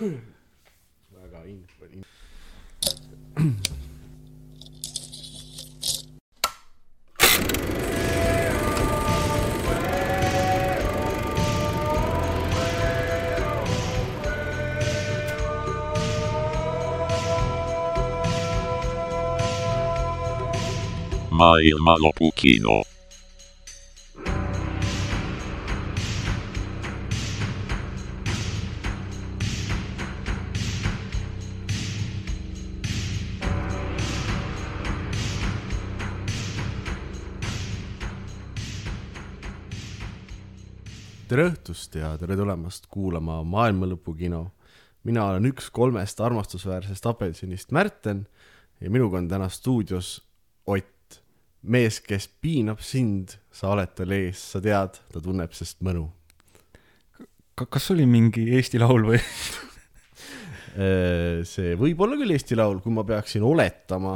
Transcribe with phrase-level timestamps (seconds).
[0.00, 1.66] Devagar ainda,
[41.30, 44.50] tere õhtust ja tere tulemast kuulama Maailma Lõpu kino.
[45.06, 48.24] mina olen üks kolmest armastusväärsest apelsinist Märten
[48.80, 50.24] ja minuga on täna stuudios
[50.66, 51.20] Ott,
[51.62, 56.04] mees, kes piinab sind, sa oled tal ees, sa tead, ta tunneb sest mõnu.
[57.54, 59.22] Ka- kas oli mingi Eesti Laul või?
[60.70, 64.12] Äh, see võib olla küll Eesti Laul, kui ma peaksin oletama,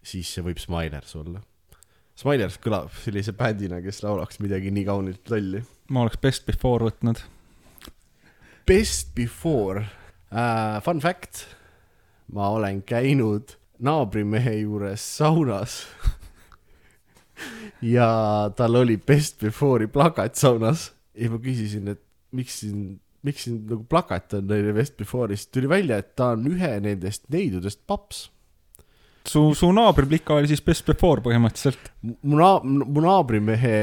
[0.00, 1.42] siis see võib Smilers olla.
[2.18, 5.62] Smilers kõlab sellise bändina, kes laulaks midagi nii kaunilt lolli.
[5.94, 7.20] ma oleks Best Before võtnud.
[8.66, 9.86] Best before
[10.28, 11.46] uh,, fun fact,
[12.34, 15.78] ma olen käinud naabrimehe juures saunas
[17.94, 18.08] ja
[18.58, 22.02] tal oli best before'i plakat saunas ja ma küsisin, et
[22.34, 26.44] miks siin, miks siin nagu plakat on neile best before'ist, tuli välja, et ta on
[26.50, 28.26] ühe nendest neidudest paps.
[29.28, 31.92] su, su naabriplika oli siis Best Before põhimõtteliselt.
[32.22, 33.76] mu naa-, mu naabrimehe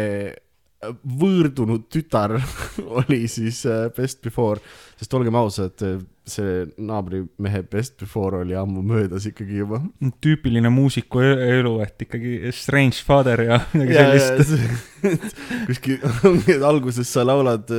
[0.91, 2.35] võõrdunud tütar
[3.01, 4.61] oli siis äh, best before,
[4.99, 5.81] sest olgem ausad,
[6.25, 9.81] see naabrimehe best before oli ammu möödas ikkagi juba.
[10.23, 15.49] tüüpiline muusiku elu, et ikkagi Strange Father ja midagi sellist.
[15.69, 15.99] kuskil,
[16.71, 17.71] alguses sa laulad,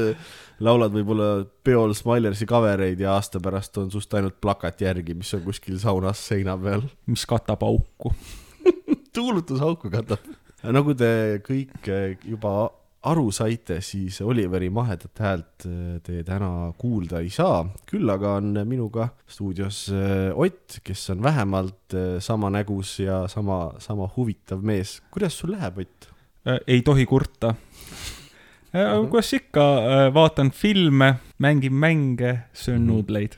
[0.65, 1.29] laulad võib-olla
[1.65, 5.79] peol Smilersi cover eid ja aasta pärast on sust ainult plakat järgi, mis on kuskil
[5.83, 6.87] saunas seina peal.
[7.07, 8.15] mis katab auku.
[9.17, 10.25] tuulutusauku katab.
[10.63, 12.57] nagu te kõik eh, juba
[13.07, 18.63] aru saite, siis Oliveri mahedat häält eh, te täna kuulda ei saa, küll aga on
[18.67, 25.01] minuga stuudios eh, Ott, kes on vähemalt sama nägus ja sama, sama huvitav mees.
[25.11, 26.13] kuidas sul läheb, Ott?
[26.67, 27.57] Ei tohi kurta.
[29.11, 29.65] Kuidas ikka,
[30.15, 32.87] vaatan filme, mängin mänge, söön Mhm.
[32.91, 33.37] nuudleid.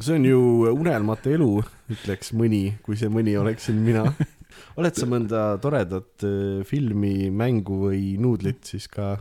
[0.00, 0.38] see on ju
[0.72, 1.62] unelmate elu,
[1.92, 4.06] ütleks mõni, kui see mõni oleksin mina.
[4.78, 6.24] oled sa mõnda toredat
[6.64, 9.18] filmi, mängu või nuudlit siis ka?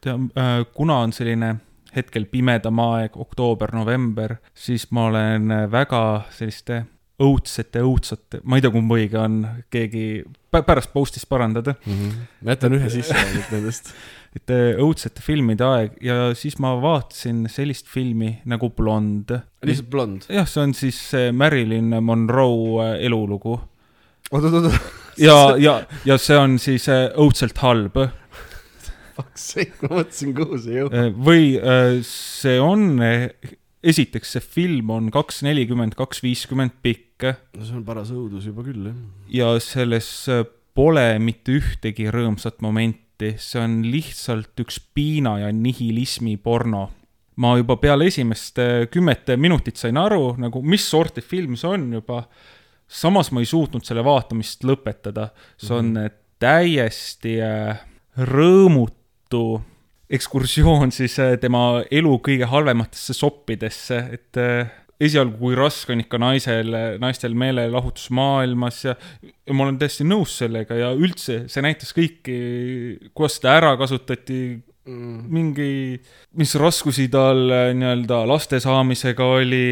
[0.00, 0.14] tea,
[0.74, 1.56] kuna on selline
[1.96, 6.84] hetkel pimedam aeg, oktoober-november, siis ma olen äh, väga selliste
[7.20, 10.22] õudsete, õudsate, ma ei tea, kumb õige on, keegi
[10.54, 11.74] pä- pärast post'is parandada,
[12.40, 13.90] ma jätan ühe sisse ainult nendest.
[14.36, 19.32] et äh, õudsete filmide aeg ja siis ma vaatasin sellist filmi nagu Blond.
[19.66, 20.28] lihtsalt blond.
[20.30, 24.72] jah, see on siis see Marilyn Monroe äh, elulugu oot, oot, oot,
[25.18, 27.98] ja, ja, ja see on siis äh, õudselt halb
[29.20, 30.96] fuck sake, ma mõtlesin, kuhu see jõuab.
[30.96, 33.02] Äh, või äh, see on,
[33.80, 38.64] esiteks see film on kaks nelikümmend, kaks viiskümmend pikk no see on paras õudus juba
[38.64, 38.98] küll, jah.
[39.34, 40.44] ja selles äh,
[40.76, 43.04] pole mitte ühtegi rõõmsat momenti,
[43.36, 46.88] see on lihtsalt üks piina ja nihilismi porno.
[47.40, 48.58] ma juba peale esimest
[48.92, 52.24] kümmet minutit sain aru nagu, mis sorti film see on juba.
[52.88, 56.18] samas ma ei suutnud selle vaatamist lõpetada, see on mm -hmm.
[56.38, 57.80] täiesti äh,
[58.18, 59.60] rõõmutu
[60.10, 66.20] ekskursioon siis äh, tema elu kõige halvematesse soppidesse, et äh, esialgu, kui raske on ikka
[66.20, 71.94] naisel, naistel meelelahutus maailmas ja, ja ma olen täiesti nõus sellega ja üldse see näitas
[71.96, 72.36] kõiki,
[73.16, 74.40] kuidas seda ära kasutati,
[74.90, 76.00] mingi,
[76.40, 79.64] mis raskusi tal äh, nii-öelda laste saamisega oli,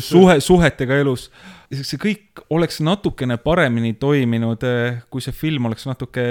[0.00, 1.28] suhe, suhetega elus.
[1.74, 4.62] see kõik oleks natukene paremini toiminud,
[5.10, 6.24] kui see film oleks natuke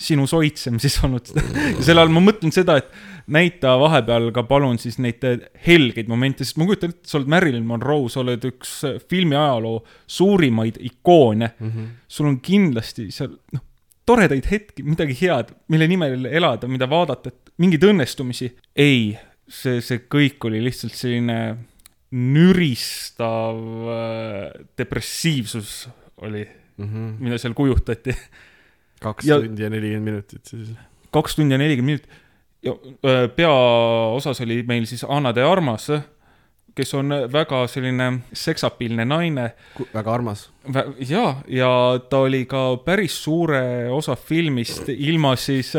[0.00, 1.30] sinusoitsem siis olnud.
[1.34, 2.90] ja selle all ma mõtlen seda, et
[3.30, 5.22] näita vahepeal ka palun siis neid
[5.66, 8.76] helgeid momente, sest ma kujutan ette, sa oled Marilyn Monroe, sa oled üks
[9.10, 11.72] filmi ajaloo suurimaid ikoone mm.
[11.72, 11.90] -hmm.
[12.08, 13.64] sul on kindlasti seal, noh,
[14.08, 18.50] toredaid hetki, midagi head, mille nimel elada, mida vaadata, et mingeid õnnestumisi.
[18.74, 19.16] ei,
[19.48, 21.40] see, see kõik oli lihtsalt selline
[22.10, 25.88] nüristav äh, depressiivsus
[26.26, 26.42] oli,
[27.20, 28.14] mida seal kujutati
[29.00, 30.68] kaks Ja- tundi ja nelikümmend minutit siis.
[31.12, 32.28] kaks tundi ja nelikümmend minutit
[32.62, 32.74] ja
[33.36, 35.86] peaosas oli meil siis Anna de Armas,
[36.76, 39.46] kes on väga selline seksapiilne naine.
[39.94, 40.50] väga armas.
[41.08, 41.70] ja, ja
[42.10, 45.72] ta oli ka päris suure osa filmist ilma siis,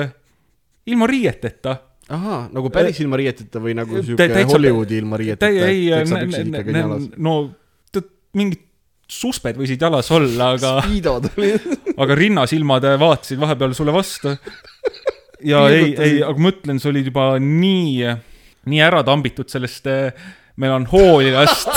[0.88, 1.76] ilma riieteta.
[2.10, 7.08] ahaa, nagu päris ilma riieteta või nagu täitsa- Hollywoodi ilma riieteta, ei, jalas.
[7.18, 7.36] no
[7.92, 8.60] tead, mingid
[9.12, 10.78] susped võisid jalas olla, aga,
[12.02, 14.36] aga rinnasilmad vaatasid vahepeal sulle vastu.
[15.44, 18.16] ja ei, ei, aga ma ütlen, sa olid juba nii,
[18.72, 20.30] nii ära tambitud sellest eh,
[20.62, 21.70] melanhooliast.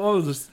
[0.00, 0.50] vabandust.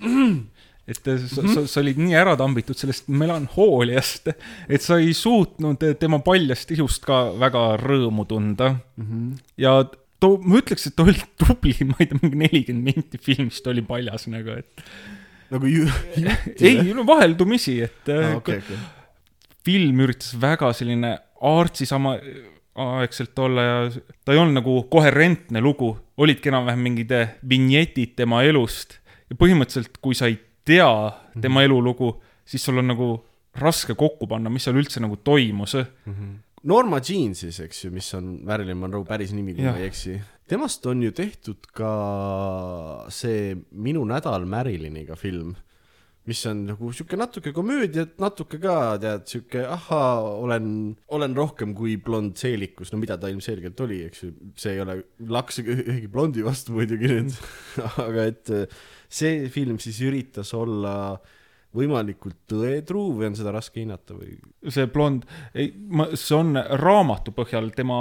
[0.88, 4.32] Et sa, sa, sa olid nii ära tambitud sellest melanhooliast,
[4.72, 8.76] et sa ei suutnud tema paljast ihust ka väga rõõmu tunda.
[9.60, 9.82] ja
[10.24, 13.84] too, ma ütleks, et ta oli tubli, ma ei tea, mingi nelikümmend minti filmist oli
[13.86, 14.86] paljas nagu, et
[15.54, 15.88] nagu ju.
[16.18, 18.62] ei, no vaheldumisi, et aa, okay.
[18.62, 19.56] okei, okei.
[19.68, 21.18] film üritas väga selline
[21.48, 22.16] artsi sama
[22.78, 23.78] aegselt olla ja
[24.26, 27.14] ta ei olnud nagu koherentne lugu, olidki enam-vähem mingid
[27.50, 30.90] vinjetid tema elust ja põhimõtteliselt, kui sa ei tea
[31.42, 32.12] tema elulugu,
[32.48, 33.10] siis sul on nagu
[33.58, 35.74] raske kokku panna, mis seal üldse nagu toimus.
[36.68, 40.18] Norma Jean siis, eks ju, mis on Marilyn Monroe päris nimi, kui ma ei eksi.
[40.50, 41.92] temast on ju tehtud ka
[43.14, 45.54] see Minu nädal Marilyniga film,
[46.28, 50.68] mis on nagu sihuke natuke komöödiat, natuke ka tead sihuke ahaa, olen,
[51.16, 54.98] olen rohkem kui blond seelikus, no mida ta ilmselgelt oli, eks ju, see ei ole
[55.32, 57.38] laks ühe- ühegi blondi vastu muidugi nüüd,
[58.10, 58.68] aga et äh,
[59.10, 61.18] see film siis üritas olla
[61.78, 64.38] võimalikult tõetruu või on seda raske hinnata või?
[64.74, 67.98] see blond, ei, ma, see on raamatu põhjal, tema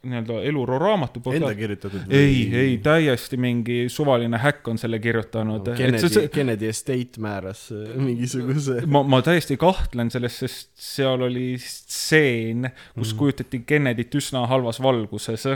[0.00, 1.56] nii-öelda eluloo raamatu Enda põhjal.
[1.58, 5.74] kirjutatud ei, ei, täiesti mingi suvaline häkk on selle kirjutanud no,.
[5.76, 8.80] Kennedy, Kennedy Estate määras äh, mingisuguse.
[8.86, 13.18] ma, ma täiesti kahtlen selles, sest seal oli stseen, kus mm.
[13.20, 15.46] kujutati Kennedyt üsna halvas valguses,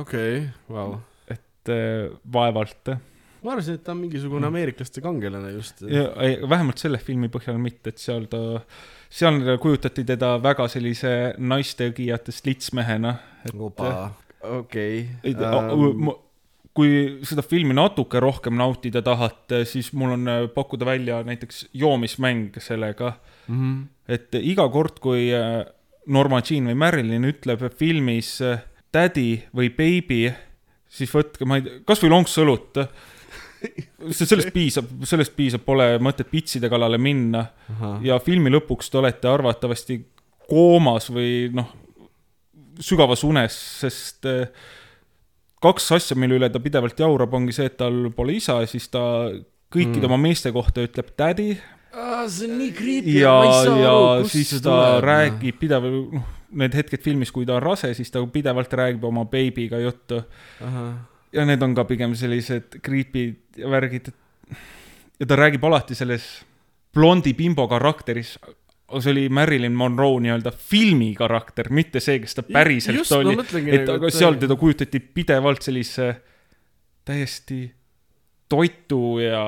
[0.00, 0.42] okei,
[0.72, 0.96] vau.
[1.28, 2.96] et äh, vaevalt.
[3.42, 5.82] Ma arvasin, et ta on mingisugune ameeriklaste kangelane just.
[5.82, 8.60] vähemalt selle filmi põhjal mitte, et seal ta,
[9.10, 13.14] seal kujutati teda väga sellise naistegijatest litsmehena.
[14.60, 15.06] okei.
[15.24, 16.10] Ähm,
[16.76, 16.92] kui
[17.26, 23.16] seda filmi natuke rohkem nautida tahate, siis mul on äh, pakkuda välja näiteks joomismäng sellega,
[23.48, 23.82] mhm.
[24.08, 25.64] et iga kord, kui äh,
[26.10, 28.62] Norma Jean või Marilyn ütleb filmis äh,
[28.94, 30.22] daddy või baby,
[30.90, 32.80] siis võtke, ma ei tea, kasvõi lonks õlut.
[34.20, 37.44] sellest piisab, sellest piisab, pole mõtet pitside kallale minna.
[38.04, 40.00] Ja filmi lõpuks te olete arvatavasti
[40.50, 41.68] koomas või noh,
[42.80, 44.48] sügavas unes, sest äh,
[45.62, 48.88] kaks asja, mille üle ta pidevalt jaurab, ongi see, et tal pole isa ja siis
[48.90, 49.02] ta
[49.70, 50.08] kõikide mm.
[50.08, 51.52] oma meeste kohta ütleb daddy
[52.30, 53.34] see on nii creepy ja,
[53.82, 53.94] ja
[54.30, 56.26] siis ta räägib pidevalt, noh,
[56.62, 60.22] need hetked filmis, kui ta on rase, siis ta pidevalt räägib oma beebiga juttu
[61.32, 64.10] ja need on ka pigem sellised creepy'd ja värgid.
[65.20, 66.26] ja ta räägib alati selles
[66.94, 68.34] blondi bimbo karakteris,
[68.98, 73.36] see oli Marilyn Monroe nii-öelda filmi karakter, mitte see, kes ta päriselt just, oli.
[73.70, 76.08] et nagu, aga seal teda kujutati pidevalt sellise
[77.06, 77.62] täiesti
[78.50, 79.44] toitu ja.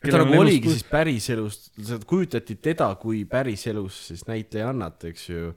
[0.00, 1.72] ta nagu oligi siis päriselust,
[2.08, 5.52] kujutati teda kui päriselus siis näitlejannat, eks ju.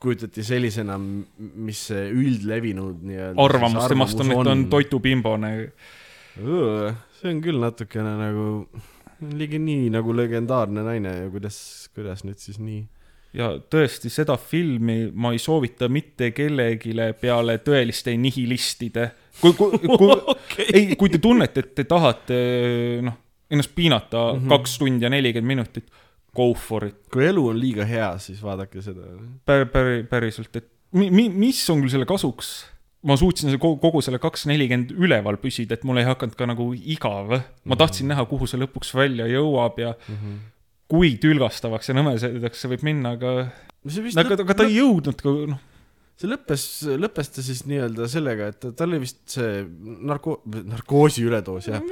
[0.00, 0.96] Kujutati sellisena,
[1.38, 3.40] mis see üldlevinud nii-öelda.
[3.44, 5.50] arvamus temast on, et on toitubimbone.
[6.38, 8.46] see on küll natukene nagu,
[9.36, 11.58] ligi nii nagu legendaarne naine ja kuidas,
[11.94, 12.86] kuidas nüüd siis nii?
[13.36, 19.10] ja tõesti, seda filmi ma ei soovita mitte kellelegi peale tõeliste nihilistide.
[19.40, 22.38] kui, kui, kui okay., ei, kui te tunnete, et te tahate
[23.04, 23.18] noh,
[23.50, 24.48] ennast piinata mm -hmm.
[24.48, 25.90] kaks tundi ja nelikümmend minutit,
[26.38, 26.98] go for it.
[27.12, 29.12] kui elu on liiga hea, siis vaadake seda.
[29.48, 32.56] Pär-, pär-, päriselt, et mi-, mi-, mis on küll selle kasuks?
[33.08, 36.48] ma suutsin see kogu, kogu selle kaks nelikümmend üleval püsida, et mul ei hakanud ka
[36.50, 37.36] nagu igav.
[37.38, 40.38] ma tahtsin näha, kuhu see lõpuks välja jõuab ja mm -hmm.
[40.90, 43.34] kui tülgastavaks ja nõmedaks see võib minna, aga
[44.18, 45.62] aga, aga ta ei jõudnud ka, noh,
[46.18, 46.66] see lõppes,
[46.98, 49.62] lõppes ta siis nii-öelda sellega, et tal oli vist see
[50.08, 51.82] narko-, narkoosi üledoos jah,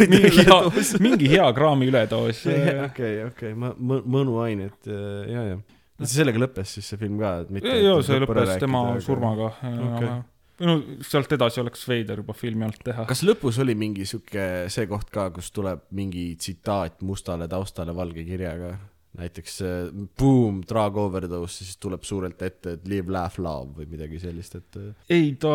[0.00, 2.44] mingi hea üledoos., mingi hea kraami üledoos.
[2.88, 6.08] okei, okei, mõnuained ja, ja, ja.
[6.08, 7.74] sellega lõppes siis see film ka, et mitte.
[7.84, 9.52] jaa, see lõppes tema surmaga.
[9.74, 10.14] Okei.
[10.62, 13.04] või no sealt edasi oleks veider juba filmi alt teha.
[13.10, 18.24] kas lõpus oli mingi sihuke see koht ka, kus tuleb mingi tsitaat mustale taustale valge
[18.24, 18.76] kirjaga?
[19.18, 24.20] Näiteks äh, boom, drug overdose, siis tuleb suurelt ette, et live, laugh, love või midagi
[24.22, 25.54] sellist, et äh, ei, ta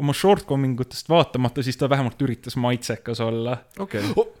[0.00, 3.58] oma shortcoming utest vaatamata, siis ta vähemalt üritas maitsekas olla.
[3.78, 4.36] okei okay..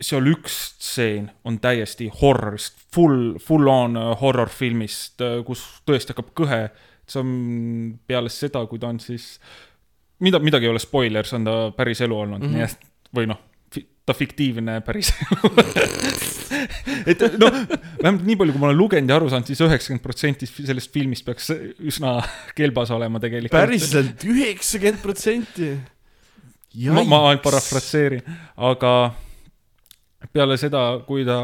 [0.00, 6.64] seal üks stseen on täiesti horrorist, full, full on horror filmist, kus tõesti hakkab kõhe
[7.08, 9.34] see on peale seda, kui ta on siis,
[10.24, 12.54] mida, midagi ei ole spoiler, see on ta päris elu olnud mm, Mhm.
[12.54, 12.56] -hmm.
[12.56, 13.40] nii et või noh,
[14.06, 15.50] ta fiktiivne päris elu
[17.10, 17.54] et noh,
[18.02, 21.24] vähemalt nii palju, kui ma olen lugenud ja aru saanud, siis üheksakümmend protsenti sellest filmist
[21.26, 21.50] peaks
[21.84, 22.16] üsna
[22.56, 23.54] kelbas olema tegelikult.
[23.56, 25.70] päriselt üheksakümmend protsenti.
[26.90, 28.24] ma, ma ainult parafratseerin,
[28.56, 28.92] aga
[30.34, 31.38] peale seda, kui ta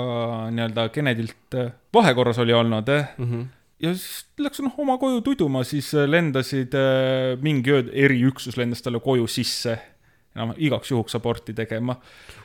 [0.51, 1.57] nii-öelda Kennedylt
[1.95, 3.43] vahekorras oli olnud eh, Mhm.
[3.81, 9.01] ja siis läks noh oma koju tuduma, siis lendasid äh, mingi öö eriüksus lendas talle
[9.01, 9.79] koju sisse.
[10.37, 11.97] Enam igaks juhuks aborti tegema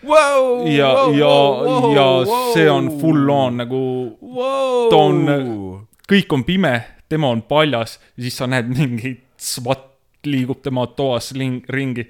[0.03, 3.81] Wow, ja wow,, ja wow,, ja wow, see on full on nagu
[4.21, 4.89] wow.
[4.89, 6.75] ta on- kõik on pime,
[7.09, 9.91] tema on paljas ja siis sa näed mingit SWAT
[10.25, 12.07] liigub tema toas ling, ringi.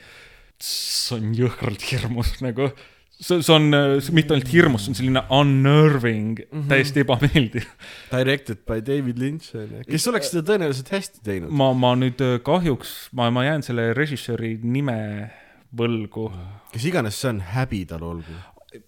[0.62, 2.70] see on jõhkralt hirmus nagu,
[3.12, 6.52] see, see on see mitte ainult hirmus, see on selline unnerving mm.
[6.54, 6.68] -hmm.
[6.72, 7.66] täiesti ebameeldiv.
[8.14, 11.52] Directed by David Lynch on ju, kes oleks seda tõenäoliselt hästi teinud.
[11.52, 15.32] ma, ma nüüd äh, kahjuks, ma, ma jään selle režissööri nime
[15.78, 16.30] võlgu.
[16.74, 18.42] kes iganes see on, häbi tal olgu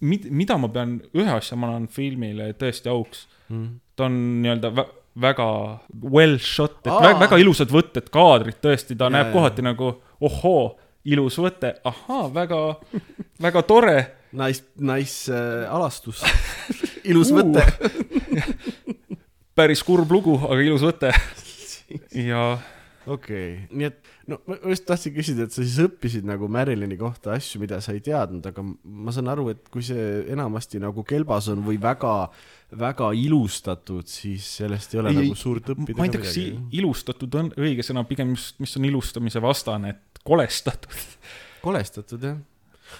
[0.04, 3.68] Mid, mida ma pean, ühe asja ma annan filmile tõesti auks, mm..
[3.96, 4.84] ta on nii-öelda vä
[5.18, 5.46] väga
[6.02, 9.88] well shot, et väga, väga ilusad võtted, kaadrid tõesti, ta ja, näeb kohati nagu
[10.28, 10.76] ohoo,
[11.08, 12.60] ilus võte, ahaa, väga,
[13.42, 13.96] väga tore.
[14.36, 16.20] Nice, nice äh, alastus
[17.08, 17.64] ilus võte.
[19.56, 21.12] päris kurb lugu, aga ilus võte.
[22.30, 22.50] ja
[23.06, 26.98] okei okay., nii et no ma just tahtsin küsida, et sa siis õppisid nagu Marilyni
[27.00, 31.04] kohta asju, mida sa ei teadnud, aga ma saan aru, et kui see enamasti nagu
[31.08, 32.12] kelbas on või väga,
[32.78, 36.36] väga ilustatud, siis sellest ei ole Ei, nagu suurt õppida ma ei tea, kas
[36.82, 41.02] ilustatud on õige sõna, pigem just, mis on ilustamise vastane, et kolestatud.
[41.64, 42.38] kolestatud jah.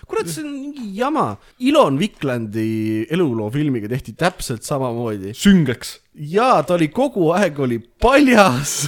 [0.08, 1.30] kurat, see on mingi jama.
[1.64, 5.36] Ilon Viklandi eluloo filmiga tehti täpselt samamoodi.
[5.36, 5.98] süngeks.
[6.32, 8.86] jaa, ta oli kogu aeg oli paljas.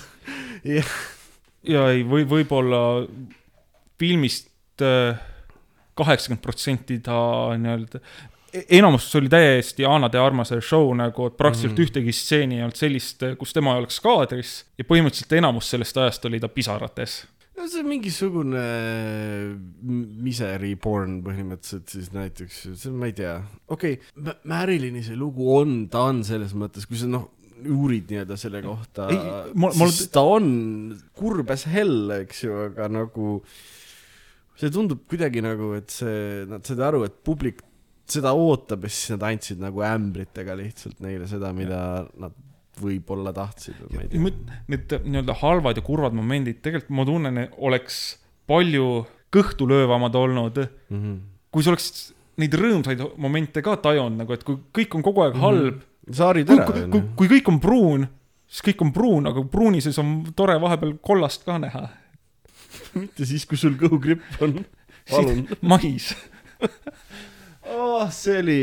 [0.65, 0.85] ja
[1.69, 2.83] ja ei, või võib-olla
[4.01, 5.19] filmist äh,
[6.01, 7.17] kaheksakümmend protsenti ta
[7.61, 8.01] nii-öelda,
[8.71, 11.85] enamus oli täiesti Ana de Armase show nagu, et praktiliselt mm.
[11.87, 16.27] ühtegi stseeni ei olnud sellist, kus tema ei oleks kaadris ja põhimõtteliselt enamus sellest ajast
[16.31, 17.21] oli ta pisarates.
[17.59, 18.65] no see on mingisugune
[20.25, 23.37] misery porn põhimõtteliselt siis näiteks, see ma ei tea,
[23.69, 27.29] okei okay,, Marilyni see lugu on, ta on selles mõttes, kui sa noh,
[27.69, 29.09] uurid nii-öelda selle kohta
[29.89, 30.47] siis ta on
[31.17, 33.41] kurb as hell, eks ju, aga nagu
[34.61, 37.63] see tundub kuidagi nagu, et see, nad said aru, et publik
[38.11, 42.35] seda ootab ja siis nad andsid nagu ämbritega lihtsalt neile seda, mida nad
[42.81, 43.77] võib-olla tahtsid.
[44.13, 47.99] Need nii-öelda halvad ja kurvad momendid, tegelikult ma tunnen, oleks
[48.51, 50.59] palju kõhtulöövamad olnud,
[50.91, 51.19] Mm -hmm.
[51.53, 55.35] kui sa oleks neid rõõmsaid momente ka tajunud nagu, et kui kõik on kogu aeg
[55.35, 55.41] Mhm.
[55.45, 58.07] halb mm, saarid ära kui, kui, kõik on pruun,
[58.51, 61.87] siis kõik on pruun, aga pruuni sees on tore vahepeal kollast ka näha.
[63.01, 64.61] mitte siis, kui sul kõhugripp on.
[65.11, 65.47] palun.
[65.63, 66.11] mais.
[67.71, 68.11] oh,.
[68.15, 68.59] see oli,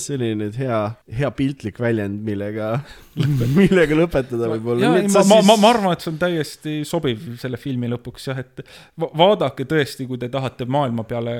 [0.00, 0.78] see oli nüüd hea,
[1.18, 2.72] hea piltlik väljend, millega,
[3.58, 4.94] millega lõpetada võib-olla.
[5.02, 8.64] ma, ma, ma, ma arvan, et see on täiesti sobiv selle filmi lõpuks jah, et
[9.00, 11.36] va vaadake tõesti, kui te tahate maailma peale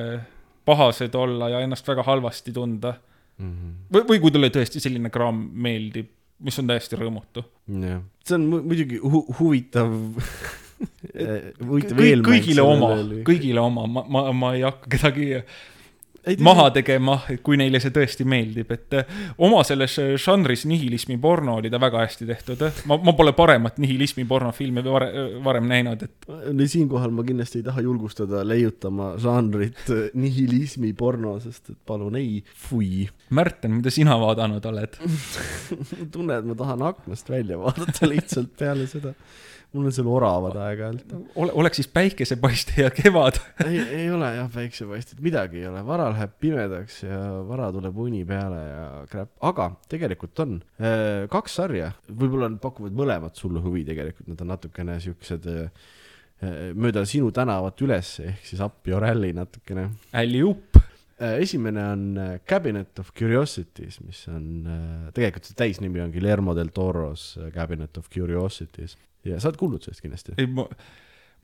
[0.64, 2.94] pahased olla ja ennast väga halvasti tunda.
[3.40, 6.08] või, või kui teile tõesti selline kraam meeldib,
[6.42, 7.44] mis on täiesti rõõmutu.
[7.68, 9.92] jah, see on mu- muidugi hu huvitav
[11.68, 12.90] huvitav kõik, eelmäng kõigile oma.
[13.26, 15.28] kõigile oma, ma, ma, ma ei hakka kedagi
[16.42, 21.70] maha tegema, kui neile see tõesti meeldib, et eh, oma selles žanris nihilismi porno oli
[21.72, 22.64] ta väga hästi tehtud.
[22.90, 25.10] ma, ma pole paremat nihilismi pornofilmi vare,
[25.44, 31.74] varem näinud, et no siinkohal ma kindlasti ei taha julgustada leiutama žanrit nihilismi porno, sest
[31.74, 33.08] et palun ei, fui.
[33.34, 34.98] Märten, mida sina vaadanud oled?
[35.90, 39.16] ma tunnen, et ma tahan aknast välja vaadata lihtsalt peale seda.
[39.72, 41.14] Mul on seal oravad aeg-ajalt.
[41.40, 43.38] ole, oleks siis päikesepaiste ja kevad.
[43.64, 48.22] ei, ei ole jah päiksepaistet, midagi ei ole, vara läheb pimedaks ja vara tuleb uni
[48.28, 54.28] peale ja crap, aga tegelikult on äh, kaks sarja, võib-olla pakuvad mõlemad sulle huvi tegelikult,
[54.32, 55.90] nad on natukene siuksed äh,
[56.74, 59.88] mööda sinu tänavat üles, ehk siis your alley natukene.
[60.12, 60.80] Alley-oop.
[61.38, 66.72] esimene on äh, Cabinet of Curiosities, mis on äh,, tegelikult see täisnimi on Guillermo del
[66.74, 68.98] Toros äh, Cabinet of Curiosities
[69.28, 70.34] ja sa oled kuulnud sellest kindlasti?
[70.38, 70.66] ei, ma,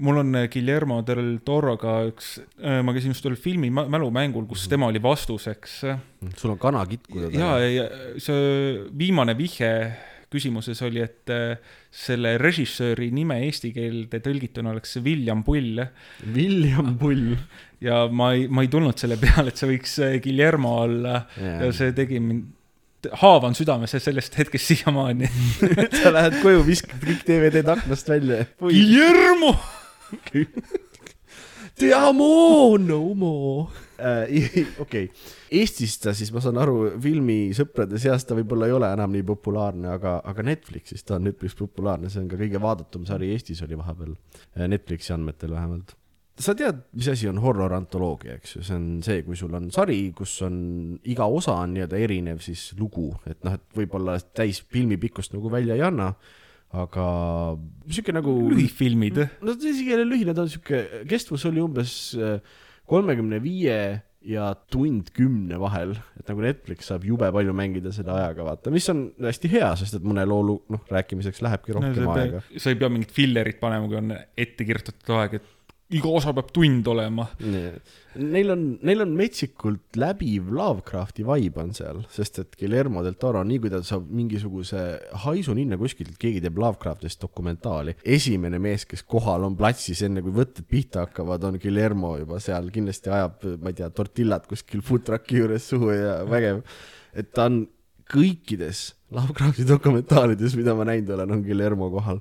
[0.06, 4.68] mul on eh, Guillermo del Toroga üks, ma käisin just ühel filmi mä- mälumängul, kus
[4.70, 5.80] tema oli vastuseks.
[6.36, 7.88] sul on kanakitkuda ja, ja
[8.22, 9.72] see viimane vihje
[10.28, 11.30] küsimuses oli, et
[11.90, 15.80] selle režissööri nime eesti keelde tõlgituna oleks William Pull
[16.34, 17.30] William Pull.
[17.80, 21.94] ja ma ei, ma ei tulnud selle peale, et see võiks Guillermo olla ja see
[21.96, 22.57] tegi mind
[23.22, 25.30] haav on südames ja sellest hetkest siiamaani.
[26.02, 28.44] sa lähed koju, viskad kõik DVD-d aknast välja.
[28.60, 29.54] Guillermo.
[31.78, 33.70] Te amo, no more.
[34.82, 35.04] okei,
[35.54, 39.86] Eestis ta siis, ma saan aru, filmisõprade seas ta võib-olla ei ole enam nii populaarne,
[39.94, 43.78] aga, aga Netflixis ta on üpris populaarne, see on ka kõige vaadatum sari Eestis oli
[43.78, 44.16] vahepeal,
[44.74, 45.94] Netflixi andmetel vähemalt.
[46.38, 49.70] Sa tead, mis asi on horror antoloogia, eks ju, see on see, kui sul on
[49.74, 50.58] sari, kus on
[51.10, 55.50] iga osa on nii-öelda erinev siis lugu, et noh, et võib-olla täis filmi pikkust nagu
[55.52, 56.12] välja ei anna,
[56.78, 57.06] aga
[57.88, 59.22] sihuke nagu lühifilmid.
[59.40, 62.38] no ta isegi ei ole lühine, ta on sihuke, kestvus oli umbes äh,
[62.88, 63.80] kolmekümne viie
[64.28, 68.88] ja tund kümne vahel, et nagu Netflix saab jube palju mängida selle ajaga vaata, mis
[68.92, 72.42] on hästi hea, sest et mõne loo noh, rääkimiseks lähebki rohkem no, aega.
[72.58, 75.54] sa ei pea mingit fillerit panema, kui on ette kirjutatud aeg, et
[75.94, 77.24] iga osa peab tund olema.
[77.38, 83.40] Neil on, neil on metsikult läbiv Lovecrafti vibe on seal, sest et Guillermo del Toro,
[83.46, 84.82] nii kui ta saab mingisuguse
[85.24, 90.34] haisu ninna kuskilt, keegi teeb Lovecraftist dokumentaali, esimene mees, kes kohal on platsis, enne kui
[90.36, 95.08] võtted pihta hakkavad, on Guillermo juba seal, kindlasti ajab, ma ei tea, tortillat kuskil food
[95.08, 96.64] truck'i juures suhu ja vägev.
[97.16, 97.62] et ta on
[98.12, 102.20] kõikides Lovecrafti dokumentaalides, mida ma näinud olen, on Guillermo kohal.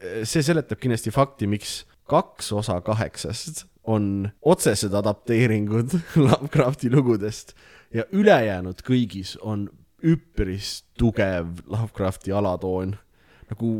[0.00, 5.94] see seletab kindlasti fakti, miks kaks osa kaheksast on otsesed adapteeringud
[6.26, 7.54] Lovecrafti lugudest
[7.94, 9.68] ja ülejäänud kõigis on
[10.04, 12.96] üpris tugev Lovecrafti alatoon.
[13.50, 13.70] nagu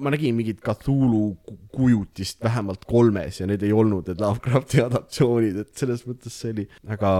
[0.00, 5.56] ma nägin mingit Cthulhu ku- kujutist vähemalt kolmes ja need ei olnud need Lovecrafti adaptatsioonid,
[5.60, 7.12] et selles mõttes see oli väga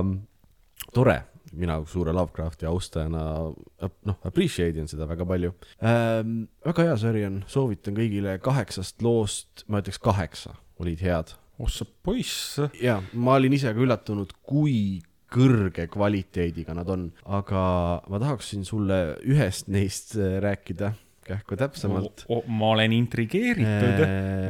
[0.95, 1.19] tore.
[1.52, 5.52] Mina suure Lovecrafti austajana noh, appreciate in seda väga palju
[5.83, 6.49] ähm,.
[6.66, 11.85] väga hea sari on, soovitan kõigile kaheksast loost, ma ütleks kaheksa olid head oh sa
[12.02, 12.59] poiss.
[12.80, 17.62] ja ma olin ise ka üllatunud, kui kõrge kvaliteediga nad on, aga
[18.11, 20.95] ma tahaksin sulle ühest neist äh, rääkida
[21.30, 22.25] kähku täpsemalt.
[22.46, 24.02] ma olen intrigeeritud,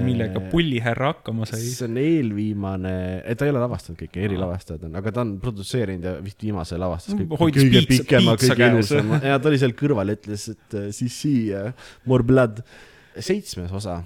[0.07, 1.63] millega pullihärra hakkama sai.
[1.63, 2.95] see on eelviimane,
[3.37, 7.19] ta ei ole lavastanud kõike, erilavastajad on, aga ta on produtseerinud ja vist viimase lavastas
[7.19, 11.35] kõik, kõige piitsa- pikema, kõige ilusama ja ta oli seal kõrval, ütles, et äh, Sissi
[11.51, 11.69] ja
[12.11, 12.63] More Blood.
[13.19, 14.01] seitsmes osa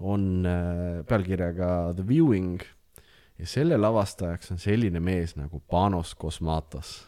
[0.00, 2.60] on äh, pealkirjaga The Viewing
[3.40, 7.00] ja selle lavastajaks on selline mees nagu Panos Cosmatos.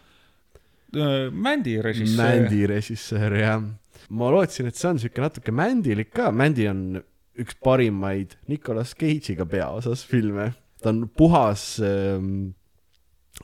[1.32, 2.42] Mändi režissöör.
[2.42, 3.62] Mändi režissöör jah.
[4.10, 7.02] Ma lootsin, et see on siuke natuke mändilik ka, Mändi on
[7.42, 10.50] üks parimaid Nicolas Cage'iga peaosas filme,
[10.82, 12.52] ta on puhas ähm,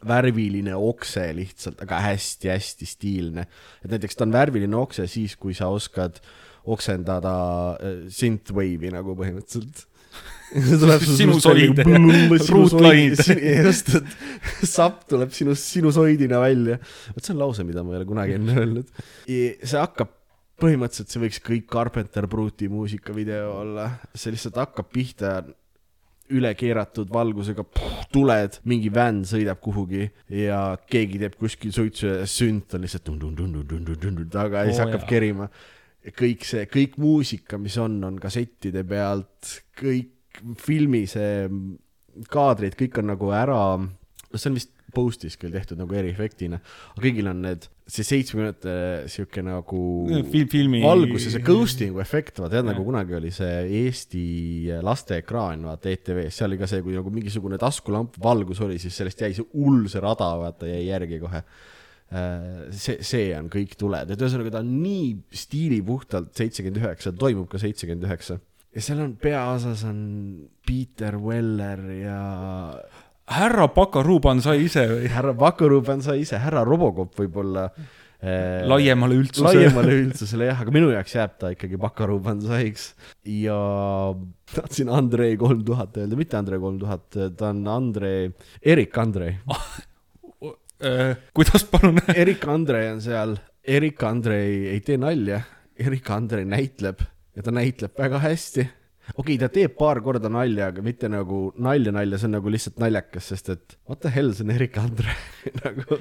[0.04, 3.46] värviline okse lihtsalt, aga hästi-hästi stiilne.
[3.82, 6.20] et näiteks ta on värviline okse siis, kui sa oskad
[6.68, 7.34] oksendada
[7.80, 9.86] äh, synthwave'i nagu põhimõtteliselt.
[10.68, 11.48] see tuleb sinust
[12.54, 13.18] Ruutlaid.
[13.20, 16.78] just, et sapp tuleb sinust sinusoidina välja.
[17.14, 18.92] vot see on lause, mida ma ei ole kunagi enne öelnud.
[19.28, 20.12] see hakkab,
[20.58, 25.38] põhimõtteliselt see võiks kõik Carpenter Bruti muusikavideo olla, see lihtsalt hakkab pihta
[26.34, 27.64] üle keeratud valgusega,
[28.12, 33.08] tuled, mingi vänn sõidab kuhugi ja keegi teeb kuskil suitsu ja sünt on lihtsalt
[34.32, 35.10] taga ja siis hakkab jaa.
[35.10, 35.48] kerima.
[36.18, 41.48] kõik see, kõik muusika, mis on, on kassettide pealt, kõik filmi see
[42.32, 43.62] kaadrid, kõik on nagu ära,
[44.34, 46.58] see on vist post'is küll tehtud nagu eriefektina,
[46.94, 48.74] aga kõigil on need, see seitsmekümnendate
[49.12, 49.80] sihuke nagu
[50.30, 50.80] Fil-, filmi.
[50.84, 54.26] valguse, see ghosting'u efekt, vaata tead nagu kunagi oli see Eesti
[54.84, 59.24] lasteekraan, vaata ETV-s, seal oli ka see, kui nagu mingisugune taskulamp valgus oli, siis sellest
[59.24, 61.42] jäi see hull see rada, vaata jäi järgi kohe.
[62.72, 65.10] see, see on kõik tuled, et ühesõnaga ta on nii
[65.42, 68.38] stiilipuhtalt seitsekümmend üheksa, toimub ka seitsekümmend üheksa.
[68.72, 70.00] ja seal on peaosas on
[70.64, 72.22] Peter Weller ja
[73.28, 75.08] härra Pakaruban sai ise või?
[75.12, 79.66] härra Pakuruban sai ise, härra Robocop võib-olla äh, laiemale üldsusele.
[79.66, 82.92] laiemale üldsusele jah, aga minu jaoks jääb ta ikkagi Bakaruban saiks
[83.28, 83.58] ja
[84.54, 89.36] tahtsin Andrei kolm tuhat öelda, mitte Andrei kolm tuhat, ta on Andrei, Erik Andrei.
[90.78, 91.96] Äh, kuidas palun?
[92.14, 93.32] Erik Andrei on seal,
[93.66, 95.40] Erik Andrei ei tee nalja,
[95.74, 97.02] Erik Andrei näitleb
[97.34, 98.68] ja ta näitleb väga hästi.
[99.14, 102.52] Okei okay,, ta teeb paar korda nalja, aga mitte nagu nalja nalja, see on nagu
[102.52, 105.16] lihtsalt naljakas, sest et what the hell, see on Erik Andrei
[105.64, 105.98] nagu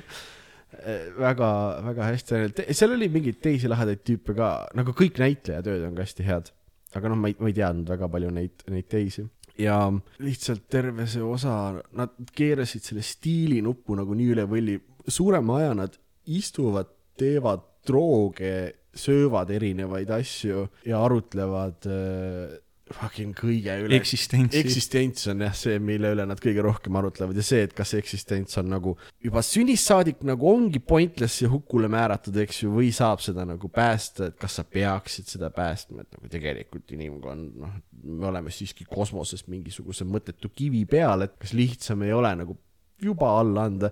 [0.82, 1.50] eh, väga,
[1.88, 6.28] väga hästi, seal oli mingeid teisi lahedaid tüüpe ka, nagu kõik näitlejatööd on ka hästi
[6.28, 6.54] head.
[6.98, 9.28] aga noh, ma ei, ma ei teadnud väga palju neid, neid teisi.
[9.58, 9.80] Ja
[10.22, 14.78] lihtsalt terve see osa, nad keerasid selle stiilinupu nagu nii üle võlli,
[15.10, 15.98] suurema aja nad
[16.30, 18.54] istuvad, teevad drooge,
[18.98, 22.58] söövad erinevaid asju ja arutlevad äh,
[22.96, 23.98] fucking kõige üle.
[23.98, 24.60] eksistentsi.
[24.62, 28.60] eksistents on jah see, mille üle nad kõige rohkem arutlevad ja see, et kas eksistents
[28.62, 33.24] on nagu juba sünnist saadik nagu ongi pointless ja hukule määratud, eks ju, või saab
[33.26, 37.76] seda nagu päästa, et kas sa peaksid seda päästma, et nagu tegelikult inimkond, noh,
[38.08, 42.58] me oleme siiski kosmoses mingisuguse mõttetu kivi peal, et kas lihtsam ei ole nagu
[43.02, 43.92] juba alla anda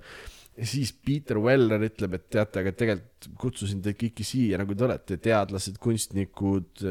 [0.57, 4.85] ja siis Peter Weller ütleb, et teate, aga tegelikult kutsusin teid kõiki siia, nagu te
[4.87, 6.83] olete teadlased, kunstnikud,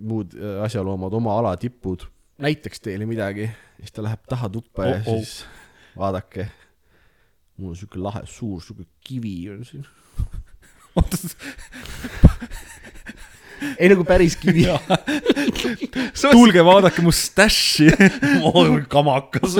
[0.00, 2.06] muud äh, asjaloomad, oma ala tipud.
[2.42, 3.48] näiteks teile midagi,
[3.80, 5.20] siis ta läheb taha tuppa ja Oh-oh.
[5.20, 5.44] siis
[5.98, 6.48] vaadake.
[7.56, 9.86] mul on siuke lahe suur siuke kivi on siin.
[13.78, 14.64] ei nagu päris kivi.
[16.32, 17.92] tulge vaadake mu stash'i.
[18.88, 19.56] kamakas.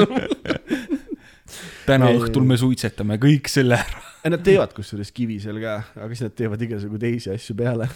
[1.87, 4.03] Täna Ei, õhtul me suitsetame kõik selle ära.
[4.31, 7.89] Nad teevad kusjuures kivi seal ka, aga siis nad teevad igasugu teisi asju peale.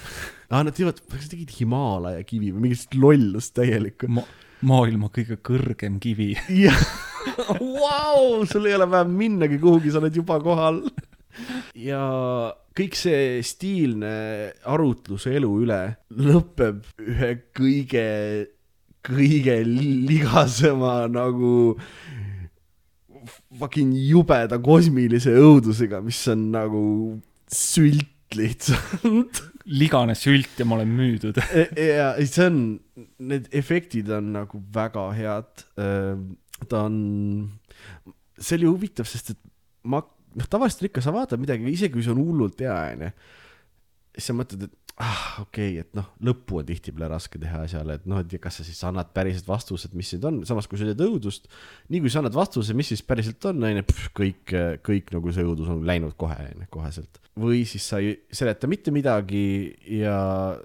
[0.50, 4.10] aa, nad teevad, kas tegid Himaalaja kivi või mingit lollust täielikku.
[4.10, 4.26] Ma-,
[4.66, 6.32] maailma kõige kõrgem kivi.
[6.64, 6.82] jah,
[7.60, 10.82] vau, sul ei ole vaja minnagi kuhugi, sa oled juba kohal.
[11.76, 12.02] ja
[12.76, 14.16] kõik see stiilne
[14.68, 18.06] arutlus elu üle lõpeb ühe kõige,
[19.06, 21.76] kõige ligasema nagu
[23.60, 26.82] fucking jubeda kosmilise õudusega, mis on nagu
[27.52, 29.42] sült lihtsalt.
[29.66, 31.38] ligane sült ja ma olen müüdud.
[31.74, 32.58] ja ei, see on,
[33.26, 35.64] need efektid on nagu väga head.
[36.70, 36.98] ta on,
[38.38, 39.40] see oli huvitav, sest et
[39.90, 40.02] ma,
[40.36, 43.12] noh, tavaliselt ikka sa vaatad midagi, isegi kui see on hullult hea, onju.
[44.16, 47.98] siis sa mõtled, et ah, okei okay,, et noh, lõppu on tihtipeale raske teha asjale,
[47.98, 50.88] et noh, et kas sa siis annad päriselt vastused, mis need on, samas kui sa
[50.88, 51.50] teed õudust,
[51.92, 53.84] nii kui sa annad vastuse, mis siis päriselt on, onju,
[54.16, 54.56] kõik,
[54.86, 57.20] kõik nagu see õudus on läinud kohe, onju, koheselt.
[57.36, 59.46] või siis sa ei seleta mitte midagi
[59.98, 60.16] ja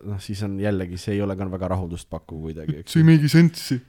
[0.08, 3.32] noh, siis on jällegi, see ei ole ka väga rahuldust pakkuv kuidagi, see ei meigi
[3.32, 3.82] sensi.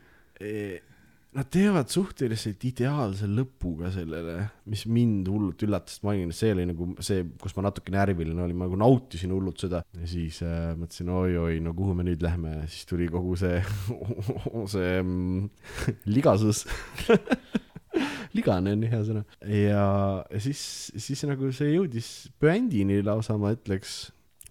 [1.33, 4.35] Nad teevad suhteliselt ideaalse lõpuga sellele,
[4.69, 8.59] mis mind hullult üllatas, ma olin, see oli nagu see, kus ma natuke närviline olin,
[8.61, 9.81] ma nagu nautisin hullult seda.
[9.97, 13.63] Ja siis äh, mõtlesin oi-oi, no kuhu me nüüd lähme, siis tuli kogu see,
[14.75, 15.49] see mm,
[16.19, 16.67] ligasus.
[18.37, 19.25] Ligane on hea sõna.
[19.49, 19.87] Ja
[20.41, 20.61] siis,
[21.01, 24.03] siis nagu see jõudis puändini lausa, ma ütleks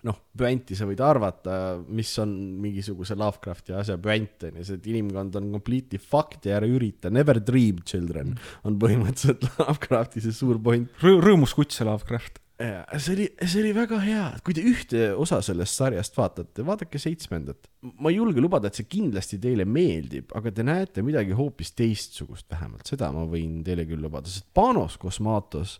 [0.07, 1.55] noh, puänti sa võid arvata,
[1.93, 6.57] mis on mingisuguse Lovecrafti asja puänt on ju, see, et inimkond on completely fucked ja
[6.59, 8.35] ära ürita, never dream children
[8.67, 10.89] on põhimõtteliselt Lovecrafti see suur point.
[11.03, 12.41] rõõmus kutt see Lovecraft.
[12.61, 17.65] See oli, see oli väga hea, kui te ühte osa sellest sarjast vaatate, vaadake seitsmendat.
[17.81, 22.45] ma ei julge lubada, et see kindlasti teile meeldib, aga te näete midagi hoopis teistsugust
[22.53, 25.79] vähemalt, seda ma võin teile küll lubada, sest Panos Cosmatos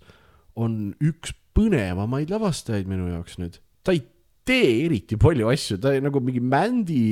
[0.57, 3.59] on üks põnevamaid lavastajaid minu jaoks nüüd.
[3.85, 4.01] ta ei
[4.47, 7.05] tee eriti palju asju, ta nagu mingi Mändi,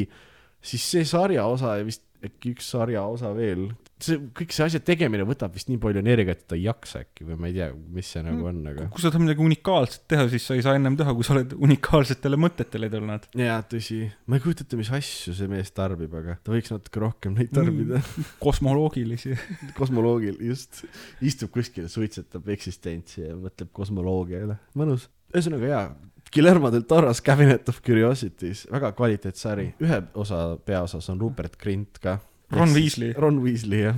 [0.61, 3.69] siis see sarja osa ja vist äkki üks sarja osa veel.
[3.99, 7.25] see, kõik see asja tegemine võtab vist nii palju energiat, et ta ei jaksa äkki
[7.27, 8.87] või ma ei tea, mis see nagu on, aga.
[8.91, 11.55] kui sa tahad midagi unikaalset teha, siis sa ei saa ennem teha, kui sa oled
[11.67, 13.27] unikaalsetele mõtetele tulnud.
[13.39, 17.03] jaa, tõsi, ma ei kujuta ette, mis asju see mees tarbib, aga ta võiks natuke
[17.03, 18.29] rohkem neid tarbida mm..
[18.43, 19.35] kosmoloogilisi.
[19.79, 20.83] kosmoloogil, just,
[21.23, 25.07] istub kuskil, suitsetab eksistentsi ja mõtleb kosmoloogia üle, mõnus.
[25.35, 25.85] ühesõnaga jaa,
[26.33, 32.01] Guillermo del Toro's Cabinet of Curiosities, väga kvaliteetne sari, ühe osa peaosas on Rupert Grint
[32.03, 32.19] ka.
[32.51, 33.13] Ron Weasley.
[33.17, 33.95] Ron Weasley, jah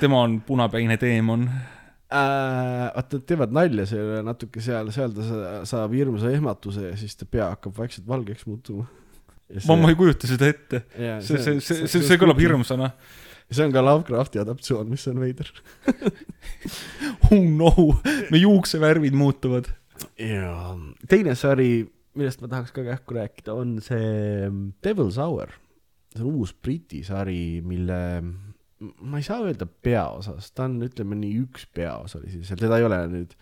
[0.00, 1.50] tema on punapäine teemon.
[2.12, 2.94] äh,.
[2.94, 7.16] vaata, nad teevad nalja selle natuke seal, seal ta sa- saab hirmsa ehmatuse ja siis
[7.16, 8.86] ta pea hakkab vaikselt valgeks muutuma.
[9.68, 10.82] ma, ma ei kujuta seda ette.
[10.98, 12.40] jaa, see, see, see, see, see kõlab.
[12.40, 12.90] hirmsana.
[13.50, 15.52] see on ka Lovecrafti adaptatsioon, mis on veider.
[17.30, 17.74] oh no,
[18.30, 19.68] me juuksevärvid muutuvad.
[20.18, 20.74] Ja
[21.08, 21.82] teine sari,
[22.18, 24.50] millest ma tahaks ka kähku rääkida, on see
[24.84, 25.52] Devil's Hour.
[26.14, 27.98] see on uus Briti sari, mille
[28.78, 33.00] ma ei saa öelda peaosas, ta on, ütleme nii, üks peaosalisi seal, teda ei ole
[33.10, 33.34] nüüd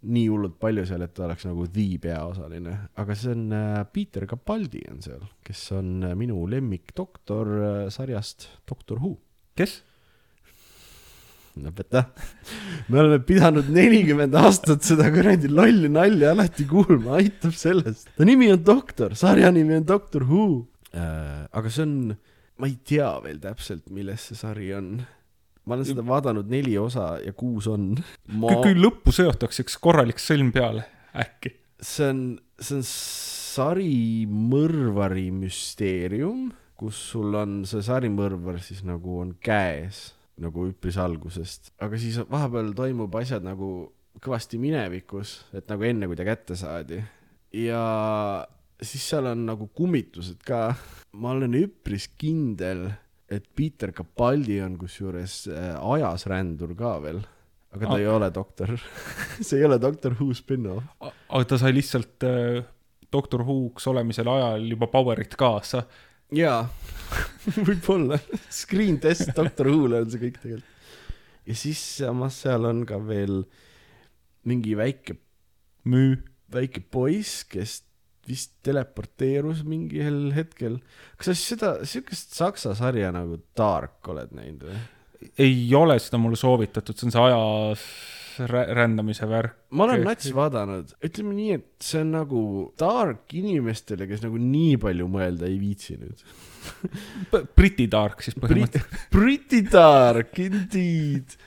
[0.00, 4.24] nii hullult palju seal, et ta oleks nagu the peaosaline, aga see on äh, Peter
[4.30, 9.16] Capaldi on seal, kes on äh, minu lemmikdoktor äh, sarjast Doctor Who.
[9.58, 9.80] kes?
[11.58, 12.04] lõpeta.
[12.90, 18.10] me oleme pidanud nelikümmend aastat seda kuradi lolli nalja alati kuulma, aitab sellest.
[18.16, 20.44] ta nimi on doktor, sarja nimi on Doctor Who
[20.94, 21.46] äh,.
[21.50, 21.96] aga see on,
[22.60, 25.00] ma ei tea veel täpselt, milles see sari on.
[25.66, 27.92] ma olen seda vaadanud neli osa ja kuus on.
[28.30, 30.86] ma, kui lõppu seotakse üks korralik sõlm peale,
[31.18, 31.56] äkki.
[31.82, 32.24] see on,
[32.60, 33.98] see on sari
[34.30, 41.98] mõrvari müsteerium, kus sul on see sarimõrvar siis nagu on käes nagu üpris algusest, aga
[42.00, 47.00] siis vahepeal toimub asjad nagu kõvasti minevikus, et nagu enne, kui ta kätte saadi.
[47.56, 47.82] ja
[48.80, 50.74] siis seal on nagu kummitused ka.
[51.12, 52.88] ma olen üpris kindel,
[53.30, 57.22] et Peter Capaldi on kusjuures äh, ajasrändur ka veel,
[57.74, 58.00] aga ta Ah.
[58.02, 58.76] ei ole doktor.
[59.40, 60.84] see ei ole Doctor Who spin-off.
[61.00, 62.62] aga ta sai lihtsalt äh,
[63.12, 65.84] Doctor Who'ks olemisel ajal juba power'it kaasa.
[66.36, 66.64] Jaa,
[67.66, 68.20] võib-olla.
[68.52, 70.76] Screen test Doctor Who'le on see kõik tegelikult.
[71.48, 73.44] ja siis samas seal on ka veel
[74.48, 75.16] mingi väike
[75.90, 76.18] müü.
[76.50, 77.82] väike poiss, kes
[78.26, 80.80] vist teleporteerus mingil hetkel.
[81.16, 84.80] kas sa seda, siukest saksa sarja nagu Dark oled näinud või?
[85.38, 87.84] ei ole seda mulle soovitatud, see on see ajas
[88.48, 89.56] rändamise värk.
[89.76, 92.42] ma olen nats vaadanud, ütleme nii, et see on nagu
[92.80, 96.24] Dark inimestele, kes nagu nii palju mõelda ei viitsi nüüd.
[97.56, 99.06] Briti Dark siis Brit- põhimõtteliselt.
[99.14, 101.38] Briti Dark, indeed.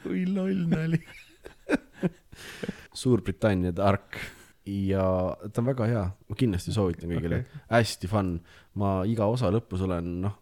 [0.00, 1.00] kui loll nali.
[3.00, 4.18] Suurbritannia Dark
[4.70, 5.04] ja
[5.52, 8.38] ta on väga hea, ma kindlasti soovitan kõigile okay., hästi fun.
[8.80, 10.36] ma iga osa lõpus olen noh,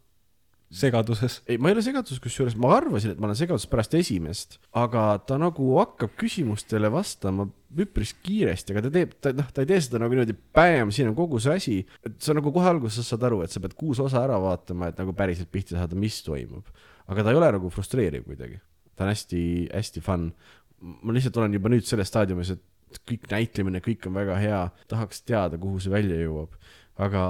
[0.68, 1.40] segaduses.
[1.48, 5.04] ei, ma ei ole segaduses, kusjuures ma arvasin, et ma olen segaduses pärast esimest, aga
[5.24, 7.46] ta nagu hakkab küsimustele vastama
[7.80, 11.10] üpris kiiresti, aga ta teeb, ta noh, ta ei tee seda nagu niimoodi, bäm, siin
[11.10, 11.76] on kogu see asi.
[12.04, 15.00] et sa nagu kohe alguses saad aru, et sa pead kuus osa ära vaatama, et
[15.00, 16.68] nagu päriselt pihta saada, mis toimub.
[17.08, 18.60] aga ta ei ole nagu frustreeriv kuidagi.
[18.96, 20.32] ta on hästi-hästi fun.
[20.80, 25.24] ma lihtsalt olen juba nüüd selles staadiumis, et kõik näitlemine, kõik on väga hea, tahaks
[25.24, 26.60] teada, kuhu see välja jõuab.
[26.98, 27.22] aga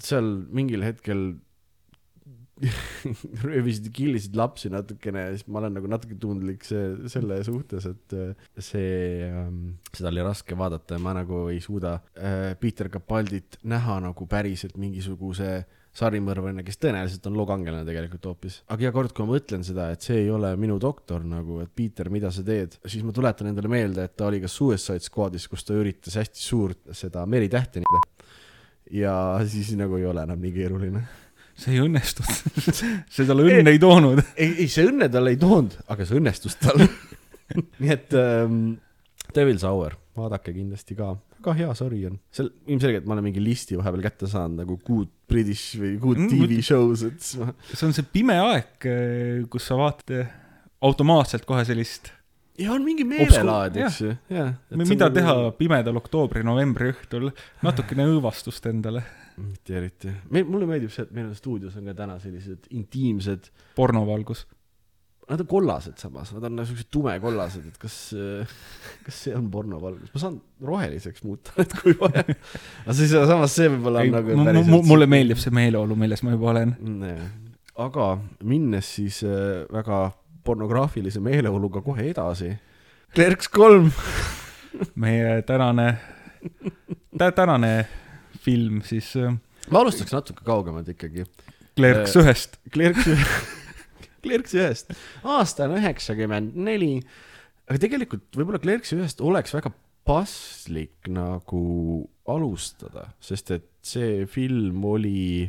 [0.00, 1.36] seal mingil hetkel
[3.46, 7.86] röövisid ja killisid lapsi natukene ja siis ma olen nagu natuke tundlik see, selle suhtes,
[7.86, 12.90] et äh, see ähm,, seda oli raske vaadata ja ma nagu ei suuda äh, Peter
[12.92, 15.52] Capaldit näha nagu päriselt mingisuguse
[15.98, 18.60] sarimõrvarina, kes tõenäoliselt on lookangelane tegelikult hoopis.
[18.70, 21.72] aga iga kord, kui ma mõtlen seda, et see ei ole minu doktor nagu, et
[21.74, 25.48] Peter, mida sa teed, siis ma tuletan endale meelde, et ta oli ka Suicide Squadis,
[25.50, 28.02] kus ta üritas hästi suurt seda meritähte nida.
[28.94, 29.14] ja
[29.46, 31.06] siis nagu ei ole enam nii keeruline
[31.58, 32.66] see ei õnnestunud.
[33.14, 34.22] see talle õnne ei toonud.
[34.36, 36.84] ei, ei see õnne talle ei toonud, aga see õnnestus tal.
[37.82, 38.76] nii et ähm,
[39.34, 42.18] Devil's Hour, vaadake kindlasti ka, väga hea sari on.
[42.34, 46.28] seal ilmselgelt ma olen mingi listi vahepeal kätte saanud nagu Good British või Good Mm,
[46.32, 48.88] TV shows, et see on see pime aeg,
[49.52, 50.30] kus sa vaatad
[50.84, 52.12] automaatselt kohe sellist,
[52.58, 54.52] ja on mingi meelelaad, eks ju, jah.
[54.78, 57.30] mida teha pimedal oktoobri-novembri õhtul,
[57.66, 59.04] natukene õõvastust endale,
[59.40, 60.12] mitte eriti.
[60.30, 64.46] mulle meeldib see, et meil on stuudios on ka täna sellised intiimsed, pornovalgus.
[65.28, 67.96] nad on kollased samas, nad on siuksed tumekollased, et kas,
[69.06, 72.24] kas see on pornovalgus, ma saan roheliseks muuta, et kui vaja.
[72.84, 74.88] aga siis samas see võib-olla on nagu päriselt.
[74.92, 76.74] mulle meeldib see meeleolu, milles ma juba olen.
[77.88, 78.08] aga
[78.48, 80.08] minnes siis äh, väga
[80.48, 82.54] pornograafilise meeleoluga kohe edasi.
[83.14, 83.90] Clerks kolm,
[85.00, 85.88] meie tänane,
[87.18, 87.72] tänane
[88.48, 89.36] film siis äh,
[89.68, 91.26] ma alustaks natuke kaugemalt ikkagi.
[91.78, 92.58] Clerks Äh, ühest.
[92.74, 93.08] Clerks,
[94.24, 96.96] Clerks ühest, aasta on üheksakümmend neli,
[97.68, 99.72] aga tegelikult võib-olla Clerks ühest oleks väga
[100.08, 101.62] paslik nagu
[102.28, 105.44] alustada, sest et see film oli,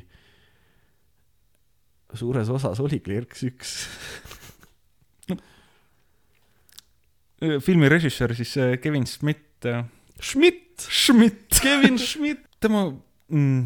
[2.19, 3.73] suures osas oli Clerks üks.
[7.63, 9.63] filmi režissöör siis äh, Kevin Smith.
[10.19, 11.59] Schmidt, Schmidt.
[11.61, 12.48] Kevin Schmidt.
[12.59, 12.85] Tema
[13.29, 13.59] mm,,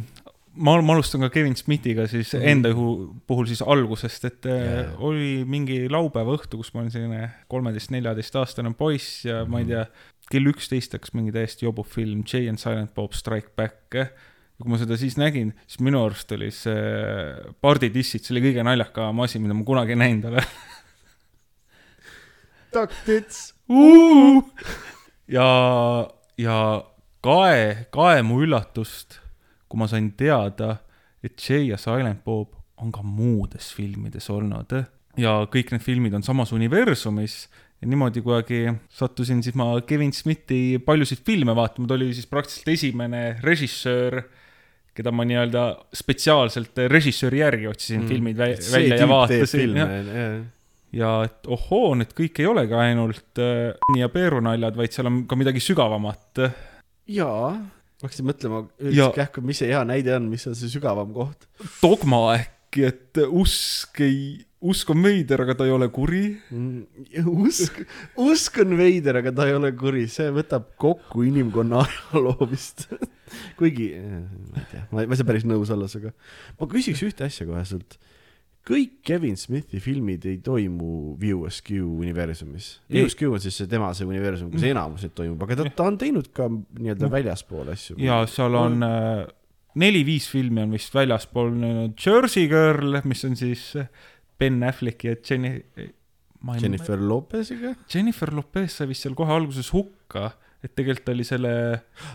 [0.55, 2.41] ma, ma alustan ka Kevin Smithiga siis Mhm.
[2.43, 2.49] mm.
[2.51, 4.93] enda juhu, puhul siis algusest, et yeah.
[5.01, 9.87] oli mingi laupäeva õhtu, kus ma olin selline kolmeteist-neljateistaastane poiss ja ma ei tea,
[10.31, 13.93] kell üksteist hakkas mingi täiesti jobu film Jay and Silent Bob Strike Back.
[13.93, 14.07] ja
[14.61, 16.77] kui ma seda siis nägin, siis minu arust oli see
[17.61, 20.47] pardidissid, see oli kõige naljakam asi, mida ma kunagi näinud olen.
[22.73, 23.53] Duck Tits.
[25.27, 25.47] ja,
[26.37, 26.57] ja
[27.23, 29.19] kae, kae mu üllatust,
[29.69, 30.77] kui ma sain teada,
[31.23, 32.51] et Jay ja Silent Bob
[32.83, 34.73] on ka muudes filmides olnud
[35.19, 37.45] ja kõik need filmid on samas universumis.
[37.83, 42.71] Ja niimoodi kuidagi sattusin siis ma Kevin Smithi paljusid filme vaatama, ta oli siis praktiliselt
[42.71, 44.21] esimene režissöör,
[44.95, 45.63] keda ma nii-öelda
[45.99, 48.11] spetsiaalselt režissööri järgi otsisin mm.
[48.13, 49.87] filmid vä välja ja vaatasin ja,
[50.95, 55.35] ja et ohoo, need kõik ei olegi ainult äh, ja peerunaljad, vaid seal on ka
[55.39, 56.45] midagi sügavamat.
[57.09, 58.63] jaa, ma hakkasin mõtlema
[59.15, 61.47] kähku, mis see hea näide on, mis on see sügavam koht.
[61.81, 66.23] dogma äkki, et usk ei, usk on veider, aga ta ei ole kuri.
[67.47, 67.81] usk,
[68.23, 72.87] usk on veider, aga ta ei ole kuri, see võtab kokku inimkonna ajaloo vist.
[73.59, 76.13] kuigi, ma ei tea, ma ei, ma ei saa päris nõus olla sinuga.
[76.59, 77.99] ma küsiks ühte asja kohe sult.
[78.67, 82.69] Kõik Kevin Smithi filmid ei toimu VSQ universumis.
[82.91, 85.99] VSQ on siis see tema see universum, kus enamus neid toimub, aga ta, ta on
[85.99, 87.97] teinud ka nii-öelda väljaspool asju.
[88.01, 89.25] ja seal on äh,
[89.83, 91.51] neli-viis filmi on vist väljaspool
[91.99, 93.91] Jersey Girl, mis on siis äh,
[94.39, 95.61] Ben Afflecki ja Jenny,
[96.59, 97.75] Jennifer Lopez'iga.
[97.93, 100.31] Jennifer Lopez sai vist seal kohe alguses hukka,
[100.63, 101.49] et tegelikult oli selle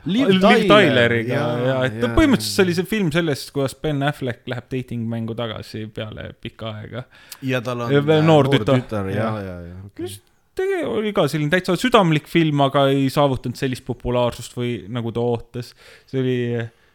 [0.08, 3.76] Liv Liv Tyler, Tyleriga ja, ja et jaa, põhimõtteliselt see oli see film sellest, kuidas
[3.82, 7.04] Ben Affleck läheb dating-mängu tagasi peale pikka aega.
[7.44, 8.80] ja tal on Ja veel noor tütar.
[8.80, 10.10] tütar ja, ja, ja, okei.
[10.58, 15.24] tegelikult oli ka selline täitsa südamlik film, aga ei saavutanud sellist populaarsust või nagu ta
[15.24, 15.74] ootas.
[16.08, 16.36] see oli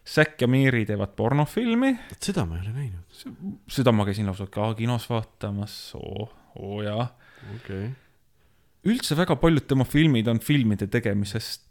[0.03, 3.59] Zack ja Miri teevad pornofilmi, seda ma ei ole näinud.
[3.71, 7.05] seda ma käisin lausa ka kinos vaatamas, oo, oo jaa.
[7.55, 7.91] okei okay..
[8.89, 11.69] Üldse väga paljud tema filmid on filmide tegemisest.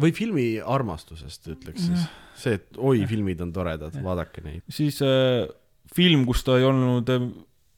[0.00, 2.04] või filmi armastusest ütleks siis.
[2.38, 4.62] see, et oi, filmid on toredad, vaadake neid.
[4.72, 5.46] siis äh,
[5.94, 7.26] film, kus ta ei olnud äh,,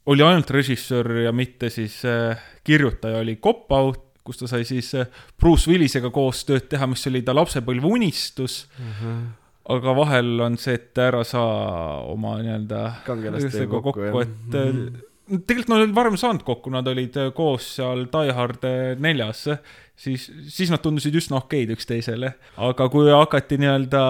[0.07, 4.92] oli ainult režissöör ja mitte siis äh, kirjutaja, oli Cop Out, kus ta sai siis
[4.94, 5.09] äh,
[5.40, 8.64] Bruce Willisega koos tööd teha, mis oli ta lapsepõlve unistus.
[9.64, 15.72] aga vahel on see, et ära saa oma nii-öelda kangelastega kokku, kokku, et äh, tegelikult
[15.72, 19.46] nad olid varem saanud kokku, nad olid äh, koos seal Die Hard äh, neljas,
[19.96, 22.34] siis, siis nad tundusid üsna okeid üksteisele,
[22.68, 24.04] aga kui hakati nii-öelda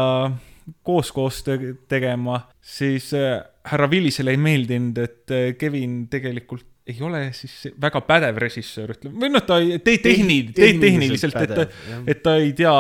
[0.87, 7.71] koos koostöö tegema, siis äh, härra Willisele ei meeldinud, et Kevin tegelikult ei ole siis
[7.81, 11.79] väga pädev režissöör, ütleme, või noh, ta ei, te tehni-, te tehniliselt, et,
[12.11, 12.75] et ta ei tea,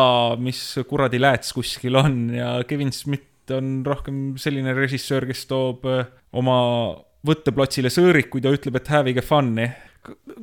[0.44, 5.86] mis kuradi lääts kuskil on ja Kevin Smith on rohkem selline režissöör, kes toob
[6.36, 6.58] oma
[7.24, 9.68] võtteplatsile sõõrikuid ja ütleb, et havige fun'i.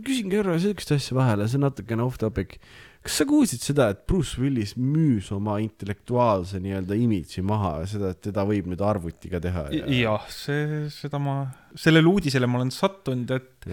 [0.02, 2.58] küsin korra siukest asja vahele, see on natukene off topic.
[3.06, 8.12] kas sa kuulsid seda, et Bruce Willis müüs oma intellektuaalse nii-öelda imidži maha ja seda,
[8.14, 9.86] et teda võib nüüd arvutiga teha ja...?
[9.98, 11.44] jah, see, seda ma,
[11.76, 13.70] sellele uudisele ma olen sattunud, et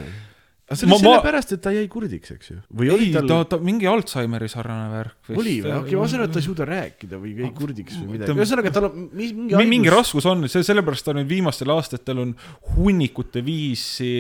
[0.69, 2.57] aga see oli sellepärast, et ta jäi kurdiks, eks ju?
[2.81, 5.31] või oli ei, tal ta, ta mingi Alžeimeri sarnane värk.
[5.33, 5.73] oli või?
[5.79, 8.37] okei, ma saan aru, et ta ei suuda rääkida või jäi kurdiks või midagi.
[8.37, 12.35] Ühesõnaga, tal on mingi Mi- mingi raskus on, see sellepärast ta nüüd viimastel aastatel on
[12.77, 14.13] hunnikute viisi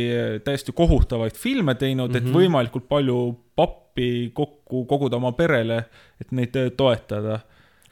[0.46, 2.24] täiesti kohutavaid filme teinud mm, -hmm.
[2.24, 2.32] Mhm.
[2.32, 3.20] et võimalikult palju
[3.58, 5.82] pappi kokku koguda oma perele,
[6.20, 7.40] et neid äh, toetada.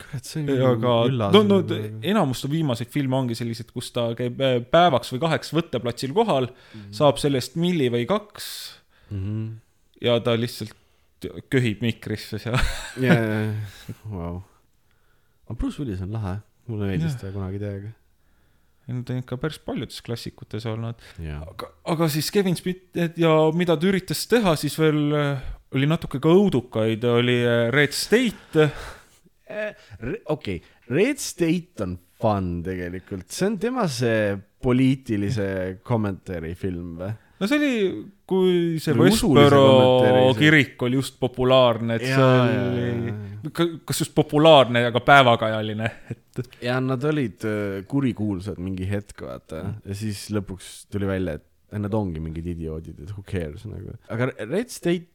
[0.00, 1.36] kurat, see on aga üllas.
[1.36, 1.60] no, no
[2.04, 6.50] enamus ta viimaseid filme ongi sellised, kus ta käib äh, päevaks või kaheks võtteplatsil kohal
[6.50, 6.96] mm, -hmm.
[7.00, 8.50] saab sellest milli või kaks
[9.10, 9.58] Mhm.
[10.02, 10.74] ja ta lihtsalt
[11.50, 12.58] köhib mikrisse seal.
[13.04, 14.40] ja, ja, ja, vau.
[15.46, 16.36] aga Bruce Willis on lahe,
[16.70, 17.92] mulle meeldis ta kunagi täiega.
[18.86, 21.00] Need on ikka päris paljudes klassikutes olnud.
[21.22, 21.40] jaa.
[21.42, 26.20] aga, aga siis Kevin Smith ja mida ta üritas teha, siis veel äh, oli natuke
[26.22, 28.68] ka õudukaid, oli äh, Red State.
[30.34, 35.46] okei, Red State on fun tegelikult, see on tema see poliitilise
[35.86, 37.10] kommentaari film või?
[37.36, 37.72] no see oli,
[38.26, 43.80] kui see Või usulise Westboro see- kirik oli just populaarne, et see Jaa, jaa, oli,
[43.86, 49.98] kas just populaarne, aga päevakajaline, et ja nad olid äh, kurikuulsad mingi hetk, vaata, ja
[49.98, 53.92] siis lõpuks tuli välja, et nad ongi mingid idioodid, et who cares nagu.
[54.08, 55.12] aga Red State,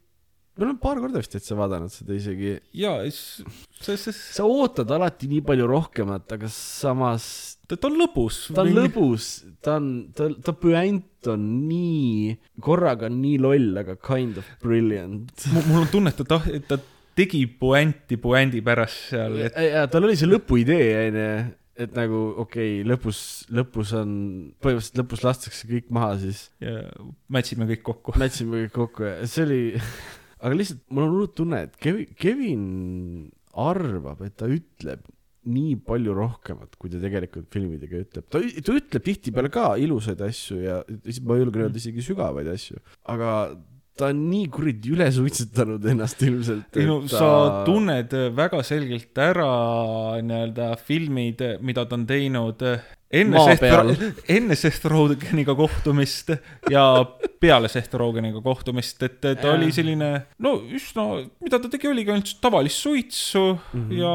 [0.62, 2.54] me oleme paar korda vist täitsa vaadanud seda isegi.
[2.78, 7.26] ja see, see, sa ootad alati nii palju rohkemat, aga samas
[7.72, 8.40] ta on lõbus.
[8.54, 9.30] ta on lõbus,
[9.64, 15.32] ta on, ta, ta püant on nii, korraga nii loll, aga kind of brilliant.
[15.68, 16.80] mul on tunne, et ta tah-, et ta
[17.18, 21.28] tegi puänti puändi pärast seal, et ja tal oli see lõpuidee, onju,
[21.82, 23.20] et nagu okei okay,, lõpus,
[23.54, 24.12] lõpus on,
[24.64, 26.86] põhimõtteliselt lõpus lastakse kõik maha, siis ja
[27.32, 28.18] mätsime kõik kokku.
[28.22, 29.62] mätsime kõik kokku ja see oli,
[30.42, 32.68] aga lihtsalt mul on hullult tunne, et Kevin, Kevin
[33.62, 35.04] arvab, et ta ütleb
[35.52, 38.28] nii palju rohkemat, kui ta tegelikult filmidega ütleb.
[38.30, 40.80] ta, ta ütleb tihtipeale ka ilusaid asju ja
[41.26, 42.78] ma julgen öelda isegi sügavaid asju,
[43.10, 43.32] aga
[43.98, 46.78] ta on nii kuradi üle suitsetanud ennast ilmselt.
[46.78, 49.52] ei no sa tunned väga selgelt ära
[50.22, 52.66] nii-öelda filmid, mida ta on teinud
[53.14, 53.64] enne Seth
[54.38, 56.32] enne Seth Rogeniga kohtumist
[56.72, 56.84] ja
[57.42, 59.56] peale Seth Rogeniga kohtumist, et ta Jah.
[59.56, 61.08] oli selline no üsna,
[61.44, 63.82] mida ta tegi, oligi ainult tavalist suitsu mm.
[63.90, 63.98] -hmm.
[64.00, 64.14] ja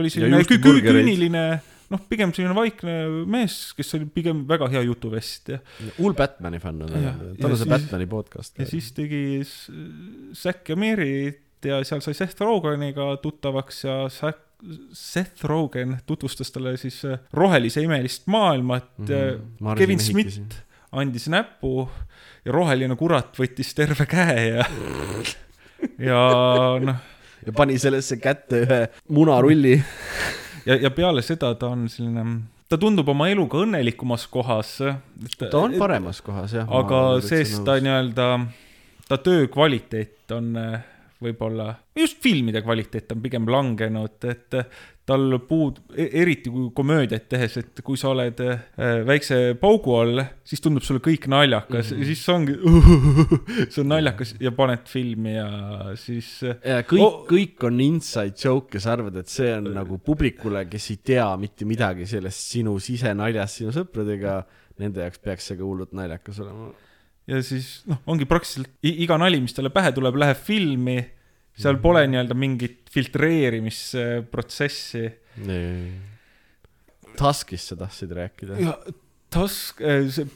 [0.00, 1.04] oli Ja selline kü- kü- juustuburgereid.
[1.06, 1.44] küüniline
[1.90, 2.94] noh, pigem selline vaikne
[3.28, 5.58] mees, kes oli pigem väga hea jutuvest ja
[5.98, 8.58] hull Batman'i fänn on Ja tal on see Batman'i podcast.
[8.58, 9.42] ja siis tegi
[10.34, 14.43] Zack ja Mary't ja seal sai Seth Rogeniga tuttavaks ja Zack,
[14.92, 19.66] Seth Rogen tutvustas talle siis äh, rohelise imelist maailma, et Mhm.
[19.66, 20.38] äh, Kevin Smith
[20.92, 21.88] andis näpu
[22.44, 24.64] ja roheline kurat võttis terve käe ja
[26.10, 26.20] ja
[26.80, 26.96] noh,
[27.46, 29.74] ja pani sellesse kätte ühe munarulli.
[30.68, 32.24] ja, ja peale seda ta on selline,
[32.70, 34.76] ta tundub oma eluga õnnelikumas kohas.
[35.38, 36.68] ta on paremas kohas jah.
[36.70, 38.28] aga sees ta nii-öelda,
[39.08, 40.80] ta töö kvaliteet on äh,
[41.24, 44.58] võib-olla, just filmide kvaliteet on pigem langenud, et
[45.04, 48.62] tal puud-, eriti kui komöödiat tehes, et kui sa oled äh,
[49.04, 52.06] väikse paugu all, siis tundub sulle kõik naljakas mm -hmm.
[52.08, 52.54] siis ongi,
[53.72, 55.48] see on naljakas ja paned filmi ja
[56.00, 59.72] siis äh, ja kõik oh., kõik on inside joke ja sa arvad, et see on
[59.76, 64.42] nagu publikule, kes ei tea mitte midagi sellest sinu sisenaljast sinu sõpradega,
[64.78, 66.72] nende jaoks peaks see ka hullult naljakas olema.
[67.30, 70.98] Ja siis noh, ongi praktiliselt iga nali, mis talle pähe tuleb, läheb filmi.
[71.54, 75.04] seal pole nii-öelda mingit filtreerimisprotsessi.
[77.14, 78.56] Tuskist sa tahtsid rääkida?
[78.58, 78.74] ja
[79.34, 79.82] Tusk,
[80.14, 80.26] see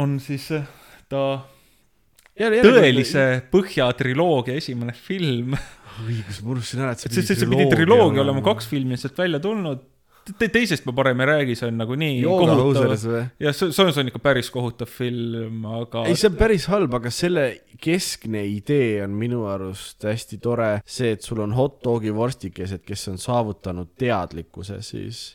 [0.00, 0.64] on siis äh,
[1.08, 1.40] ta
[2.36, 5.56] tõelise Põhja triloogia esimene film.
[6.02, 9.82] õigus, ma unustasin ära, et see pidi triloogia olema, kaks filmi on sealt välja tulnud.
[10.38, 12.52] Te, teisest ma parem ei räägi, see on nagu nii kohutav.
[12.62, 13.22] Joogahousers või?
[13.42, 16.66] ja see, see on- see on ikka päris kohutav film, aga ei, see on päris
[16.70, 17.46] halb, aga selle
[17.82, 20.70] keskne idee on minu arust hästi tore.
[20.86, 25.34] see, et sul on hot dogi vorstikesed, kes on saavutanud teadlikkuse, siis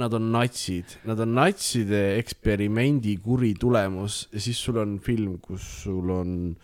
[0.00, 5.60] nad on natsid, nad on natside eksperimendi kuri tulemus ja siis sul on film, kus
[5.84, 6.56] sul on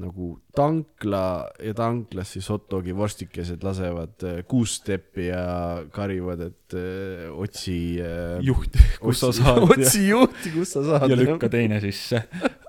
[0.00, 5.44] nagu tankla ja tanklas siis hot dogi vorstikesed lasevad äh, kuusteppi ja
[5.92, 11.08] karjuvad, et äh, otsi äh, juht, kus sa saad otsi juhti, kus sa saad.
[11.12, 12.26] ja lükka teine sisse.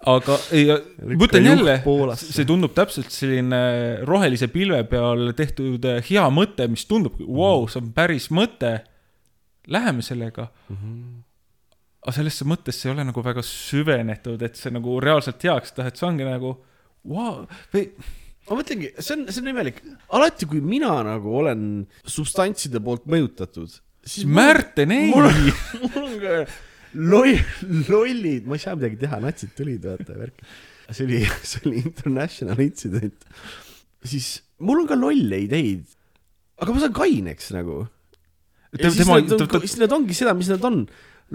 [0.08, 1.76] aga ei, ma ütlen jälle,
[2.22, 3.60] see tundub täpselt selline
[4.08, 8.78] rohelise pilve peal tehtud hea mõte, mis tundub, vau, see on päris mõte.
[9.68, 10.48] Läheme sellega.
[10.72, 16.00] aga sellesse mõttesse ei ole nagu väga süvenetud, et see nagu reaalselt heaks teha, et
[16.00, 16.56] see ongi nagu
[17.08, 17.44] vau,
[17.74, 17.90] või
[18.48, 19.82] ma mõtlengi, see on, see on imelik,
[20.16, 21.62] alati kui mina nagu olen
[22.08, 23.76] substantside poolt mõjutatud,
[24.08, 26.40] siis Märten, ei mul on, ka
[26.98, 27.36] loll,
[27.90, 30.46] lollid, ma ei saa midagi teha, natsid tulid, vaata värk.
[30.88, 33.28] see oli, see oli international incident.
[34.08, 35.84] siis mul on ka lolle ideid,
[36.62, 37.84] aga ma saan kaineks nagu.
[38.78, 40.86] ja siis, tema, nad on, siis nad ongi seda, mis nad on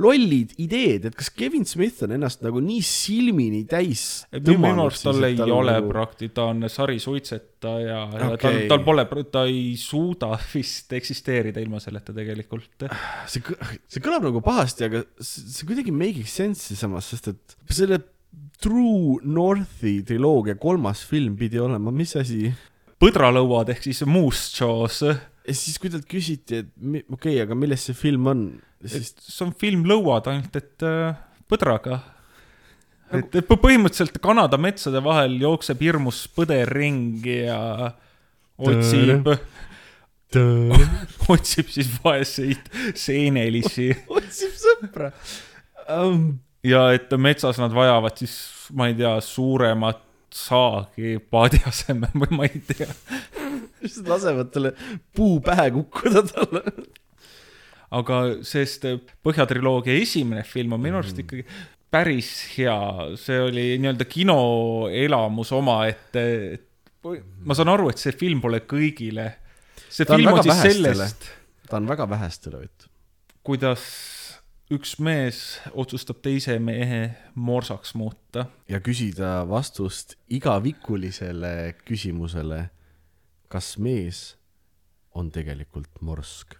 [0.00, 5.26] lollid ideed, et kas Kevin Smith on ennast nagu nii silmini täis minu arust tal
[5.28, 5.90] ei ole nagu...
[5.92, 8.22] prakti-, ta on sarisuitsetaja ja okay.
[8.22, 12.86] tal Okei., tal pole, ta ei suuda vist eksisteerida ilma selleta tegelikult.
[13.28, 13.44] see,
[13.84, 18.00] see kõlab nagu pahasti, aga see, see kuidagi make'iks sense'i samas, sest et selle
[18.62, 22.46] True Northi triloogia kolmas film pidi olema, mis asi?
[23.02, 27.88] põdralõuad ehk siis moose jaws, ja siis, kui talt küsiti, et okei okay,, aga milles
[27.88, 28.44] see film on,
[28.88, 31.14] siis see on film Lõuad, ainult et äh,
[31.50, 32.00] põdraga.
[33.12, 37.92] et et põ- põhimõtteliselt Kanada metsade vahel jookseb hirmus põder ringi ja
[38.62, 39.28] otsib,
[41.34, 45.10] otsib siis vaeseid seenelisi otsib sõpra
[45.98, 46.38] um,.
[46.64, 48.38] ja et metsas nad vajavad siis,
[48.72, 50.00] ma ei tea, suuremat
[50.32, 52.88] saagi paadi asemel või ma ei tea.
[53.82, 54.72] siis lasevad talle
[55.12, 56.62] puu pähe kukkuda talle.
[57.92, 58.86] Aga sest
[59.22, 61.44] Põhjatriloogia esimene film on minu arust ikkagi
[61.92, 62.76] päris hea,
[63.20, 66.24] see oli nii-öelda kinoelamus omaette.
[67.44, 69.28] ma saan aru, et see film pole kõigile.
[69.88, 70.94] see Ta on film on siis vähestele.
[70.94, 71.28] sellest,
[71.68, 72.88] ta on väga vähestele võetud.
[73.42, 73.84] kuidas
[74.72, 77.02] üks mees otsustab teise mehe
[77.34, 78.46] morsaks muuta.
[78.68, 82.70] ja küsida vastust igavikulisele küsimusele,
[83.52, 84.24] kas mees
[85.14, 86.56] on tegelikult morsk.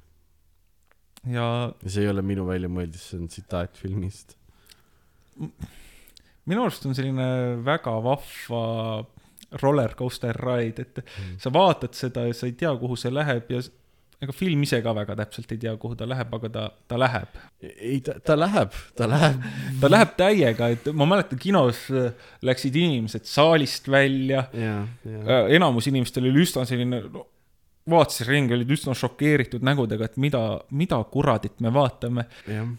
[1.31, 1.47] Ja
[1.87, 4.37] see ei ole minu väljamõeldis, see on tsitaat filmist.
[5.39, 7.29] minu arust on selline
[7.65, 8.65] väga vahva
[9.61, 13.61] roller coaster ride, et sa vaatad seda ja sa ei tea, kuhu see läheb ja
[14.23, 17.39] ega film ise ka väga täpselt ei tea, kuhu ta läheb, aga ta, ta läheb.
[17.63, 19.49] ei, ta, ta läheb, ta läheb.
[19.83, 22.13] ta läheb täiega, et ma mäletan, kinos äh,
[22.47, 25.43] läksid inimesed saalist välja, ja, ja.
[25.59, 27.27] enamus inimestel oli üsna selline no,,
[27.91, 32.29] vaatasid ringi, olid üsna šokeeritud nägudega, et mida, mida kuradit me vaatame.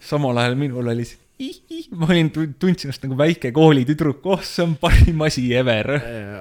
[0.01, 1.19] samal ajal minul oli see,
[1.97, 5.89] ma olin, tundsin ennast nagu väike koolitüdruk, oh see on parim asi ever.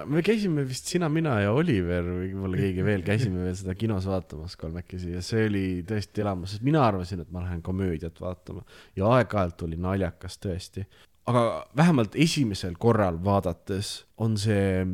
[0.07, 4.07] me käisime vist sina, mina ja Oliver või võib-olla keegi veel käisime veel seda kinos
[4.11, 8.63] vaatamas kolmekesi ja see oli tõesti elamus, sest mina arvasin, et ma lähen komöödiat vaatama
[8.99, 10.87] ja aeg-ajalt oli naljakas tõesti.
[11.27, 14.85] aga vähemalt esimesel korral vaadates on see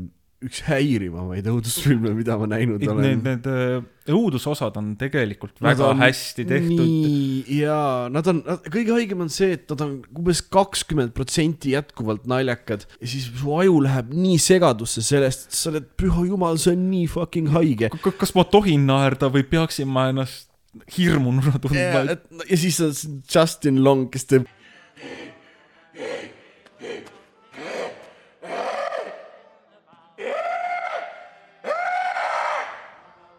[0.45, 3.23] üks häirivamaid õudusfilme, mida ma näinud Need, olen.
[3.25, 6.83] need äh, õudusosad on tegelikult väga on hästi tehtud.
[6.85, 12.29] nii, jaa, nad on, kõige haigem on see, et nad on umbes kakskümmend protsenti jätkuvalt
[12.31, 16.77] naljakad ja siis su aju läheb nii segadusse sellest, et sa oled, püha jumal, see
[16.77, 17.91] on nii fucking haige.
[18.07, 20.47] kas ma tohin naerda või peaksin ma ennast
[20.95, 22.07] hirmununa tundma.
[22.15, 22.95] et, ja siis on
[23.27, 24.47] Justin Long, kes teeb.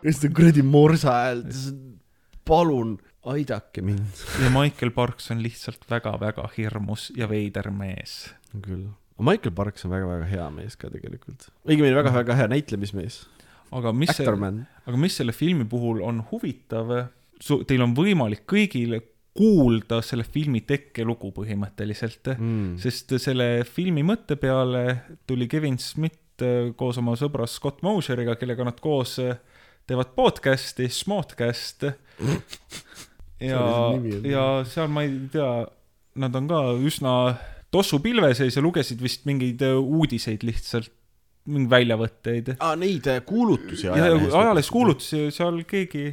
[0.03, 1.43] Ja siis ta kuradi morsa hääl,
[2.47, 2.97] palun
[3.29, 4.23] aidake mind.
[4.43, 8.33] ja Michael Parks on lihtsalt väga-väga hirmus ja veider mees.
[8.61, 8.87] küll.
[9.19, 11.49] Michael Parks on väga-väga hea mees ka tegelikult.
[11.67, 13.21] õigemini väga-väga hea näitlemismees.
[13.71, 16.93] aga mis aga mis selle filmi puhul on huvitav,
[17.67, 18.99] teil on võimalik kõigil
[19.39, 22.77] kuulda selle filmi tekkelugu põhimõtteliselt Mm.
[22.81, 28.65] sest selle filmi mõtte peale tuli Kevin Smith äh, koos oma sõbra Scott Moseriga, kellega
[28.65, 29.37] nad koos äh,
[29.89, 31.87] teevad podcast'i, Smodcast.
[33.49, 33.63] ja
[34.27, 35.49] ja seal ma ei tea,
[36.21, 37.13] nad on ka üsna
[37.73, 40.91] tossu pilve sees ja lugesid vist mingeid äh, uudiseid lihtsalt,
[41.49, 42.51] mingeid väljavõtteid.
[42.57, 44.35] aa, neid äh, kuulutusi ja ajalehes.
[44.35, 46.11] ajalehes kuulutusi, seal keegi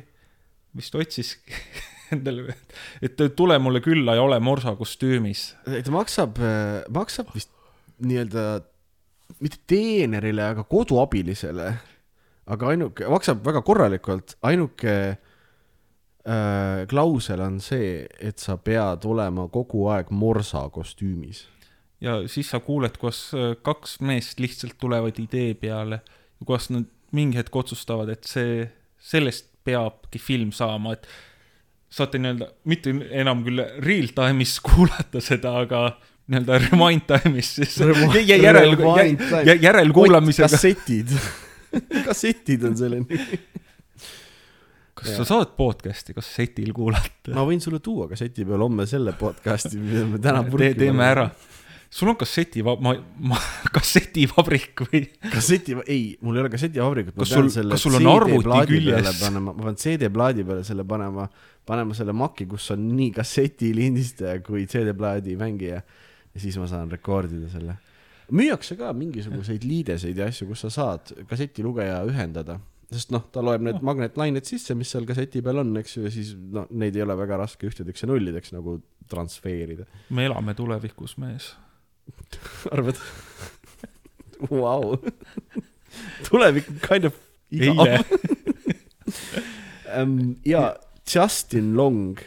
[0.77, 1.35] vist otsis
[2.14, 2.55] endale,
[3.05, 5.51] et tule mulle külla ja ole morsa kostüümis.
[5.66, 6.41] ta maksab,
[6.95, 7.53] maksab vist
[8.05, 8.47] nii-öelda
[9.43, 11.74] mitte teenerile, aga koduabilisele.
[12.47, 19.88] Aga ainuke, maksab väga korralikult, ainuke äh, klausel on see, et sa pead olema kogu
[19.94, 21.47] aeg morsa kostüümis.
[22.01, 26.03] ja siis sa kuuled, kuidas äh, kaks meest lihtsalt tulevad idee peale
[26.44, 26.84] kuidas nad
[27.16, 28.66] mingi hetk otsustavad, et see,
[29.01, 31.07] sellest peabki film saama, et
[31.97, 35.86] saate nii-öelda, mitte enam küll real time'is kuulata seda, aga
[36.26, 38.74] nii-öelda rewind time'is siis jä- järel,
[39.62, 40.51] järelkuulamisega.
[40.51, 41.14] kassetid,
[42.09, 43.41] kassetid on selle nimi.
[44.97, 47.35] kas sa saad podcast'i kassetil kuulata?
[47.37, 51.27] ma võin sulle tuua kasseti peal homme selle podcast'i, mida me täna Te, teeme ära.
[51.93, 52.74] sul on kasseti, ma,
[53.31, 53.37] ma,
[53.77, 55.03] kassetivabrik või?
[55.33, 57.14] kasseti, ei, mul ei ole kassetivabrikut.
[57.20, 59.20] Kas sul- kas sul on arvuti küljes?
[59.20, 61.29] panema, ma pean CD-plaadi peale selle panema,
[61.68, 67.49] panema selle Maci, kus on nii kassetilindistaja kui CD-plaadi mängija ja siis ma saan rekordida
[67.53, 67.77] selle.
[68.35, 72.59] Müüakse ka mingisuguseid liideseid ja asju, kus sa saad kassetilugeja ühendada,
[72.93, 76.12] sest noh, ta loeb need magnetlained sisse, mis seal kasseti peal on, eks ju, ja
[76.14, 78.79] siis noh, neid ei ole väga raske ühtedeks ja nullideks nagu
[79.11, 79.87] transferida.
[80.11, 81.53] me elame tulevikus, mees.
[82.74, 82.99] arvad?
[84.51, 84.99] Vau.
[86.29, 87.14] tulevik kind of
[87.51, 88.05] igav.
[90.53, 90.62] ja
[91.07, 92.18] Justin Long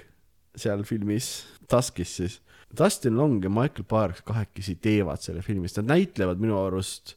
[0.60, 2.40] seal filmis, Tuskis siis,
[2.78, 7.16] Dustin Long ja Michael Parks kahekesi teevad selle filmis, nad näitlevad minu arust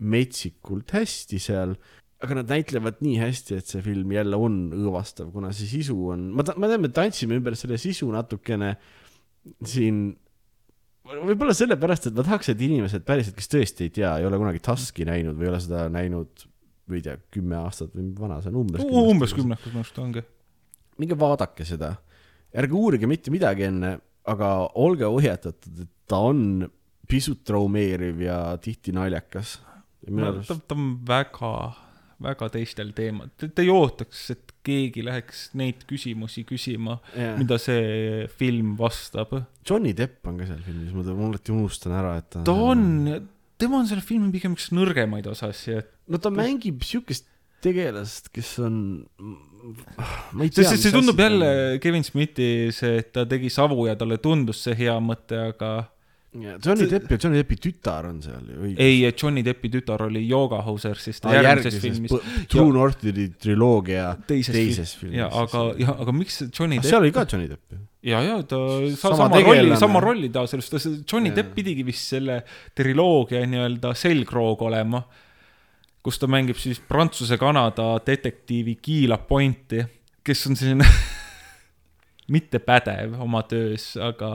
[0.00, 1.74] metsikult hästi seal,
[2.20, 6.26] aga nad näitlevad nii hästi, et see film jälle on õõvastav, kuna see sisu on,
[6.36, 8.74] ma, ma tean, me tantsime ümber selle sisu natukene
[9.64, 10.10] siin
[11.08, 14.60] võib-olla sellepärast, et ma tahaks, et inimesed päriselt, kes tõesti ei tea, ei ole kunagi
[14.64, 16.44] Tuski näinud või ei ole seda näinud,
[16.90, 19.34] ma ei tea, kümme aastat või vana see on, umbes umbes.
[19.36, 20.24] kümnekas minu arust ongi.
[21.00, 21.94] minge vaadake seda,
[22.60, 23.96] ärge uurige mitte midagi enne,
[24.28, 24.50] aga
[24.80, 26.66] olge ohjatatud, et ta on
[27.10, 29.58] pisut traumeeriv ja tihti naljakas.
[30.10, 31.52] arust, ta on väga,
[32.22, 36.98] väga teistel teemadel, te ei ootaks, et keegi läheks neid küsimusi küsima,
[37.40, 39.32] mida see film vastab.
[39.66, 42.84] Johnny Depp on ka seal filmis, ma alati unustan ära, et ta ta on,
[43.60, 47.28] tema on selle filmi pigem üks nõrgemaid osasid, no ta mängib siukest
[47.64, 48.76] tegelast, kes on,
[50.32, 50.64] ma ei tea.
[50.68, 54.76] see, see, tundub jälle Kevin Smithi see, et ta tegi savu ja talle tundus see
[54.78, 55.72] hea mõte, aga
[56.32, 58.76] Johnny Depp ja Johnny Deppi tütar on seal ju õige.
[58.86, 62.12] ei, Johnny Deppi tütar oli Yoga Hauser siis ta järgmises filmis.
[62.52, 63.10] True North'i
[63.42, 65.18] triloogia teises, teises filmis.
[65.18, 67.80] ja aga, ja aga miks Johnny Ah, Depp seal oli ka Johnny Depp ju.
[68.12, 68.60] ja, ja ta
[68.94, 71.40] sa, Sama sama, sama rolli sama rolli ta sellest, Johnny Jaa.
[71.40, 72.44] Depp pidigi vist selle
[72.78, 75.02] triloogia nii-öelda selgroog olema,
[76.02, 79.84] kus ta mängib siis Prantsuse-Kanada detektiivi Guy Lapointe'i,
[80.24, 80.86] kes on selline
[82.34, 84.30] mittepädev oma töös, aga,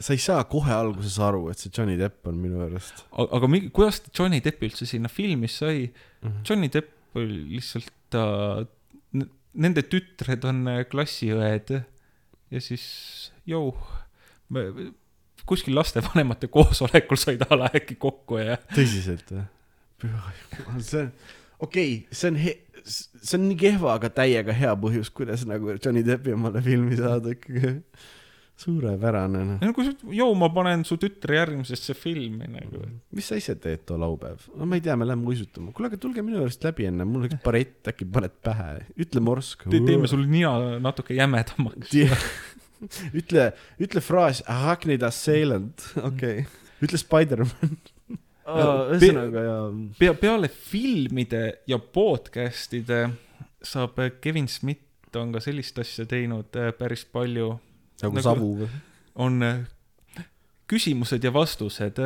[0.00, 3.04] sa ei saa kohe alguses aru, et see Johnny Depp on minu arust.
[3.16, 5.86] aga mi- kuidas ta Johnny Deppi üldse sinna filmi sai?
[6.22, 6.40] Mhm.
[6.48, 8.24] Johnny Depp oli lihtsalt ta,
[9.56, 11.70] nende tütred on äh, klassiõed
[12.52, 12.82] ja siis,
[13.48, 13.70] jõu,
[15.48, 19.44] kuskil lastevanemate koosolekul said a la äkki kokku ja tõsiselt või?
[20.02, 21.10] Püha jumal, see on,
[21.58, 25.74] okei okay,, see on he-, see on nii kehva, aga täiega hea põhjus, kuidas nagu
[25.76, 27.80] Johnny Deppi omale filmi saada ikkagi.
[28.56, 29.56] suurepärane noh.
[29.60, 32.86] no kui sa, jõu, ma panen su tütre järgmisesse filmi nagu.
[33.16, 34.46] mis sa ise teed too laupäev?
[34.56, 35.74] no ma ei tea, me läheme uisutama.
[35.76, 39.66] kuule, aga tulge minu juurest läbi enne, mul üks barett, äkki paned pähe, ütle morsk.
[39.76, 41.92] teeme sul nina natuke jämedamaks.
[43.20, 43.50] ütle,
[43.82, 44.96] ütle fraas okei
[46.04, 46.46] okay..
[46.84, 47.76] ütle Spider-man.
[48.46, 49.54] Ühesõnaga ja.
[49.98, 53.00] pea, peale filmide ja podcast'ide
[53.66, 57.54] saab Kevin Smith on ka sellist asja teinud äh, päris palju.
[58.02, 58.68] nagu, nagu savu või?
[59.24, 59.64] on äh,
[60.68, 61.98] küsimused ja vastused.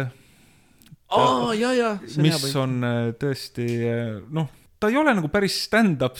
[1.11, 1.93] aa, ja, ja.
[2.22, 2.80] mis on
[3.18, 3.68] tõesti,
[4.30, 4.49] noh
[4.80, 6.16] ta ei ole nagu päris stand-up,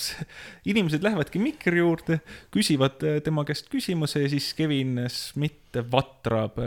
[0.68, 2.18] inimesed lähevadki mikri juurde,
[2.52, 6.58] küsivad tema käest küsimuse ja siis Kevin Smith vatrab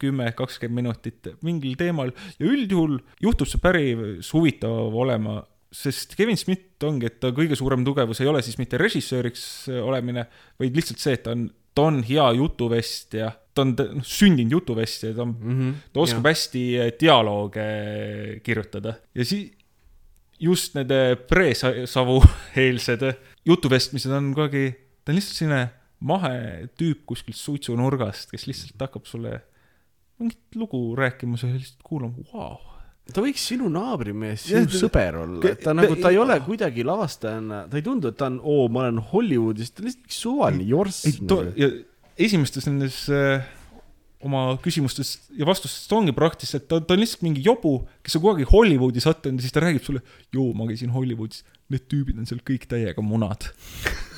[0.00, 2.12] kümme, kakskümmend minutit mingil teemal.
[2.40, 5.40] Ja üldjuhul juhtub see päris huvitav olema,
[5.70, 9.44] sest Kevin Smith ongi, et ta kõige suurem tugevus ei ole siis mitte režissööriks
[9.80, 10.26] olemine,
[10.60, 11.46] vaid lihtsalt see, et ta on,
[11.76, 16.26] ta on hea jutuvestja, ta on noh, sündinud jutuvestja, ta on mm, -hmm, ta oskab
[16.26, 16.34] jah.
[16.34, 16.64] hästi
[17.00, 17.58] dialoog
[18.42, 18.96] kirjutada.
[19.14, 19.52] Ja siis
[20.40, 20.92] just need
[21.28, 23.04] pre-savueelsed
[23.46, 24.72] jutuvestmised on kuidagi,
[25.04, 25.62] ta on lihtsalt selline
[26.00, 29.42] mahe tüüp kuskilt suitsunurgast, kes lihtsalt hakkab sulle
[30.20, 32.58] mingit lugu rääkima, sa lihtsalt kuulama, vau.
[33.10, 36.84] Ta võiks sinu naabrimees, sinu ja, sõber olla, et ta nagu, ta ei ole kuidagi
[36.86, 40.68] lavastajana, ta ei tundu, et ta on, oo, ma olen Hollywoodis, ta on lihtsalt suvaline
[40.68, 41.08] jorss.
[41.58, 41.70] ja
[42.20, 43.48] esimestes nendes äh,
[44.22, 48.46] oma küsimustest ja vastustest ongi praktiliselt, ta, ta on lihtsalt mingi jobu, kes on kunagi
[48.52, 50.04] Hollywoodi sattunud ja siis ta räägib sulle,
[50.36, 51.42] joo, ma käisin Hollywoodis,
[51.72, 53.48] need tüübid on seal kõik täiega munad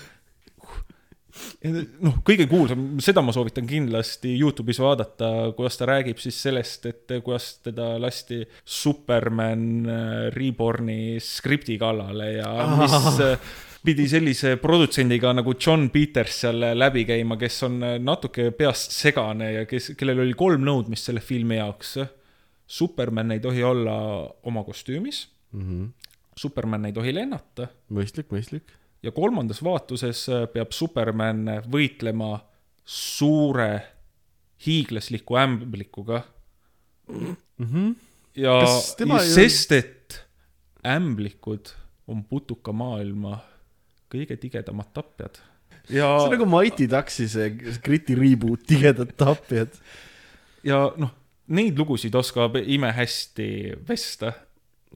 [2.03, 7.19] noh, kõige kuulsam, seda ma soovitan kindlasti Youtube'is vaadata, kuidas ta räägib siis sellest, et
[7.25, 13.37] kuidas teda lasti Superman äh, Reborni skripti kallale ja mis ah
[13.83, 19.65] pidi sellise produtsendiga nagu John Peters seal läbi käima, kes on natuke peast segane ja
[19.69, 21.97] kes, kellel oli kolm nõudmist selle filmi jaoks.
[22.73, 23.97] Superman ei tohi olla
[24.49, 25.65] oma kostüümis mm.
[25.65, 25.89] -hmm.
[26.37, 27.69] Superman ei tohi lennata.
[27.91, 28.71] mõistlik, mõistlik.
[29.03, 32.37] Ja kolmandas vaatuses peab Superman võitlema
[32.85, 33.73] suure
[34.67, 36.23] hiiglasliku ämblikuga
[37.09, 37.37] mm.
[37.61, 37.95] -hmm.
[38.37, 38.59] ja,
[39.07, 40.23] ja sest, et
[40.87, 41.73] ämblikud
[42.07, 43.39] on putukamaailma
[44.13, 45.39] kõige tigedamad tapjad.
[45.89, 47.51] ja see on nagu Mighty Ducksi see
[47.83, 49.79] Gritty reboot, tigedad tapjad.
[50.65, 51.11] ja noh,
[51.47, 54.33] neid lugusid oskab imehästi vesta.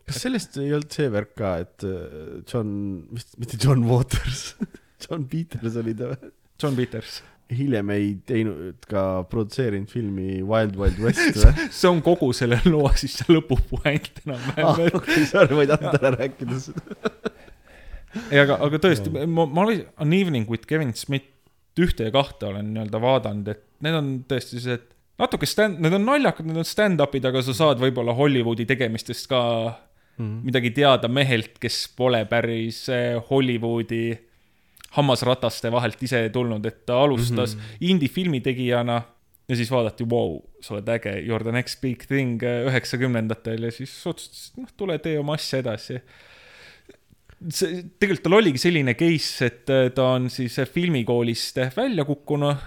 [0.07, 2.75] Kas sellest ei olnud see värk ka, et äh, John,
[3.15, 4.53] vist mitte John Waters
[5.05, 6.31] John Peters oli ta või?
[6.63, 7.21] John Peters
[7.53, 11.67] hiljem ei teinud ka produtseerinud filmi Wild Wild West või?
[11.79, 14.83] see on kogu selle loo siis see lõpupuänt enam-vähem ah,.
[15.01, 17.23] okei sorry, ma ei tahtnud ära rääkida seda
[18.31, 21.33] ei, aga, aga tõesti, ma, ma olin On Evening with Kevin Smith
[21.83, 24.87] ühte ja kahte olen nii-öelda vaadanud, et need on tõesti sellised
[25.21, 29.41] natuke stand, need on naljakad, need on stand-up'id, aga sa saad võib-olla Hollywoodi tegemistest ka
[30.19, 34.17] mm midagi teada mehelt, kes pole päris eh, Hollywoodi
[34.97, 37.77] hammasrataste vahelt ise tulnud, et ta alustas mm -hmm.
[37.81, 39.03] indie-filmi tegijana
[39.49, 43.63] ja siis vaadati, vau, sa oled äge, you are the next big thing eh, üheksakümnendatel
[43.63, 46.01] ja siis otsustasid, noh, tule tee oma asja edasi
[47.53, 52.65] see, tegelikult tal oligi selline case, et äh, ta on siis filmikoolist välja kukkunud.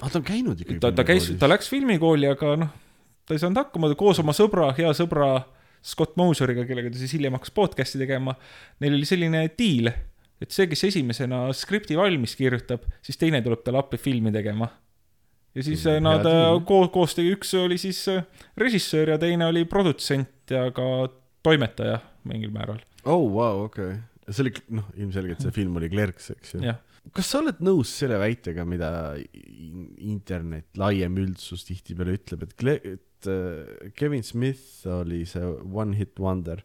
[0.00, 2.74] ah, ta on käinud ikkagi ta, ta käis, ta läks filmikooli, aga noh,
[3.26, 5.30] ta ei saanud hakkama, koos oma sõbra, hea sõbra
[5.84, 8.34] Scott Moseriga, kellega ta siis hiljem hakkas podcast'i tegema,
[8.82, 9.92] neil oli selline diil,
[10.38, 14.68] et see, kes esimesena skripti valmis kirjutab, siis teine tuleb talle appi filmi tegema.
[15.54, 16.28] ja siis mm, nad
[16.68, 18.04] koos, koos tegi, üks oli siis
[18.58, 21.08] režissöör ja teine oli produtsent ja ka
[21.42, 21.98] toimetaja
[22.28, 23.96] mingil määral oh, wow, okei
[24.28, 26.74] see oli, noh, ilmselgelt see film oli Klerks, eks ju.
[27.16, 28.90] kas sa oled nõus selle väitega, mida
[30.04, 33.04] internet, laiem üldsus tihtipeale ütleb, et,
[33.98, 36.62] Kevin Smith oli see one hit wonder,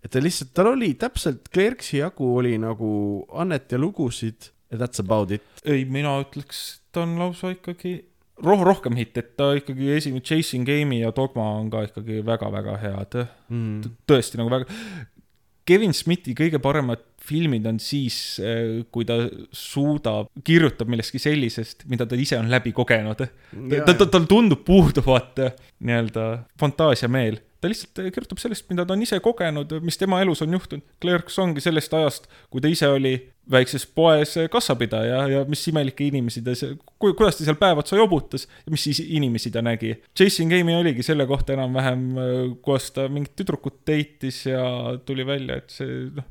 [0.00, 2.90] et ta lihtsalt, tal oli täpselt Klerksi jagu oli nagu
[3.36, 5.44] annet ja lugusid ja that's about it.
[5.64, 7.98] ei, mina ütleks, ta on lausa ikkagi
[8.44, 12.76] roh-, rohkem hitt, et ta ikkagi esimene Chasing Game'i ja Dogma on ka ikkagi väga-väga
[12.82, 13.16] head.
[13.52, 13.96] Mm..
[14.08, 14.80] tõesti nagu väga,
[15.68, 19.18] Kevin Smithi kõige paremad filmid on siis, äh, kui ta
[19.52, 23.20] suudab, kirjutab millestki sellisest, mida ta ise on läbi kogenud.
[23.20, 25.38] ta, ta, tal tundub puuduvat
[25.84, 26.26] nii-öelda
[26.60, 30.84] fantaasiameel ta lihtsalt kirjutab sellest, mida ta on ise kogenud, mis tema elus on juhtunud.
[31.02, 33.14] Clerks ongi sellest ajast, kui ta ise oli
[33.50, 36.54] väikses poes kassapidaja ja mis imelikke inimesi ta,
[37.00, 39.96] kuidas ta seal päev otsa jobutas ja mis siis inimesi ta nägi.
[40.16, 42.06] Chasing Game'i oligi selle kohta enam-vähem,
[42.64, 44.64] kuidas ta mingit tüdrukut deitis ja
[45.06, 46.28] tuli välja, et see noh,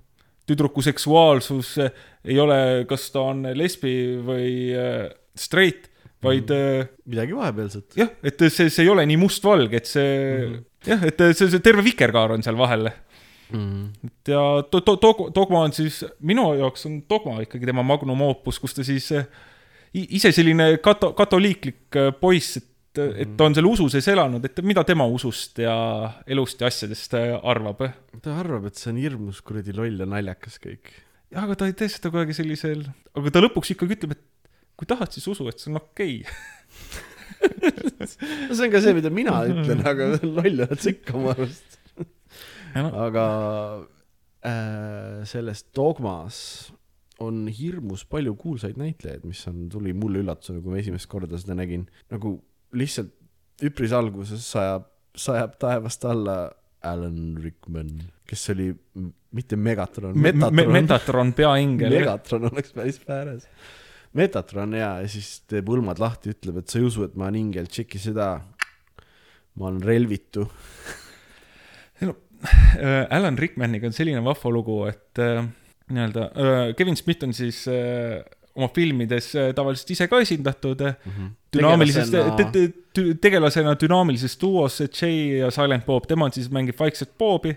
[0.50, 3.94] tüdruku seksuaalsus ei ole, kas ta on lesbi
[4.26, 5.89] või äh, straight
[6.24, 6.90] vaid mm..
[7.10, 8.00] midagi vahepealset.
[8.00, 11.50] jah, et see, see ei ole nii mustvalge, et see mm -hmm jah, et see,
[11.52, 14.08] see terve vikerkaar on seal vahel mm..
[14.08, 14.42] et ja
[14.72, 18.78] to, to, to, Dogma on siis, minu jaoks on Dogma ikkagi tema magnum opus, kus
[18.78, 19.12] ta siis
[19.94, 22.68] ise selline kato-, katoliiklik poiss, et
[23.00, 25.76] et ta on selle usu sees elanud, et mida tema usust ja
[26.28, 27.84] elust ja asjadest arvab?
[28.26, 30.90] ta arvab, et see on hirmus kuradi loll ja naljakas kõik.
[31.30, 32.82] jah, aga ta ei tee seda kuidagi sellisel,
[33.14, 34.26] aga ta lõpuks ikkagi ütleb, et
[34.80, 37.06] kui tahad, siis usu, et see on okei okay..
[38.00, 41.80] no see on ka see, mida mina ütlen, aga loll oled sa ikka mu arust.
[42.76, 43.24] No, aga
[44.46, 46.38] äh, selles dogmas
[47.20, 51.58] on hirmus palju kuulsaid näitlejaid, mis on, tuli mulle üllatusena, kui ma esimest korda seda
[51.60, 51.88] nägin.
[52.14, 52.38] nagu
[52.78, 53.12] lihtsalt
[53.66, 56.38] üpris alguses sajab, sajab taevast alla
[56.88, 57.90] Alan Rickman,
[58.30, 58.70] kes oli
[59.36, 60.74] mitte Megatron, me, me, Metatron.
[60.74, 61.92] Metatron peaingel.
[61.92, 63.50] Megatron oleks päris pääres.
[64.18, 67.36] Metatron ja, ja siis teeb hõlmad lahti, ütleb, et sa ei usu, et ma olen
[67.44, 68.32] ingel, tšeki seda.
[69.60, 70.48] ma olen relvitu.
[72.02, 75.42] Äh, Alan Rickmaniga on selline vahva lugu, et äh,
[75.92, 78.22] nii-öelda äh, Kevin Smith on siis äh,
[78.56, 80.94] oma filmides äh, tavaliselt ise ka esindatud äh,
[81.52, 87.52] dünaamilises, Tegelasena- tegelasena dünaamilises duos Jay ja Silent Bob, tema on siis mängib vaikset Bobi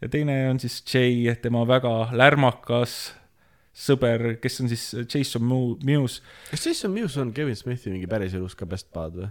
[0.00, 3.12] ja teine on siis Jay, tema väga lärmakas
[3.74, 6.20] sõber, kes on siis Jason Mu- Mewes.
[6.50, 9.30] kas Jason Mewes on Kevin Smithi mingi päriselus ka best bud või?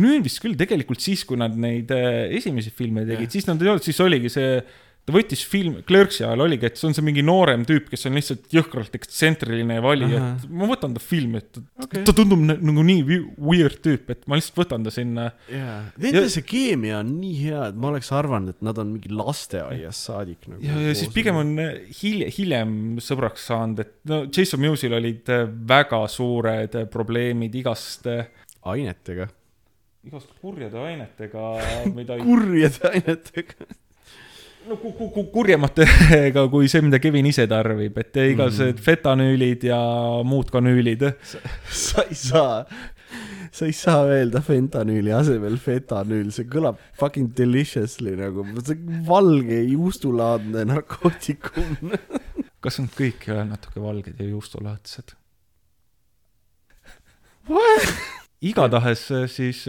[0.00, 3.72] nüüd vist küll tegelikult siis, kui nad neid äh, esimesi filme tegid, siis nad ei
[3.72, 4.60] olnud, siis oligi see,
[5.08, 8.18] ta võttis film, Clerksi ajal oligi, et see on see mingi noorem tüüp, kes on
[8.18, 10.36] lihtsalt jõhkralt ekstsentriline vali, Ahah.
[10.36, 12.04] et ma võtan ta filmi, et okay.
[12.06, 15.30] ta tundub nagu nii weird tüüp, et ma lihtsalt võtan ta sinna.
[15.50, 18.92] jaa, nende Ja- see keemia on nii hea, et ma oleks arvanud, et nad on
[18.94, 20.62] mingi lasteaiast saadik nagu.
[20.64, 21.72] ja, ja siis pigem on äh,
[22.02, 28.06] hiljem, hiljem sõbraks saanud, et no Jason Mewsil olid äh, väga suured äh, probleemid igast,
[28.68, 29.28] ainetega,
[30.06, 31.50] igast kurjade ainetega,
[31.96, 33.70] mida kurjade ainetega.
[34.68, 38.86] No ku- ku- ku- kurjematega kui see, mida Kevin ise tarbib, et igasugused mm.
[38.86, 39.80] fentanüülid ja
[40.26, 41.06] muud kanüülid.
[41.84, 42.64] sa ei saa,
[43.52, 50.66] sa ei saa öelda fentanüüli asemel fentanüül, see kõlab fucking deliciously nagu, see valge juustulaadne
[50.72, 51.96] narkootikum.
[52.60, 55.16] kas nad kõik ei ole natuke valged ja juustulaadsed?
[58.44, 59.00] igatahes
[59.32, 59.64] siis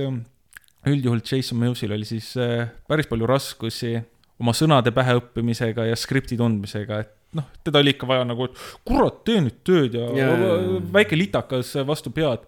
[0.85, 3.95] üldjuhul Jason Mewsil oli siis äh, päris palju raskusi
[4.41, 9.21] oma sõnade päheõppimisega ja skripti tundmisega, et noh, teda oli ikka vaja nagu, et kurat,
[9.27, 10.83] tee nüüd tööd ja Jaa, jaa, jaa.
[10.97, 12.45] väike litakas vastu pead.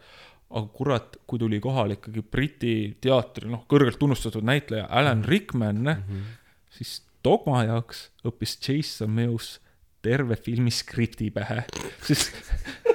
[0.54, 6.04] aga kurat, kui tuli kohale ikkagi Briti teatri, noh, kõrgelt tunnustatud näitleja Alan Rickman mm,
[6.10, 6.36] -hmm.
[6.70, 9.60] siis Dogma jaoks õppis Jason Mewes
[10.02, 11.64] terve filmi skripti pähe,
[12.04, 12.36] sest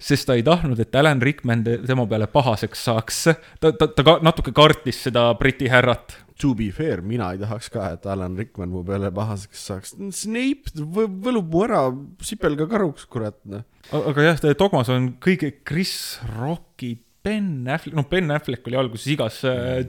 [0.00, 3.18] sest ta ei tahtnud, et Alan Rickman te- tema peale pahaseks saaks.
[3.60, 6.16] ta, ta, ta ka natuke kartis seda Briti härrat.
[6.40, 9.92] To be fair, mina ei tahaks ka, et Alan Rickman mu peale pahaseks saaks.
[10.16, 11.82] Snape võ- võlub mu ära,
[12.24, 13.60] sipelga karuks, kurat, noh.
[13.92, 15.92] aga jah, Dogmas on kõige Chris
[16.38, 19.84] Rocki, Ben Affleck, noh, Ben Affleck oli alguses igas äh,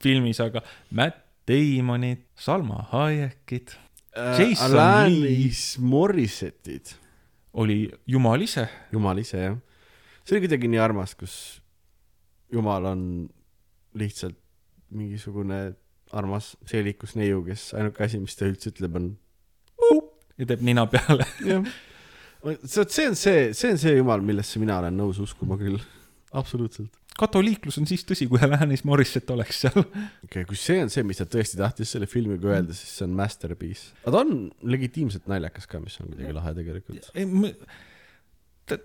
[0.00, 0.62] filmis, aga
[0.96, 3.74] Matt Damonid, Salma Hayekid
[4.14, 6.94] Jason Äh, Alanis Morissette'id,
[7.52, 8.68] oli jumal ise.
[8.92, 9.58] jumal ise jah.
[10.24, 11.34] see oli kuidagi nii armas, kus
[12.52, 13.02] jumal on
[13.98, 14.38] lihtsalt
[14.92, 15.74] mingisugune
[16.12, 19.12] armas seelikus neiu, kes ainuke asi, mis ta üldse ütleb, on
[20.38, 21.26] ja teeb nina peale.
[21.50, 21.66] jah.
[22.64, 25.80] see, see on see, see on see jumal, millesse mina olen nõus uskuma küll,
[26.32, 26.92] absoluutselt.
[27.18, 29.78] Katoliiklus on siis tõsi, kui Alanis Morissette oleks seal.
[29.82, 33.08] okei okay,, kui see on see, mis ta tõesti tahtis selle filmiga öelda, siis see
[33.08, 33.90] on masterpiece.
[34.02, 34.36] aga ta on
[34.74, 37.10] legitiimselt naljakas ka, mis on kuidagi lahe tegelikult.
[37.14, 37.54] ei,
[38.68, 38.78] ta,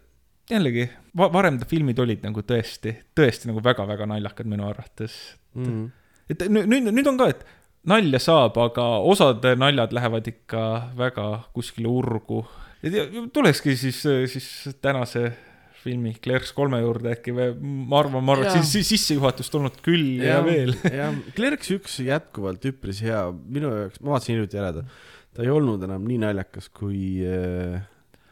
[0.54, 0.90] jällegi,
[1.24, 5.18] varem ta filmid olid nagu tõesti, tõesti nagu väga-väga naljakad minu arvates.
[5.58, 5.88] Mm.
[6.30, 7.48] et nüüd, nüüd, nüüd on ka, et
[7.88, 10.64] nalja saab, aga osad naljad lähevad ikka
[10.98, 12.46] väga kuskile urgu.
[13.34, 15.32] tulekski siis, siis tänase
[15.88, 17.50] filmi Clerks kolme juurde äkki või
[17.90, 20.74] ma arvan, ma arvan, et siis sissejuhatust olnud küll ja, ja veel.
[20.86, 24.88] jah, Clerks üks jätkuvalt üpris hea, minu jaoks, ma vaatasin hiljuti ära ta,
[25.38, 27.80] ta ei olnud enam nii naljakas, kui äh,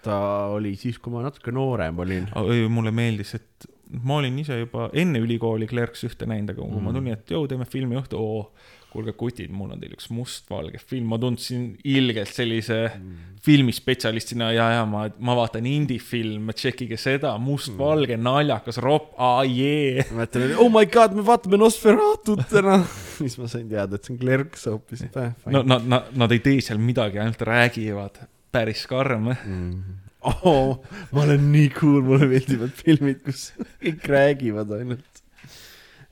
[0.06, 0.20] ta
[0.54, 2.30] oli siis, kui ma natuke noorem olin.
[2.72, 3.70] mulle meeldis, et
[4.06, 6.88] ma olin ise juba enne ülikooli Clerks ühte näinud, aga kui mm.
[6.88, 8.50] ma tulin, et jõu, teeme filmi õhtu, oo,
[8.96, 13.18] kuulge kutid, mul on teil üks mustvalge film, ma tundsin ilgelt sellise Mm.
[13.46, 20.06] filmispetsialistina ja, ja ma, ma vaatan indie-filme, tšekkige seda, mustvalge, naljakas, ropp, aa jee.
[20.16, 22.80] ma et oh my god, me vaatame Nosferatut täna.
[23.20, 25.06] siis ma sain teada, et see on Clerks hoopis.
[25.14, 28.24] no nad, nad, nad ei tee seal midagi, ainult räägivad,
[28.56, 29.32] päris karm.
[29.36, 29.98] mm..
[30.32, 30.82] oh,
[31.14, 33.52] ma olen nii cool, mulle meeldivad filmid, kus
[33.84, 35.26] kõik räägivad ainult.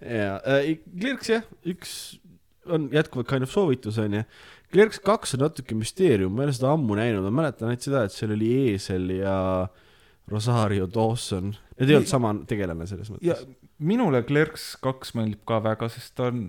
[0.03, 1.97] ja äh,, Clerks jah, üks
[2.71, 4.23] on jätkuvalt kind of soovitus onju.
[4.73, 8.03] Clerks kaks on natuke müsteerium, ma ei ole seda ammu näinud, ma mäletan ainult seda,
[8.07, 9.35] et seal oli Eesel ja
[10.31, 11.53] Rosario Dawson.
[11.77, 13.43] Need ei olnud sama tegelane selles mõttes.
[13.83, 16.45] minule Clerks kaks meeldib ka väga, sest ta on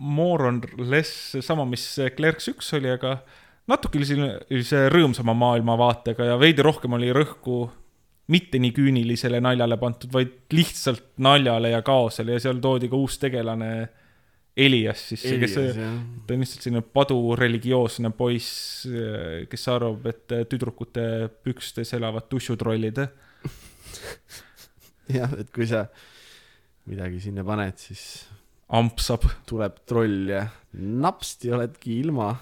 [0.00, 1.84] more on less sama, mis
[2.16, 3.18] Clerks üks oli, aga
[3.70, 7.68] natuke sellise rõõmsama maailmavaatega ja veidi rohkem oli rõhku
[8.30, 13.18] mitte nii küünilisele naljale pandud, vaid lihtsalt naljale ja kaosele ja seal toodi ka uus
[13.22, 13.88] tegelane
[14.60, 18.86] Elias siis, kes, ta on lihtsalt selline padureligioosne poiss,
[19.50, 21.04] kes arvab, et tüdrukute
[21.44, 23.04] pükstes elavad tussutrollid
[25.18, 25.86] jah, et kui sa
[26.90, 28.04] midagi sinna paned, siis
[28.76, 29.26] ampsab.
[29.48, 32.32] tuleb troll ja napsti oledki ilma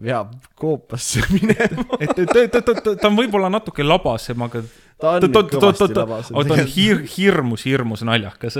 [0.00, 4.62] veab koopasse minema et ta, ta, ta, ta, ta on võib-olla natuke labasem, aga
[5.00, 6.36] ta on kõvasti labasem.
[6.36, 8.58] aga ta on hir-, hirmus, hirmus naljakas?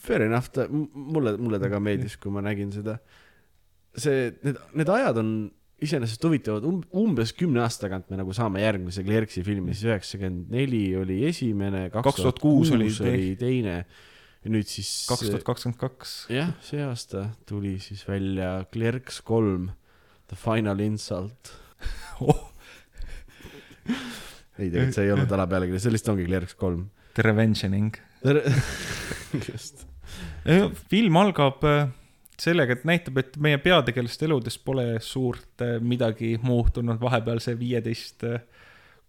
[0.00, 2.98] Fair enough, ta, mulle, mulle ta ka meeldis, kui ma nägin seda.
[3.94, 5.28] see, need, need ajad on
[5.84, 10.50] iseenesest huvitavad um,, umbes kümne aasta tagant me nagu saame järgmise Clerksi filmi, siis üheksakümmend
[10.54, 12.90] neli oli esimene, kaks tuhat kuus oli
[13.38, 13.76] teine
[14.44, 16.14] ja nüüd siis kaks tuhat kakskümmend kaks.
[16.32, 19.70] jah, see aasta tuli siis välja Clerks kolm
[20.30, 21.52] The Final Insult
[22.24, 22.50] oh.
[24.58, 26.86] ei, tegelikult see ei olnud alapealkiri, see lihtsalt ongi Clerks kolm.
[27.14, 27.98] The Revengening
[29.48, 29.86] just.
[30.90, 31.88] film algab äh,
[32.40, 37.00] sellega, et näitab, et meie peategelaste eludes pole suurt äh, midagi muutunud.
[37.00, 38.40] Vahepealse viieteist, äh,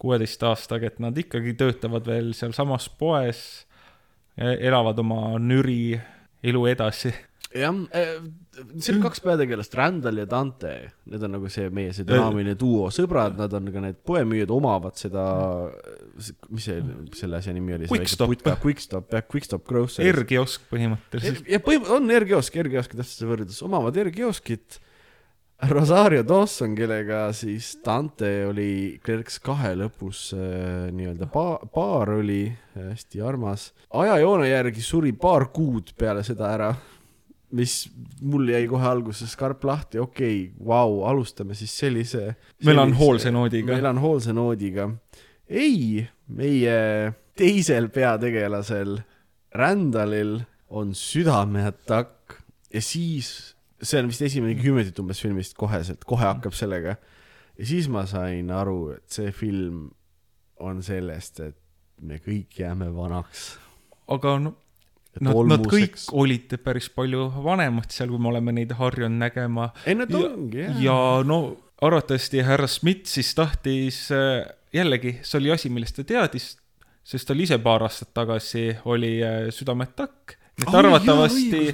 [0.01, 3.45] kuueteist aastaga, et nad ikkagi töötavad veel sealsamas poes,
[4.35, 5.95] elavad oma nüri
[6.43, 7.13] elu edasi
[7.55, 8.15] jah, eh,
[8.79, 10.73] siin on kaks peategelast, Randall ja Dante,
[11.11, 14.97] need on nagu see meie see dünaamiline duo, sõbrad, nad on ka need poemüüjad, omavad
[14.99, 15.25] seda,
[16.49, 16.81] mis see,
[17.19, 17.91] selle asja nimi oli?
[17.91, 18.33] Quickstop.
[18.63, 20.11] Quickstop, jah, Quickstop Groceries.
[20.15, 21.45] R-kiosk põhimõtteliselt.
[21.51, 24.81] ja põhim-, on R-kiosk, R-kiosk, täpselt see võrdlus, omavad R-kioskit.
[25.71, 33.23] Rosario Dawson, kellega siis Dante oli Clerks kahe lõpus äh, nii-öelda pa-, paar oli, hästi
[33.23, 33.69] armas.
[33.95, 36.73] ajajoone järgi suri paar kuud peale seda ära
[37.55, 37.75] mis
[38.21, 42.67] mul jäi kohe alguses karp lahti, okei okay,, vau, alustame siis sellise, sellise.
[42.67, 43.75] melanhoolse noodiga.
[43.75, 44.89] melanhoolse noodiga.
[45.49, 46.77] ei, meie
[47.37, 48.97] teisel peategelasel,
[49.55, 50.39] Randalil
[50.75, 52.39] on südameatakk
[52.73, 56.97] ja siis, see on vist esimene kümnendit umbes filmist koheselt, kohe hakkab sellega.
[57.55, 59.87] ja siis ma sain aru, et see film
[60.59, 61.57] on sellest, et
[62.01, 63.53] me kõik jääme vanaks.
[64.11, 64.57] aga no
[65.23, 69.69] Nad, nad kõik olid päris palju vanemad seal, kui me oleme neid harjunud nägema.
[69.85, 70.81] ei, nad ongi, jah.
[70.83, 71.39] ja no
[71.85, 74.43] arvatavasti härra Schmidt siis tahtis, äh,
[74.75, 76.55] jällegi, see oli asi, millest ta teadis,
[77.05, 81.65] sest tal ise paar aastat tagasi oli äh, südameatakk et oh, arvatavasti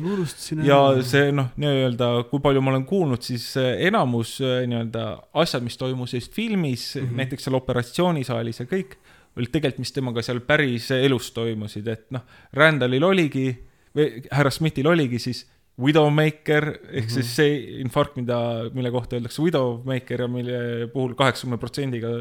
[0.65, 5.05] jaa, ja see noh, nii-öelda, kui palju ma olen kuulnud, siis äh, enamus nii-öelda
[5.43, 7.21] asjad, mis toimusid filmis mm, -hmm.
[7.21, 8.97] näiteks seal operatsioonisaalis ja kõik
[9.37, 12.25] olid tegelikult, mis temaga seal päris elus toimusid, et noh,
[12.57, 13.47] Randallil oligi,
[13.95, 15.45] või härra Smithil oligi siis
[15.81, 17.13] Widowmaker ehk mm -hmm.
[17.13, 22.11] siis see infarkt, mida, mille kohta öeldakse Widowmaker ja mille puhul kaheksakümne protsendiga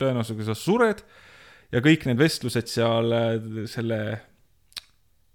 [0.00, 1.04] tõenäosusega sa sured.
[1.72, 3.14] ja kõik need vestlused seal
[3.66, 4.20] selle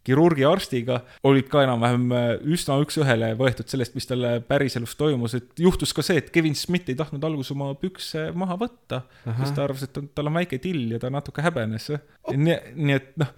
[0.07, 5.61] kirurgi arstiga olid ka enam-vähem äh, üsna üks-ühele võetud sellest, mis talle päriselus toimus, et
[5.61, 9.65] juhtus ka see, et Kevin Smith ei tahtnud alguses oma pükse maha võtta, sest ta
[9.67, 11.89] arvas, et tal on väike till ja ta natuke häbenes.
[12.31, 13.33] nii, nii et noh,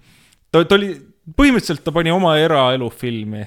[0.51, 0.93] ta, ta oli,
[1.37, 3.45] põhimõtteliselt ta pani oma eraelu filmi.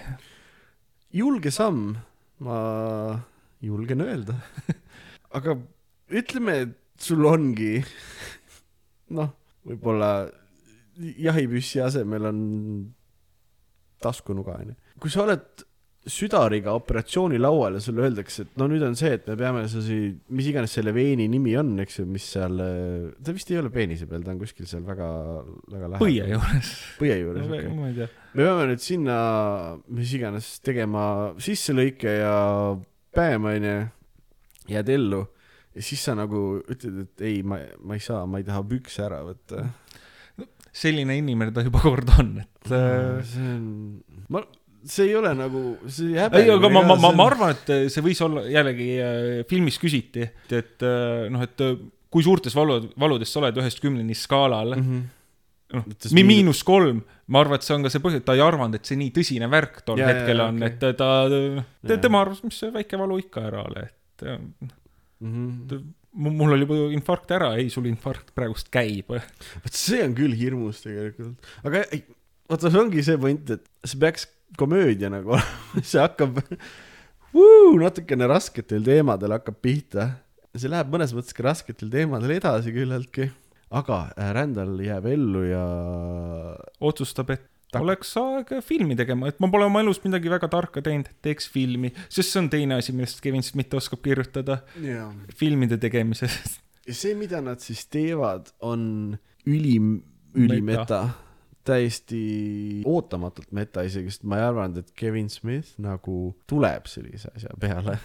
[1.13, 1.95] julge samm,
[2.43, 2.59] ma
[3.63, 4.39] julgen öelda
[5.37, 5.57] aga
[6.13, 7.79] ütleme, et sul ongi
[9.17, 9.31] noh,
[9.67, 10.13] võib-olla
[10.99, 12.41] jahipüssi asemel on
[14.03, 14.79] taskunuga, onju.
[15.03, 15.67] kui sa oled
[16.09, 20.49] südariga operatsioonilaual ja sulle öeldakse, et no nüüd on see, et me peame see, mis
[20.51, 22.59] iganes selle veeni nimi on, eks ju, mis seal,
[23.23, 25.11] ta vist ei ole peenise peal, ta on kuskil seal väga,
[25.71, 26.01] väga lähedal.
[26.03, 26.73] põie juures.
[26.99, 28.09] põie juures, okei okay..
[28.35, 29.19] me peame nüüd sinna,
[29.95, 31.05] mis iganes, tegema
[31.43, 32.35] sisselõike ja
[33.15, 33.77] bäm, onju,
[34.75, 35.23] jääd ellu.
[35.77, 39.07] ja siis sa nagu ütled, et ei, ma, ma ei saa, ma ei taha pükse
[39.07, 39.69] ära võtta
[40.73, 43.23] selline inimene ta juba kord on, et äh....
[43.29, 43.65] see on,
[44.33, 44.43] ma,
[44.89, 46.43] see ei ole nagu, see häbe.
[46.43, 50.27] ei, aga ma, ma, ma, ma arvan, et see võis olla jällegi äh, filmis küsiti,
[50.27, 51.77] et, et äh, noh, et äh,
[52.13, 54.87] kui suurtes valu, valudes sa oled ühest kümneni skaalal mm.
[54.87, 55.11] -hmm
[55.73, 56.99] noh, miinus kolm,
[57.33, 59.09] ma arvan, et see on ka see põhjus, et ta ei arvanud, et see nii
[59.17, 61.15] tõsine värk tol ja, hetkel ja, on okay., et ta,
[61.89, 66.67] ta, tema arvas, mis see väike valu ikka ära ole, et mm -hmm mul oli
[66.69, 69.13] muidu infarkt ära, ei, sul infarkt praegust käib.
[69.13, 71.85] vot see on küll hirmus tegelikult, aga
[72.51, 74.27] vaata, see ongi see point, et see peaks
[74.61, 76.43] komöödia nagu olema, see hakkab
[77.33, 80.11] vuu, natukene rasketel teemadel hakkab pihta.
[80.57, 83.31] see läheb mõnes mõttes ka rasketel teemadel edasi küllaltki,
[83.73, 85.65] aga äh, Rändal jääb ellu ja
[86.81, 90.83] otsustab, et Tak- oleks aeg filmi tegema, et ma pole oma elus midagi väga tarka
[90.85, 95.09] teinud, teeks filmi, sest see on teine asi, millest Kevin Smith oskab kirjutada, jaa.
[95.39, 96.61] filmide tegemisest.
[96.89, 98.83] ja see, mida nad siis teevad, on
[99.49, 100.03] ülim,
[100.37, 101.07] ülimeta.
[101.63, 107.55] täiesti ootamatult meta isegi, sest ma ei arvanud, et Kevin Smith nagu tuleb sellise asja
[107.63, 107.97] peale.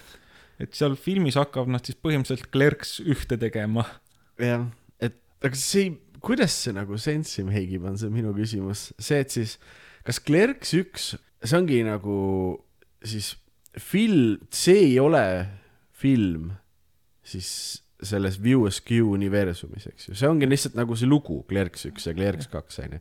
[0.62, 3.84] et seal filmis hakkavad nad siis põhimõtteliselt Clerks ühte tegema.
[4.40, 4.70] jah,
[5.02, 9.58] et aga see, kuidas see nagu sensi meigib, on see minu küsimus, see, et siis
[10.08, 11.10] kas Clerks üks,
[11.44, 12.18] see ongi nagu
[13.06, 13.34] siis
[13.78, 15.26] film, see ei ole
[15.98, 16.52] film
[17.28, 17.50] siis
[18.04, 18.38] selles
[18.68, 22.80] Askew universumis, eks ju, see ongi lihtsalt nagu see lugu, Clerks üks ja Clerks kaks,
[22.84, 23.00] onju.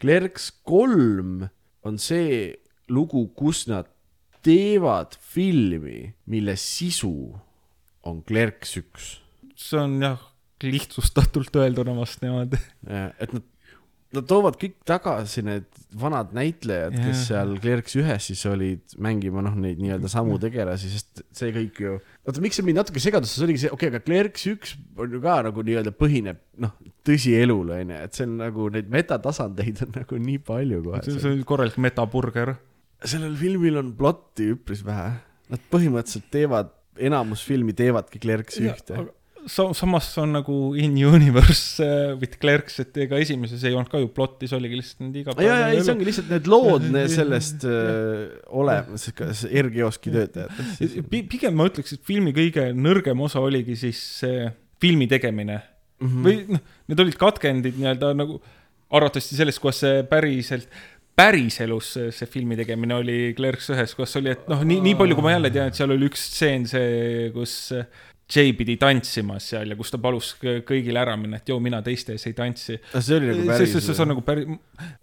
[0.00, 1.48] Clerks kolm
[1.86, 2.54] on see
[2.88, 3.90] lugu, kus nad
[4.46, 7.34] teevad filmi, mille sisu
[8.06, 9.10] on Clerks üks.
[9.58, 10.22] See on jah,
[10.64, 12.58] lihtsustatult öelduna vast niimoodi.
[12.86, 13.44] Et nad,
[14.16, 19.56] nad toovad kõik tagasi need vanad näitlejad, kes seal Clerks ühes siis olid mängima noh,
[19.60, 23.46] neid nii-öelda samu tegelasi, sest see kõik ju, oota, miks see mind natuke segadusse, see
[23.48, 26.74] oligi see, okei okay,, aga Clerks üks on ju ka nagu nii-öelda põhineb noh,
[27.06, 31.02] tõsielul onju, et see on nagu neid metatasandeid on nagu nii palju kohe.
[31.06, 32.56] see on korralik metaburger.
[33.04, 35.12] sellel filmil on plotti üpris vähe,
[35.52, 39.06] nad põhimõtteliselt teevad, enamus filmi teevadki Clerks ühte.
[39.50, 44.00] sa-, samas on nagu in universe äh, with Clerks, et ega esimeses ei olnud ka
[44.02, 46.88] ju plotti, see oligi lihtsalt nende ja, ja ei, see igapäevane ongi lihtsalt need lood
[47.18, 53.78] sellest äh, olemas, kas R-kioski töötajatest pigem ma ütleks, et filmi kõige nõrgem osa oligi
[53.78, 54.50] siis see
[54.82, 55.62] filmi tegemine.
[55.96, 56.24] Mm -hmm.
[56.26, 58.34] või noh, need olid katkendid nii-öelda nagu
[58.92, 60.68] arvatavasti selles, kuidas see päriselt,
[61.16, 65.16] päriselus see, see filmi tegemine oli Clerks ühes, kus oli, et noh, nii, nii palju,
[65.16, 67.56] kui ma jälle tean, et seal oli üks stseen see, kus
[68.26, 71.78] Jay pidi tantsima seal ja kus ta palus kõ- kõigile ära minna, et joo, mina
[71.86, 72.80] teiste ees ei tantsi.
[72.98, 74.48] see oli nagu see, päris see, see on nagu päris,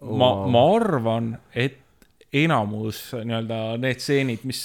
[0.04, 1.80] ma, ma arvan, et
[2.34, 4.60] enamus nii-öelda need stseenid, mis,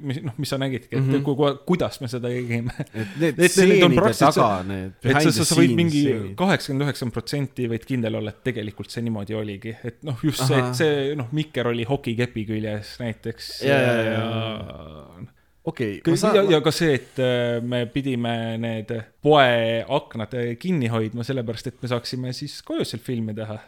[0.00, 1.10] mis noh, mis sa nägidki, et mm.
[1.12, 1.24] -hmm.
[1.26, 2.72] ku, ku, kuidas me seda tegime.
[2.94, 6.02] et need stseenide taga, need et sa, sa, sa võid mingi
[6.38, 10.56] kaheksakümmend üheksa protsenti võid kindel olla, et tegelikult see niimoodi oligi, et noh, just see,
[10.56, 10.72] Ahah.
[10.72, 13.52] et see noh, Mikker oli hokikepi küljes näiteks.
[13.68, 15.31] Ja, ja, ja, ja,
[15.68, 18.90] okei, ma saan ja, ja ka see, et äh, me pidime need
[19.24, 23.58] poe aknad kinni hoidma, sellepärast et me saaksime siis koju seal filmi teha.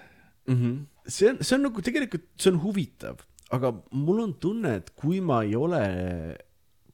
[0.47, 0.57] mm.
[0.57, 0.81] -hmm.
[1.07, 5.21] see on, see on nagu tegelikult, see on huvitav, aga mul on tunne, et kui
[5.21, 5.85] ma ei ole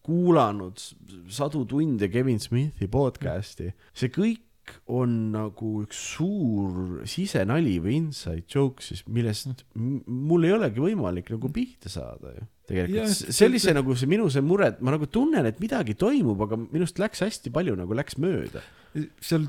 [0.02, 0.80] kuulanud
[1.28, 4.46] sadu tunde Kevin Smithi podcast'i, see kõik
[4.90, 11.30] on nagu üks suur sisenali või inside joke siis, millest m- mul ei olegi võimalik
[11.34, 12.46] nagu pihta saada ju.
[12.70, 15.96] Tegelikult see oli see nagu see minu see mure, et ma nagu tunnen, et midagi
[15.98, 18.62] toimub, aga minust läks hästi palju nagu läks mööda.
[19.22, 19.44] seal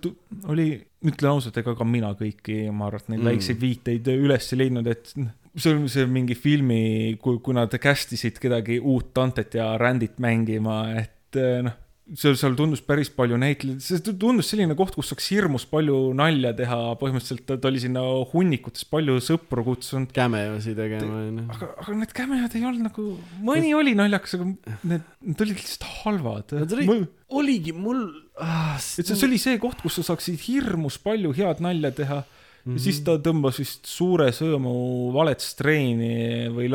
[0.54, 0.66] oli,
[1.06, 3.30] ütlen ausalt, ega ka mina kõiki, ma arvan, et neid Mm.
[3.32, 5.14] väikseid viiteid üles ei leidnud, et
[5.58, 10.18] see on see mingi filmi, kui, kui nad cast isid kedagi uut Dantet ja Randit
[10.22, 11.74] mängima, et eh, noh,
[12.18, 15.98] seal, seal tundus päris palju näitlejaid, see tu- tundus selline koht, kus saaks hirmus palju
[16.18, 18.04] nalja teha, põhimõtteliselt ta, oli sinna
[18.34, 21.46] hunnikutes palju sõpru kutsunud, Cameosi tegema onju.
[21.56, 23.08] aga, aga need kämeod ei olnud nagu,
[23.48, 26.56] mõni oli naljakas, aga need, need olid lihtsalt halvad.
[26.60, 28.04] Nad olid- oligi mul
[28.42, 28.76] ah,.
[28.76, 32.26] et see, see oli see koht, kus sa saaksid hirmus palju head nalja teha mm
[32.66, 32.76] -hmm.
[32.76, 34.74] ja siis ta tõmbas vist suure sõõmu
[35.16, 36.68] valet streini või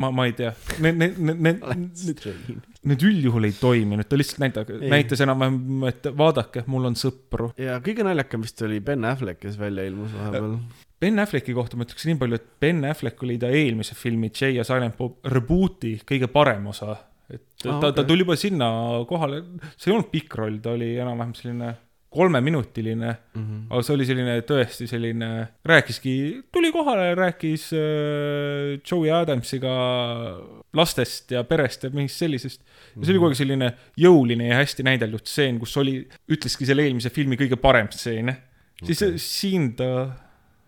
[0.00, 2.62] ma, ma ei tea, need, need, need, need,
[2.92, 7.50] need üldjuhul ei toiminud, ta lihtsalt näitab, näitas enam-vähem, et vaadake, mul on sõpru.
[7.60, 10.56] ja kõige naljakam vist oli Ben Affleck, kes välja ilmus vahepeal.
[11.02, 14.54] Ben Afflecki kohta ma ütleks nii palju, et Ben Affleck oli ta eelmise filmi Jay
[14.58, 16.96] ja Silent Bob reboot'i kõige parem osa.
[17.32, 18.08] et Ah, ta, ta okei.
[18.08, 18.66] tuli juba sinna
[19.08, 19.38] kohale,
[19.76, 21.68] see ei olnud pikk roll, ta oli enam-vähem selline
[22.12, 23.66] kolmeminutiline Mhm.
[23.70, 25.28] aga see oli selline tõesti selline,
[25.64, 26.14] rääkiski,
[26.52, 29.72] tuli kohale, rääkis äh, Joey Adamsiga
[30.76, 32.60] lastest ja perest ja mingist sellisest.
[32.96, 36.02] ja see oli kogu aeg selline jõuline ja hästi näideldud stseen, kus oli,
[36.32, 38.34] ütleski selle eelmise filmi kõige parem stseen.
[38.82, 39.18] siis okay.
[39.18, 39.88] siin ta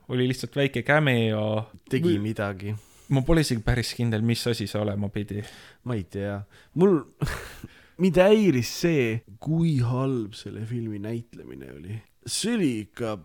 [0.08, 1.70] oli lihtsalt väike cameo.
[1.90, 2.74] tegi midagi,
[3.12, 5.42] ma pole isegi päris kindel, mis asi see olema pidi.
[5.84, 6.38] ma ei tea,
[6.80, 7.00] mul,
[8.02, 9.06] mind häiris see,
[9.42, 12.00] kui halb selle filmi näitlemine oli.
[12.26, 13.16] see oli ikka,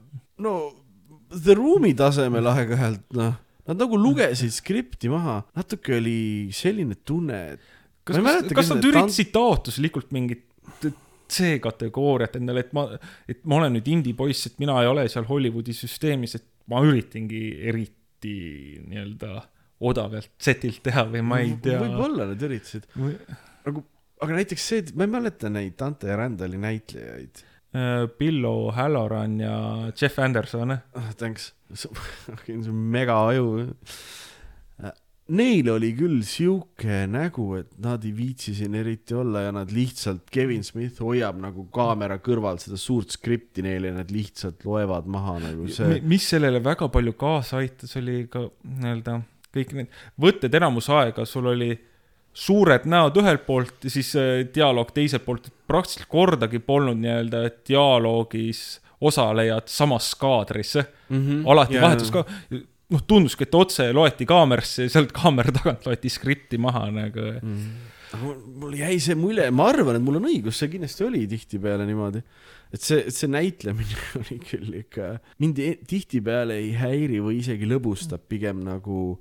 [0.45, 0.55] no
[1.29, 3.37] The Room'i tasemel aeg-ajalt, noh.
[3.69, 7.75] Nad nagu lugesid skripti maha, natuke oli selline tunne, et
[8.07, 10.47] kas mäleta, kas nad üritasid taotluslikult mingit
[11.29, 12.87] C-kategooriat endale, et ma,
[13.29, 17.43] et ma olen nüüd indie-poiss, et mina ei ole seal Hollywoodi süsteemis, et ma üritangi
[17.69, 18.33] eriti
[18.89, 19.43] nii-öelda
[19.85, 21.77] odavalt setilt teha või ma ei tea.
[21.83, 23.85] võib-olla nad üritasid, nagu,
[24.19, 27.45] aga näiteks see, ma ei mäleta neid Dante ja Randali näitlejaid.
[28.17, 29.55] Bill O'Halloran ja
[29.93, 30.71] Jeff Anderson.
[30.71, 33.67] ah, thanks, see on mega aju.
[35.29, 40.23] Neil oli küll sihuke nägu, et nad ei viitsi siin eriti olla ja nad lihtsalt,
[40.33, 45.35] Kevin Smith hoiab nagu kaamera kõrval seda suurt skripti neile ja nad lihtsalt loevad maha
[45.43, 45.99] nagu see.
[46.01, 49.19] mis sellele väga palju kaasa aitas, oli ka nii-öelda
[49.53, 51.69] kõik need võtted enamus aega, sul oli
[52.33, 58.79] suured näod ühelt poolt ja siis äh, dialoog teiselt poolt, praktiliselt kordagi polnud nii-öelda dialoogis
[59.01, 60.75] osalejad samas kaadris,
[61.09, 61.43] mm -hmm.
[61.51, 61.85] alati yeah.
[61.85, 62.25] vahetus ka,
[62.89, 67.69] noh, tunduski, et otse loeti kaamerasse ja sealt kaamera tagant loeti skripti maha nagu mm..
[68.17, 71.85] aga mul- jäi see mulje, ma arvan, et mul on õigus, see kindlasti oli tihtipeale
[71.87, 72.23] niimoodi.
[72.73, 78.63] et see, see näitlemine oli küll ikka, mind tihtipeale ei häiri või isegi lõbustab pigem
[78.65, 79.19] nagu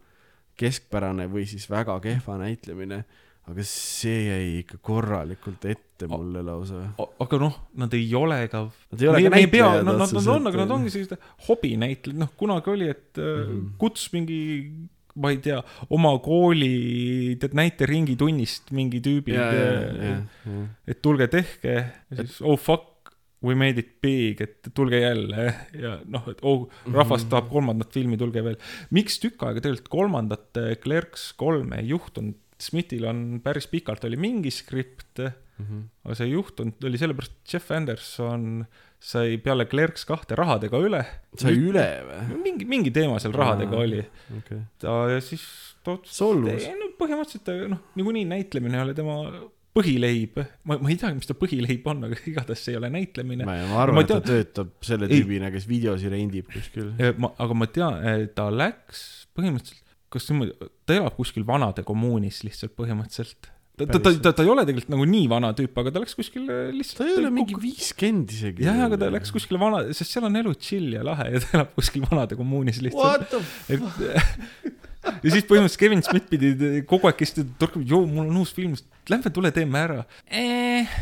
[0.59, 3.05] keskpärane või siis väga kehva näitlemine.
[3.49, 6.83] aga see jäi ikka korralikult ette mulle lausa.
[7.25, 8.67] Aga noh, nad ei ole ka.
[8.93, 12.35] Nad ei ole ka näitlejad Nad, nad, nad on, aga nad ongi sellised hobinäitlejad, noh,
[12.37, 13.41] kunagi oli, et mm.
[13.47, 13.71] -hmm.
[13.81, 14.39] kutsus mingi,
[15.17, 19.33] ma ei tea, oma kooli, tead, näiteringi tunnist mingi tüübi,,
[20.87, 21.79] et tulge tehke
[22.21, 22.97] siis oh fuck,
[23.43, 27.30] we made it big, et tulge jälle ja noh, et oh, rahvas Mhm.
[27.30, 28.57] tahab kolmandat filmi, tulge veel.
[28.91, 32.34] miks tükk aega tegelikult kolmandat eh, Clerks kolme ei juhtunud?
[32.59, 35.20] Smithil on päris pikalt oli mingi skript,
[35.59, 35.84] Mhm.
[36.05, 38.66] aga see ei juhtunud, oli sellepärast, et Jeff Anderson
[38.99, 41.05] sai peale Clerks kahte rahadega üle.
[41.39, 42.43] sai üle või?
[42.43, 43.84] mingi, mingi teema seal rahadega Aa.
[43.86, 44.03] oli.
[44.39, 44.59] okei.
[44.78, 45.45] ta ja siis
[45.84, 46.66] ta otsustas, solvus.
[46.78, 49.14] no põhimõtteliselt ta noh, niikuinii näitlemine ei ole tema
[49.79, 50.39] põhileib.
[50.68, 53.49] ma, ma ei teagi, mis ta põhileib on, aga igatahes see ei ole näitlemine.
[53.49, 56.95] ma arvan, et ta töötab selle tüübina, kes videosi rendib kuskil.
[57.20, 58.01] ma, aga ma tean,
[58.37, 59.05] ta läks
[59.39, 63.51] põhimõtteliselt, kas niimoodi, ta elab kuskil vanade kommuunis lihtsalt põhimõtteliselt.
[63.79, 66.16] ta, ta, ta, ta, ta ei ole tegelikult nagu nii vana tüüp, aga ta läks
[66.18, 67.05] kuskile lihtsalt.
[67.05, 68.66] ta ei ole mingi viiskümmend isegi.
[68.66, 71.55] jah, aga ta läks kuskile vana, sest seal on elu chill ja lahe ja ta
[71.61, 73.05] elab kuskil vanade kommuunis lihtsalt.
[73.05, 74.79] What the f-, et
[75.23, 76.55] ja siis põhimõtteliselt Kevin Smith pidi
[76.89, 78.75] kogu aeg teda torkama, joo, mul on uus film,
[79.11, 80.99] lähme tule teeme ära eh,.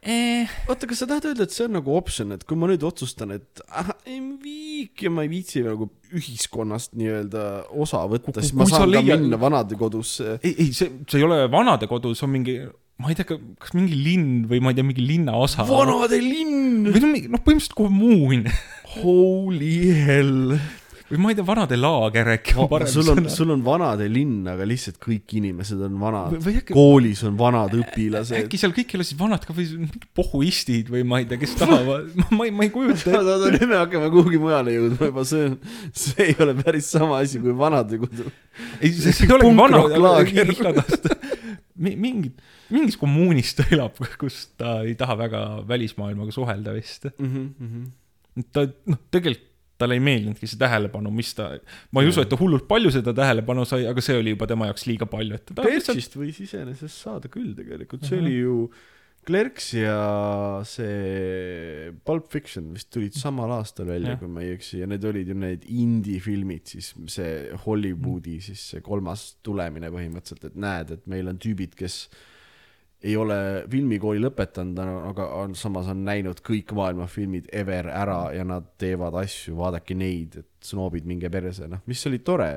[0.00, 2.80] Eh, oota, kas sa tahad öelda, et see on nagu optsioon, et kui ma nüüd
[2.88, 7.42] otsustan, et ah, ei viik ja ma ei viitsi nagu ühiskonnast nii-öelda
[7.84, 10.38] osa võtta, siis ma saan ka leiad- minna vanadekodusse.
[10.40, 12.56] ei, ei see, see ei ole vanadekodu, see on mingi,
[12.96, 13.28] ma ei tea,
[13.60, 15.68] kas mingi linn või ma ei tea, mingi linnaosa.
[15.68, 18.48] vanade linn, või noh, põhimõtteliselt kommuun
[18.96, 20.56] holy hell.
[21.10, 24.44] Või ma ei tea, vanade laager äkki on parem sul on, sul on vanade linn,
[24.50, 28.36] aga lihtsalt kõik inimesed on vanad äkki- koolis on vanad õpilased.
[28.44, 32.12] äkki seal kõik elasid vanad ka või mingid pohhuistid või ma ei tea, kes tahavad,
[32.36, 35.48] ma ei, ma ei kujuta oota, oota, nüüd me hakkame kuhugi mujale jõudma juba, see
[35.50, 35.58] on,
[36.04, 38.30] see ei ole päris sama asi kui vanadekodu.
[38.80, 40.54] ei, see ei olegi vana, Punkrocklaager.
[40.54, 41.04] igatahes
[41.80, 42.30] mi- mingi,
[42.70, 47.08] mingis kommuunis ta elab, kus ta ei taha väga välismaailmaga suhelda vist.
[48.54, 49.46] ta, noh, tegelikult
[49.80, 51.48] talle ei meeldinudki see tähelepanu, mis ta,
[51.90, 54.68] ma ei usu, et ta hullult palju seda tähelepanu sai, aga see oli juba tema
[54.70, 58.24] jaoks liiga palju, et ta lihtsalt Perchist võis iseenesest saada küll tegelikult, see Mhm.
[58.26, 58.56] oli ju
[59.20, 64.86] Clerks ja see Pulp Fiction vist tulid samal aastal välja, kui ma ei eksi, ja
[64.90, 68.40] need olid ju need indie-filmid, siis see Hollywoodi Mhm.
[68.48, 72.08] siis see kolmas tulemine põhimõtteliselt, et näed, et meil on tüübid, kes
[73.00, 73.36] ei ole
[73.72, 74.78] filmikooli lõpetanud,
[75.08, 79.96] aga on samas on näinud kõik maailma filmid ever ära ja nad teevad asju, vaadake
[79.96, 82.50] neid, et snoobid, minge perse, noh, mis oli tore.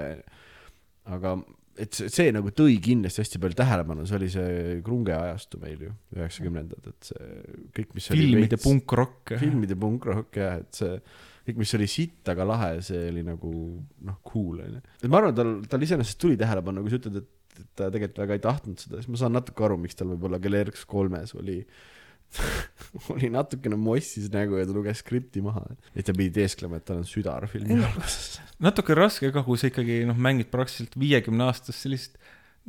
[1.07, 1.37] aga
[1.79, 5.87] et see, see nagu tõi kindlasti hästi palju tähelepanu, see oli see krunge ajastu meil
[5.87, 7.29] ju, üheksakümnendad, et see
[7.79, 9.35] kõik, mis filmide punkrock.
[9.41, 10.99] filmide punkrock jah, et see
[11.47, 13.53] kõik, mis oli sitt, aga lahe, see oli nagu
[14.07, 14.83] noh, cool onju.
[14.99, 17.31] et ma arvan, tal, tal iseenesest tuli tähelepanu, kui sa ütled, et
[17.63, 20.41] et ta tegelikult väga ei tahtnud seda, siis ma saan natuke aru, miks tal võib-olla
[20.43, 21.61] Clerks kolmes oli
[23.13, 25.63] oli natukene mossis nägu ja ta luges skripti maha.
[25.93, 28.39] et ta pidi teesklema, et tal on südar filmi alguses.
[28.63, 32.17] natuke raske ka, kui sa ikkagi noh, mängid praktiliselt viiekümne aastast sellist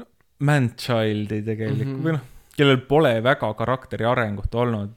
[0.01, 0.09] no,
[0.45, 1.97] man-child'i tegelikult mm.
[1.97, 2.05] -hmm.
[2.05, 2.28] või noh,
[2.59, 4.92] kellel pole väga karakteri arengut olnud,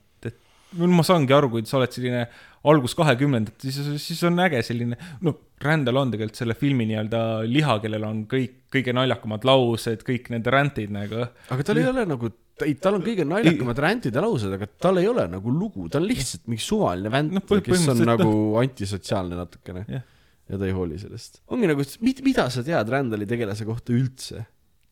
[0.76, 2.26] ma saangi aru, kui sa oled selline
[2.68, 7.20] algus kahekümnendat, siis, siis on äge selline, no Rändal on tegelikult selle filmi nii-öelda
[7.50, 11.24] liha, kellel on kõik, kõige naljakamad laused, kõik need rändid nagu.
[11.54, 12.30] aga tal ei ole nagu,
[12.66, 16.06] ei, tal on kõige naljakamad rändide laused, aga tal ei ole nagu lugu, ta on
[16.10, 18.30] lihtsalt mingi suvaline Noh, no,, kes on nagu
[18.62, 20.06] antisotsiaalne natukene Jah.
[20.52, 21.42] ja ta ei hooli sellest.
[21.50, 21.88] ongi nagu,
[22.28, 24.44] mida sa tead Rändali tegelase kohta üldse?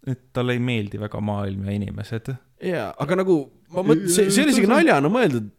[0.05, 2.33] et talle ei meeldi väga maailm ja inimesed.
[2.71, 3.37] jaa, aga nagu
[3.73, 5.51] ma mõtlen, see, see oli isegi naljana mõeldud.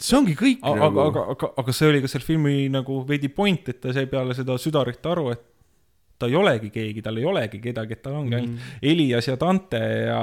[0.00, 1.04] See ongi kõik aga, nagu.
[1.06, 4.36] aga, aga, aga see oli ka selle filmi nagu veidi point, et ta sai peale
[4.36, 5.46] seda südarit aru, et
[6.20, 8.74] ta ei olegi keegi, tal ei olegi kedagi, et tal ongi ainult mm.
[8.90, 10.18] Elias ja Dante ja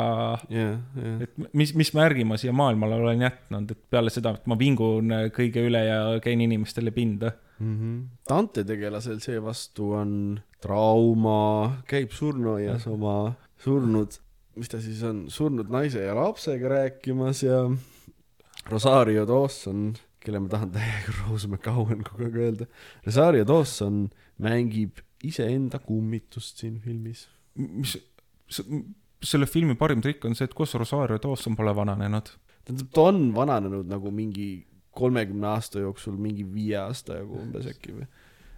[0.54, 1.16] jah, jah.
[1.26, 5.16] et mis, mis märgi ma siia maailmale olen jätnud, et peale seda, et ma vingun
[5.34, 7.34] kõige üle ja käin inimestele pinda.
[7.58, 7.98] Mhm.
[8.30, 10.14] Dante tegelasel seevastu on
[10.62, 13.34] trauma, käib surnuaias oma
[13.64, 14.20] surnud,
[14.58, 17.64] mis ta siis on, surnud naise ja lapsega rääkimas ja
[18.72, 19.92] Rosario Dawson,
[20.24, 22.70] kelle ma tahan täiega Rose McGowan kogu aeg öelda,
[23.06, 24.08] Rosario Dawson
[24.44, 27.26] mängib iseenda kummitust siin filmis.
[27.56, 27.96] mis,
[29.24, 32.34] selle filmi parim trikk on see, et kus Rosario Dawson pole vananenud.
[32.68, 34.68] tähendab, ta on vananenud nagu mingi
[34.98, 38.08] kolmekümne aasta jooksul mingi viie aasta jagu umbes äkki või.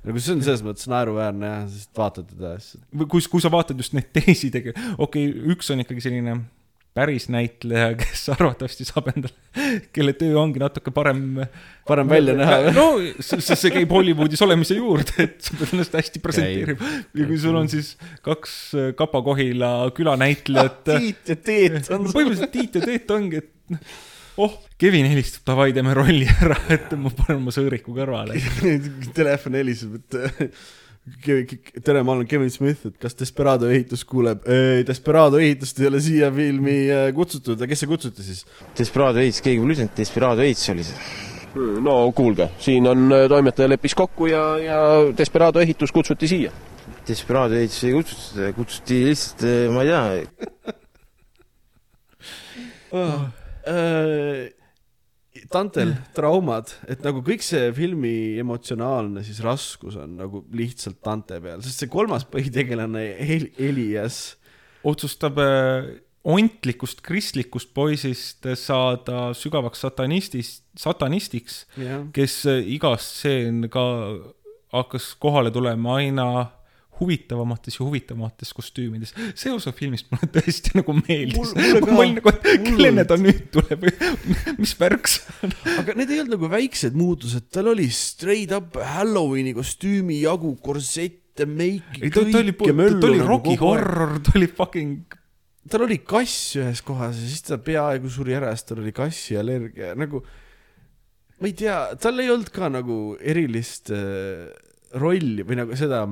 [0.07, 3.43] nagu see on selles mõttes naeruväärne jah, sest vaatad teda ja siis või kui, kui
[3.43, 6.39] sa vaatad just neid teisi tege-, okei okay,, üks on ikkagi selline
[6.99, 9.33] päris näitleja, kes arvatavasti saab endale,
[9.95, 11.41] kelle töö ongi natuke parem.
[11.87, 12.87] parem välja näha no
[13.23, 16.91] see, see, käib Hollywoodis olemise juurde, et sa pead ennast hästi presenteerima.
[17.17, 17.95] ja kui sul on siis
[18.25, 20.83] kaks äh, Kapa-Kohila külanäitlejat.
[20.91, 23.97] Tiit ja Teet on põhimõtteliselt Tiit ja Teet ongi, et noh,
[24.45, 28.39] oh, Kevin helistab, davai, teeme rolli ära, et ma panen oma sõõriku kõrvale.
[29.19, 30.51] telefon heliseb, et
[31.83, 34.45] tere, ma olen Kevin Smith, et kas Desperado ehitus kuuleb?
[34.87, 38.45] Desperado ehitust ei ole siia filmi äh, kutsutud, kes see kutsuti siis?
[38.77, 40.97] Desperado Eits, keegi pole ütelnud, Desperado Eits oli see.
[41.85, 44.79] no kuulge, siin on äh, toimetaja leppis kokku ja, ja
[45.17, 46.53] Desperado ehitus kutsuti siia.
[47.07, 50.05] Desperado Eits ei kutsutud, kutsuti lihtsalt, ma ei tea,
[53.69, 54.49] Äh,
[55.49, 61.63] Tantel, traumad, et nagu kõik see filmi emotsionaalne siis raskus on nagu lihtsalt Dante peal,
[61.65, 64.19] sest see kolmas põhitegelane El, Elias,
[64.85, 65.89] otsustab äh,
[66.29, 71.63] ontlikust kristlikust poisist saada sügavaks satanistist, satanistiks,
[72.13, 73.87] kes äh, igas stseen ka
[74.75, 76.29] hakkas kohale tulema aina
[76.99, 79.13] huvitavamates ja huvitavamates kostüümides.
[79.39, 81.53] see osa filmist mulle tõesti nagu meeldis.
[81.55, 83.87] Ma olin nagu, et kellena ta nüüd tuleb
[84.61, 85.55] mis värk see on.
[85.81, 91.47] aga need ei olnud nagu väiksed muutused, tal oli straight up Halloweeni kostüümi jagu, korsette,
[91.47, 93.55] meiki, ei, ta, ta oli, kõike möllu ta oli nagu Rocky.
[93.63, 95.17] Horror, ta oli fucking
[95.69, 99.37] tal oli kass ühes kohas ja siis ta peaaegu suri ära, sest tal oli kassi
[99.39, 100.23] allergia, nagu
[101.39, 104.49] ma ei tea, tal ei olnud ka nagu erilist äh,
[104.99, 106.03] rolli või nagu seda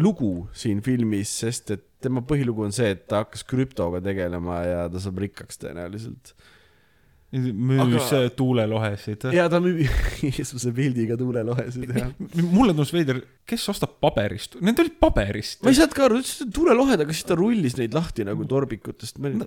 [0.00, 4.82] lugu siin filmis, sest et tema põhilugu on see, et ta hakkas krüptoga tegelema ja
[4.90, 6.32] ta saab rikkaks tõenäoliselt.
[7.32, 9.28] müüs Aga- tuulelohesid.
[9.32, 9.80] ja ta müüb
[10.26, 12.10] Jeesuse pildiga tuulelohesid ja
[12.42, 15.62] mulle tundus veider, kes ostab paberist, need olid paberist.
[15.64, 18.44] ma ei saanud ka aru, ütles, et tuulelohed, aga siis ta rullis neid lahti nagu
[18.48, 19.46] torbikutest, ma olin,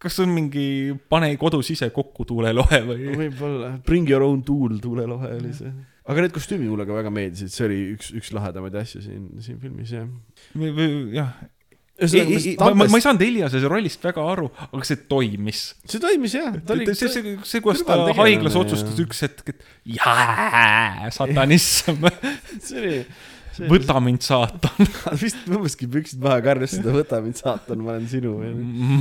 [0.00, 0.68] kas see on mingi
[1.12, 3.12] pane kodus ise kokku tuulelohe või?
[3.24, 5.72] võib-olla, bring your own tool tuulelohe oli see.
[6.06, 9.60] Aga need kostüümid mulle ka väga meeldisid, see oli üks, üks lahedamaid asju siin, siin
[9.62, 10.08] filmis jah.
[10.54, 11.34] või, või jah,
[11.96, 15.62] ei, ei, ei, ma, ma, ma ei saanud Eliase rollist väga aru, aga see toimis.
[15.88, 21.08] see toimis jah, oli, see, see, see, kuidas ta haiglas otsustas üks hetk, et jaa,
[21.16, 22.04] satanism,
[22.66, 22.98] see oli,
[23.72, 24.90] võta mind saatan.
[25.22, 28.36] vist tõmbaski püksid maha, karjustasid, võta mind saatan, ma olen sinu.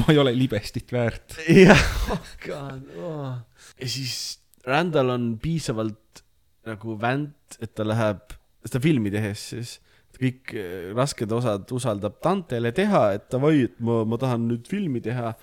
[0.02, 1.38] ma ei ole libestit väärt.
[1.52, 3.36] jah, oh god oh..
[3.78, 6.25] ja siis Randall on piisavalt
[6.70, 8.36] nagu vänt, et ta läheb,
[8.66, 9.76] seda filmi tehes siis,
[10.16, 15.02] kõik eh, rasked osad usaldab Dantele teha, et davai, et ma, ma tahan nüüd filmi
[15.04, 15.34] teha.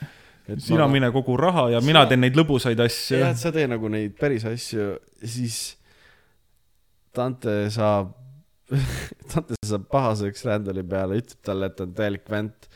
[0.58, 0.92] sina ma...
[0.92, 3.88] mine kogu raha ja mina Sina- teen neid lõbusaid asju jah, et sa tee nagu
[3.92, 5.76] neid päris asju, siis
[7.12, 8.14] Dante saab,
[9.30, 12.68] Dante saab pahaseks Randali peale, ütleb talle, et ta on täielik vänt.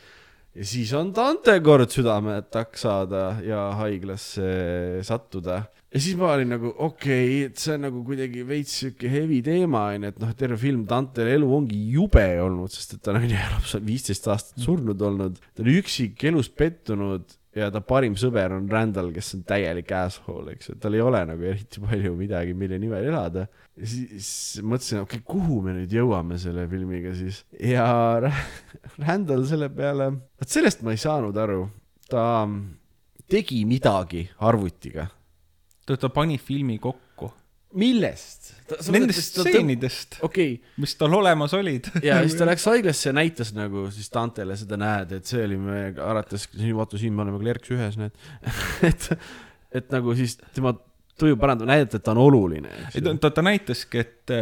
[0.53, 5.63] ja siis on Dante kord südameattakk saada ja haiglasse sattuda.
[5.93, 9.39] Ja siis ma olin nagu okei okay,, et see on nagu kuidagi veits sihuke heavy
[9.45, 13.21] teema onju, et noh, terve film Dante elu ongi jube olnud, sest et ta on
[13.21, 18.53] onju lapsed viisteist aastat surnud olnud, ta on üksik, elus pettunud ja ta parim sõber
[18.55, 22.53] on Randall, kes on täielik asshole, eks ju, tal ei ole nagu eriti palju midagi,
[22.57, 23.47] mille nimel elada.
[23.77, 24.29] ja siis
[24.61, 27.87] mõtlesin, okei okay,, kuhu me nüüd jõuame selle filmiga siis ja
[28.23, 28.47] Ra-
[29.05, 31.63] Randall selle peale, vot sellest ma ei saanud aru,
[32.11, 32.25] ta
[33.27, 35.07] tegi midagi arvutiga.
[35.87, 37.31] ta, ta pani filmi kokku.
[37.77, 38.53] millest?
[38.91, 41.89] Nendest stseenidest, okei okay., mis tal olemas olid.
[42.03, 45.59] ja siis ta läks haiglasse ja näitas nagu siis Dantele seda, näed, et see oli
[45.61, 48.15] meie arvates, siin vaata, siin me oleme klerks ühes, näed.
[48.89, 49.09] et,
[49.81, 50.73] et nagu siis tema
[51.17, 52.71] tuju parandab, näidata, et ta on oluline.
[52.93, 54.37] ta, ta, ta näitaski, et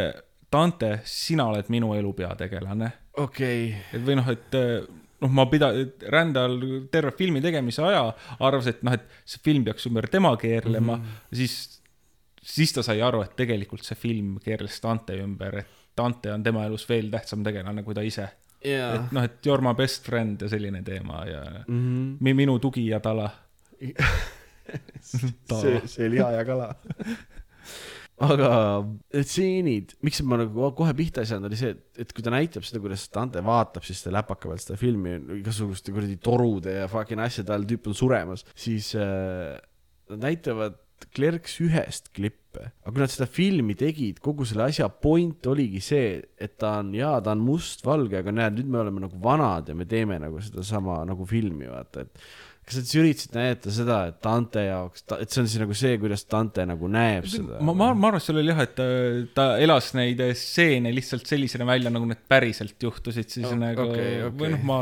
[0.52, 2.92] Dante, sina oled minu elu peategelane.
[3.22, 4.60] okei, et või noh, et
[5.22, 5.72] noh, ma pida-,
[6.12, 6.58] Rändal
[6.92, 8.04] terve filmi tegemise aja
[8.38, 11.36] arvas, et noh, et see film peaks ümber tema keerlema mm, -hmm.
[11.40, 11.82] siis,
[12.42, 16.66] siis ta sai aru, et tegelikult see film keerles Dante ümber, et Dante on tema
[16.66, 18.28] elus veel tähtsam tegelane kui ta ise.
[18.64, 21.80] jaa et noh, et you are my best friend ja selline teema ja mm.
[21.80, 22.16] -hmm.
[22.20, 23.30] mi- minu tugi ja tala.
[25.00, 26.74] see, see oli hea ja kala.
[28.24, 28.50] aga
[29.12, 32.64] stseenid, miks ma nagu kohe pihta ei saanud, oli see, et, et kui ta näitab
[32.64, 37.20] seda, kuidas Dante vaatab siis selle läpaka pealt seda filmi igasuguste kuradi torude ja fucking
[37.20, 39.56] asjade all tüüp on suremas, siis äh,
[40.12, 40.80] nad näitavad
[41.12, 46.14] Clerks ühest klippe, aga kui nad seda filmi tegid, kogu selle asja point oligi see,
[46.40, 49.76] et ta on jaa, ta on mustvalge, aga näed, nüüd me oleme nagu vanad ja
[49.76, 52.24] me teeme nagu sedasama nagu filmi, vaata, et
[52.66, 56.26] kas siis üritasid näidata seda, et Dante jaoks, et see on siis nagu see, kuidas
[56.30, 57.60] Dante nagu näeb seda?
[57.62, 58.86] ma, ma, ma arvan, et seal oli jah, et ta,
[59.36, 64.18] ta elas neid stseene lihtsalt sellisena välja, nagu need päriselt juhtusid, siis oh, nagu okay,
[64.26, 64.38] okay.
[64.40, 64.80] või noh, ma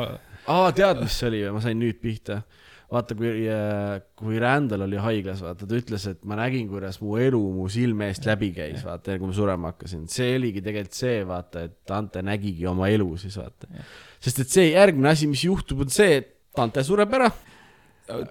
[0.50, 2.40] aa, tead, mis see oli või, ma sain nüüd pihta.
[2.94, 3.46] vaata, kui,
[4.20, 8.10] kui Randall oli haiglas, vaata, ta ütles, et ma nägin, kuidas mu elu mu silme
[8.12, 10.04] eest läbi käis, vaata, kui ma surema hakkasin.
[10.12, 13.68] see oligi tegelikult see, vaata, et Dante nägigi oma elu siis, vaata.
[14.22, 17.32] sest et see järgmine asi, mis juhtub, on see, et Dante sureb ära.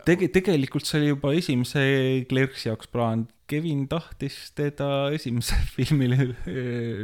[0.07, 1.83] tege-, tegelikult see oli juba esimese
[2.29, 3.27] Clerksi jaoks plaan.
[3.53, 6.29] Kevin tahtis teda esimese filmi lõ-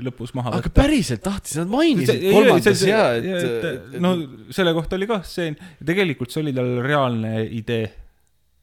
[0.06, 3.98] lõpus maha aga päriselt tahtis, nad mainisid kolmandas ja, et.
[4.02, 4.14] no
[4.56, 7.90] selle kohta oli kah stseen, tegelikult see oli tal reaalne idee.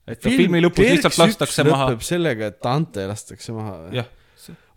[0.09, 1.91] et Film filmi lõpus Clerks lihtsalt lastakse maha.
[2.01, 4.07] sellega, et Dante lastakse maha või?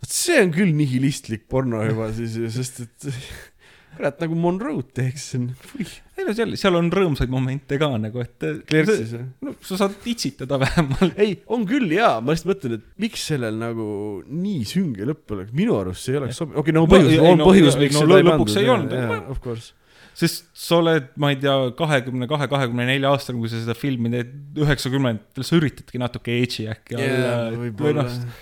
[0.00, 3.08] vot see on küll nihilistlik porno juba siis, sest et
[4.00, 5.26] kurat nagu Monroe'd teeks,
[6.16, 8.46] ei no seal, seal on rõõmsaid momente ka nagu, et.
[8.68, 9.26] Clerksis või?
[9.44, 11.18] no sa saad itsitada vähemalt.
[11.20, 13.88] ei, on küll jaa, ma lihtsalt mõtlen, et miks sellel nagu
[14.24, 17.20] nii sünge lõpp oleks, minu arust see ei oleks sobiv, okei, no No, põhjus ei,,
[17.20, 18.94] on no, põhjus, ei, miks no seda ei lõpuks pandud ei olnud.
[18.96, 19.74] jaa, of course.
[20.16, 24.12] sest sa oled, ma ei tea, kahekümne kahe, kahekümne nelja aastane, kui sa seda filmi
[24.14, 24.32] teed,
[24.64, 28.40] üheksakümnendatel sa üritadki natuke edgy äkki olla või võib-olla noh,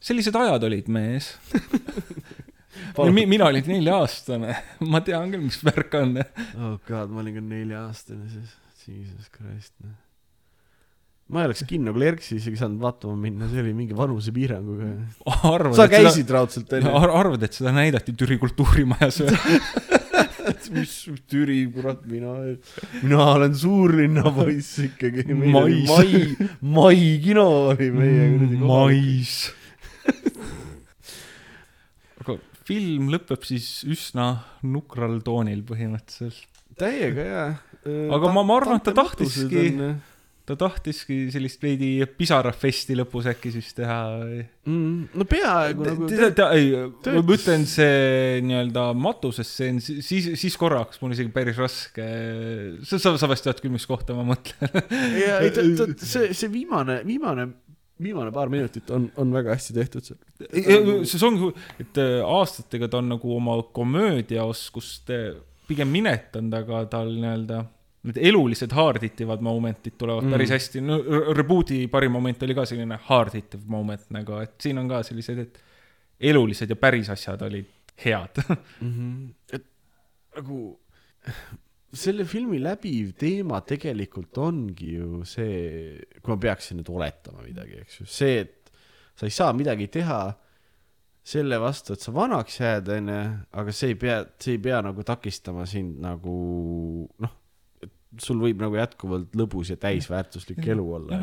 [0.00, 1.32] sellised ajad olid mees.
[3.14, 4.54] Mi, mina olin nelja-aastane,
[4.92, 6.18] ma tean küll, mis värk on.
[6.20, 8.54] oh god, ma olin ka nelja-aastane siis,
[8.86, 9.94] jesus christ, noh.
[11.30, 14.90] ma ei oleks kinno Clerksi isegi saanud vaatama minna, see oli mingi vanusepiiranguga.
[15.52, 16.94] arvad, sa et seda, käisid raudselt onju?
[17.22, 19.56] arvad, et seda näidati Türi kultuurimajas või?
[20.74, 20.92] mis
[21.30, 22.34] Türi, kurat, mina,
[23.02, 25.24] mina olen suurlinna poiss ikkagi.
[25.34, 25.88] Mais.
[25.88, 29.34] mai, mai kino oli meie kuradi mais.
[32.20, 32.38] aga
[32.70, 34.30] film lõpeb siis üsna
[34.62, 36.62] nukral toonil põhimõtteliselt.
[36.80, 37.50] täiega jaa.
[38.14, 39.74] Aga ma- ma arvan, et ta tahtiski-
[40.50, 43.98] ta tahtiski sellist veidi pisarafesti lõpus äkki siis teha
[44.66, 45.12] mm,.
[45.14, 46.08] no peaaegu nagu.
[46.56, 46.72] ei,
[47.14, 52.06] ma ütlen see nii-öelda matusestseen, siis, siis korraks mul isegi päris raske,
[52.82, 54.74] sa, sa, sa vast tead küll, mis kohta ma mõtlen.
[55.20, 57.46] ja ei, ta, ta, see, see viimane, viimane,
[58.02, 60.20] viimane paar minutit on, on väga hästi tehtud seal.
[61.08, 61.52] see ongi,
[61.82, 65.12] et äh, aastatega ta on nagu oma komöödiaoskust
[65.68, 67.64] pigem minetanud, aga tal nii-öelda
[68.08, 70.32] need elulised hard-hittivad momentid tulevad mm.
[70.32, 70.96] Päris hästi, no
[71.36, 75.60] Reboot'i parim moment oli ka selline hard-hittiv moment nagu, et siin on ka sellised, et
[76.32, 77.68] elulised ja päris asjad olid
[78.04, 78.40] head.
[78.48, 78.92] mm.
[78.94, 79.34] -hmm.
[79.52, 79.66] et
[80.36, 80.80] nagu
[81.92, 88.00] selle filmi läbiv teema tegelikult ongi ju see, kui ma peaksin nüüd oletama midagi, eks
[88.02, 88.70] ju, see, et
[89.18, 90.20] sa ei saa midagi teha
[91.30, 93.18] selle vastu, et sa vanaks jääd, onju,
[93.60, 96.36] aga see ei pea, see ei pea nagu takistama sind nagu
[97.20, 97.34] noh,
[98.18, 101.18] sul võib nagu jätkuvalt lõbus ja täisväärtuslik elu olla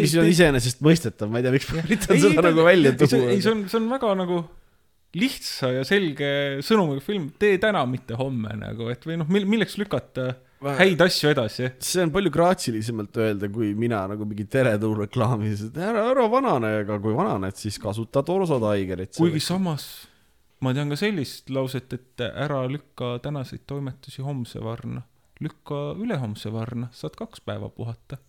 [0.00, 2.90] mis on te- iseenesestmõistetav, ma ei tea, miks ma üritan Ei, seda ta- nagu välja
[2.94, 4.40] ei, tuua ei, see on, see on väga nagu
[5.18, 6.30] lihtsa ja selge
[6.64, 10.32] sõnumiga film, tee täna, mitte homme nagu, et või noh, milleks lükata
[10.78, 11.68] häid asju edasi.
[11.84, 16.98] see on palju graatsilisemalt öelda, kui mina nagu mingi tereturureklaamis, et ära, ära vanane, aga
[17.02, 19.16] kui vananed, siis kasuta torsotaigerit.
[19.18, 19.88] kuigi samas
[20.64, 25.02] ma tean ka sellist lauset, et ära lükka tänaseid toimetusi homse varna,
[25.44, 28.20] lükka ülehomse varna, saad kaks päeva puhata.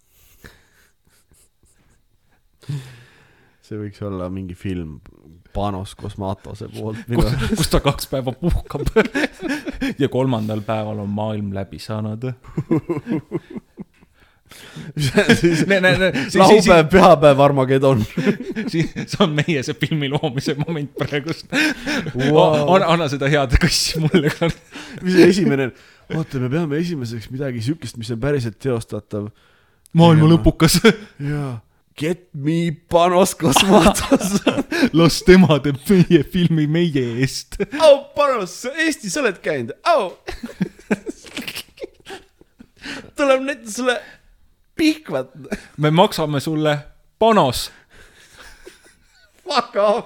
[3.66, 5.00] See võiks olla mingi film
[5.56, 7.00] Panos Cosmatose poolt.
[7.58, 8.90] kus ta kaks päeva puhkab.
[10.02, 12.28] ja kolmandal päeval on maailm läbi saanud.
[16.36, 18.04] laupäev, pühapäev, Armageddon.
[18.72, 21.50] see on meie see filmi loomise moment praegust
[22.14, 22.76] Wow.
[22.76, 24.52] anna, anna seda head kassi mulle ka.
[25.02, 25.72] mis esimene
[26.14, 29.30] oota, me peame esimeseks midagi siukest, mis on päriselt teostatav.
[29.98, 30.78] maailma lõpukas.
[31.20, 31.56] jaa.
[31.98, 34.42] Get me Panos Cosmatos.
[35.00, 37.56] las tema teeb meie filmi meie eest.
[37.80, 40.12] au, Panos, Eestis oled käinud, au.
[43.18, 43.96] tuleb näidata sulle
[44.76, 45.32] pihkvat.
[45.78, 46.78] me maksame sulle
[47.20, 47.72] panos.
[49.46, 50.06] Fuck off.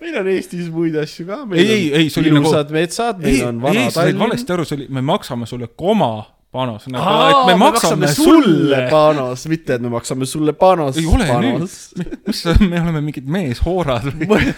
[0.00, 1.38] meil on Eestis muid asju ka.
[1.56, 4.18] Ei, ei, ei, see oli nagu- ilusad metsad, meil ei, on vana sa Tallinn.
[4.20, 8.84] valesti aru, see oli, me maksame sulle koma panos, nagu, et me maksame sulle.
[8.90, 10.96] panos, mitte et me maksame sulle panos.
[10.96, 14.48] ei ole nii, mis sa, me oleme mingid meeshoorad või?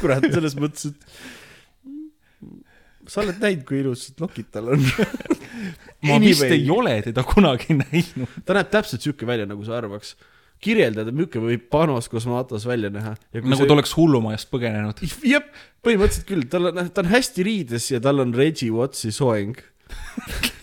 [0.00, 1.34] kurat, selles mõttes, et
[3.10, 4.86] sa oled näinud, kui ilusad lokid tal on.
[6.06, 8.40] ma vist ei ole teda kunagi näinud.
[8.46, 10.14] ta näeb täpselt siuke välja, nagu sa arvaks.
[10.62, 13.16] kirjeldada, milline võib panos kosmootos välja näha.
[13.36, 15.02] nagu ta oleks hullumajast põgenenud.
[15.26, 15.46] jah,
[15.86, 19.58] põhimõtteliselt küll, tal on, ta on hästi riides ja tal on Reggie Wattsi soeng.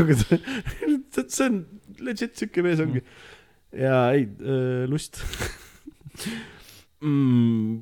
[0.00, 1.60] aga ta, see on
[2.04, 3.04] legit siuke mees ongi.
[3.74, 5.20] ja ei äh,, lust
[7.00, 7.80] mm,.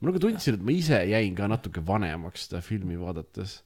[0.00, 3.60] ma nagu tundsin, et ma ise jäin ka natuke vanemaks seda filmi vaadates.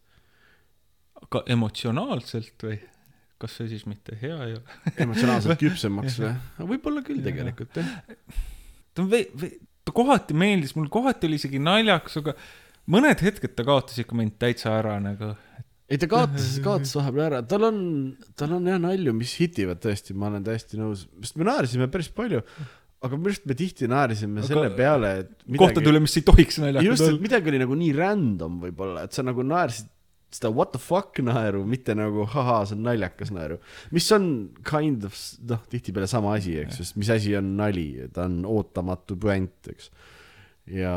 [1.23, 2.81] aga emotsionaalselt või?
[3.45, 4.81] kas see siis mitte hea ei ole?
[5.05, 6.35] emotsionaalselt küpsemaks või?
[6.75, 7.95] võib-olla küll tegelikult jah.
[8.95, 12.35] ta on vei-, vei-, ta kohati meeldis, mul kohati oli isegi naljakas, aga
[12.91, 15.35] mõned hetked ta kaotas ikka mind täitsa ära nagu.
[15.95, 17.83] Ei ta kaotas, kaotas vahepeal ära, tal on,
[18.39, 22.11] tal on jah nalju, mis hitivad tõesti, ma olen täiesti nõus, sest me naersime päris
[22.15, 22.43] palju.
[23.05, 26.57] aga minu arust me tihti naersime Aga selle peale, et kohtade üle, mis ei tohiks
[26.57, 27.25] just, naljakad et olla.
[27.27, 29.91] midagi oli nagu nii random võib-olla, et sa nagu naersid
[30.35, 33.61] seda what the fuck naeru, mitte nagu haha, see on naljakas naeru.
[33.95, 34.27] mis on
[34.67, 35.15] kind of,
[35.51, 39.71] noh, tihtipeale sama asi, eks ju, sest mis asi on nali, ta on ootamatu puänt,
[39.71, 39.93] eks.
[40.81, 40.97] ja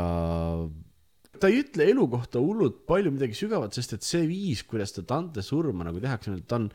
[1.42, 5.04] ta ei ütle elu kohta hullult palju midagi sügavat, sest et see viis, kuidas ta
[5.08, 6.72] Dante surma nagu tehakse, ta on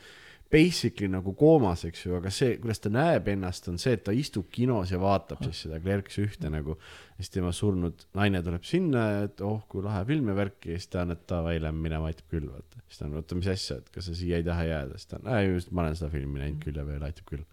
[0.52, 4.12] basically nagu koomas, eks ju, aga see, kuidas ta näeb ennast, on see, et ta
[4.12, 6.76] istub kinos ja vaatab siis seda Clerks ühte nagu.
[7.16, 10.90] siis tema surnud naine tuleb sinna, et oh kui lahe film ja värki ja siis
[10.92, 12.82] ta on, et davai, lähme minema, aitab küll, vaata.
[12.88, 15.20] siis ta on, oota, mis asja, et kas sa siia ei taha jääda, siis ta
[15.22, 17.46] on, just ma olen seda filmi näinud küll ja veel aitab küll.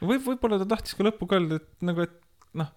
[0.00, 2.18] võib, võib-olla ta tahtis ka lõppu ka öelda, et nagu, et
[2.58, 2.72] noh,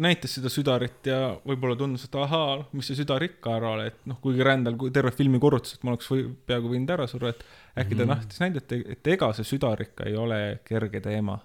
[0.00, 3.98] näitas seda südarit ja võib-olla tundus, et ahaa, mis see südar ikka ära ole, et
[4.08, 7.32] noh, kuigi rändal kui terve filmi korrutas, et ma oleks või, peaaegu võinud ära surra,
[7.34, 7.42] et
[7.76, 8.12] äkki ta Mhm.
[8.14, 11.38] tahtis näidata, et ega see südar ikka ei ole kerge teema.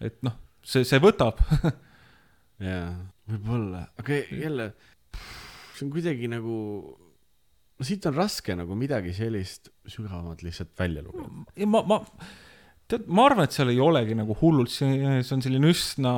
[0.00, 0.32] et noh,
[0.62, 1.38] see, see võtab.
[2.68, 2.88] jaa,
[3.30, 4.70] võib-olla, aga jälle,
[5.74, 6.56] see on kuidagi nagu,
[7.78, 11.30] no siit on raske nagu midagi sellist sügavamat lihtsalt välja lugeda.
[11.56, 12.00] ja ma, ma,
[12.88, 16.14] tead, ma arvan, et seal ei olegi nagu hullult, see, see on selline üsna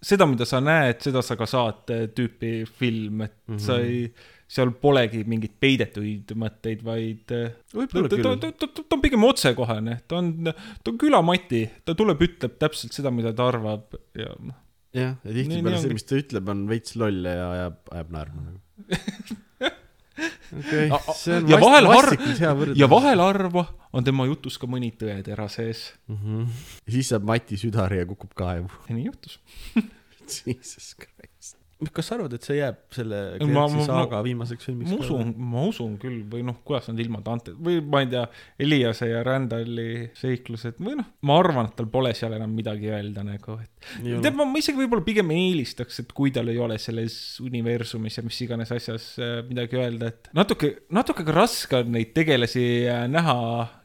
[0.00, 3.64] seda, mida sa näed, seda sa ka saad eh, tüüpi film, et mm -hmm.
[3.64, 4.06] sa ei,
[4.50, 10.18] seal polegi mingeid peidetuid mõtteid, vaid eh, ta, ta, ta, ta, on pigem otsekohene, ta
[10.18, 14.58] on, ta on külamati, ta tuleb, ütleb täpselt seda, mida ta arvab ja noh,
[14.96, 18.60] jah, ja tihtipeale see, mis ta ütleb, on veits loll ja ajab, ajab naerma nagu.
[20.52, 22.78] on ja vahel har- vastikult hea võrdlus.
[22.80, 25.92] ja vahel harva on tema jutus ka mõni tõetera sees.
[26.08, 26.16] mm.
[26.16, 26.46] -hmm.
[26.86, 28.70] ja siis saab Mati südari ja kukub kaevu.
[28.88, 29.40] ja nii juhtus.
[30.46, 31.56] Jesus Christ.
[31.96, 35.30] kas sa arvad, et see jääb selle Ma- Clerksi ma- saaga viimaseks filmiks ma usun,
[35.38, 38.26] ma usun küll või noh, kuidas nad ilma Dante või ma ei tea,
[38.60, 43.24] Eliase ja Randalli seiklused või noh, ma arvan, et tal pole seal enam midagi öelda
[43.24, 43.79] nagu, et
[44.22, 48.38] tead, ma, isegi võib-olla pigem eelistaks, et kui tal ei ole selles universumis ja mis
[48.44, 53.36] iganes asjas äh, midagi öelda, et natuke, natuke ka raske on neid tegelasi äh, näha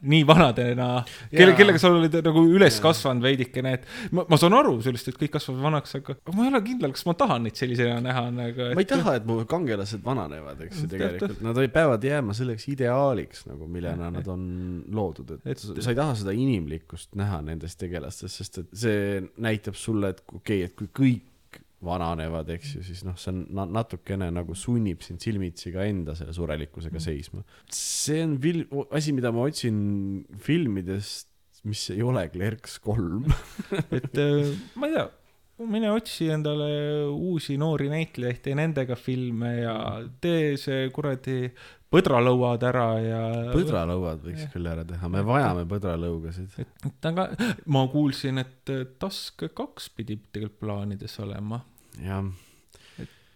[0.06, 0.90] nii vanadena,
[1.32, 5.20] kelle, kellega sa oled nagu üles kasvanud veidikene, et ma, ma saan aru sellest, et
[5.20, 8.70] kõik kasvavad vanaks, aga ma ei ole kindel, kas ma tahan neid sellisena näha nagu,
[8.70, 11.40] et ma ei taha, et mu kangelased vananevad, eks ju, tegelikult.
[11.46, 14.44] Nad peavad jääma selleks ideaaliks nagu, millena nad on
[14.92, 20.12] loodud, Et- sa ei taha seda inimlikkust näha nendes tegelastes, sest et see näitab sulle,
[20.14, 24.28] et okei okay,, et kui kõik vananevad, eks ju, siis noh, see on na- natukene
[24.34, 27.44] nagu sunnib sind silmitsi ka enda selle surelikkusega seisma.
[27.72, 29.78] see on fil-, asi, mida ma otsin
[30.42, 31.28] filmidest,
[31.66, 33.26] mis ei ole Clerks kolm.
[33.96, 35.06] et äh, ma ei tea,
[35.64, 36.68] mine otsi endale
[37.08, 39.76] uusi noori näitlejaid, tee nendega filme ja
[40.20, 41.38] tee see kuradi
[41.92, 43.20] põdralõuad ära ja.
[43.54, 46.58] põdralõuad võiks küll ära teha, me vajame põdralõugasid.
[46.60, 47.28] et aga
[47.72, 51.62] ma kuulsin, et Task kaks pidi tegelikult plaanides olema,
[52.02, 52.26] jah,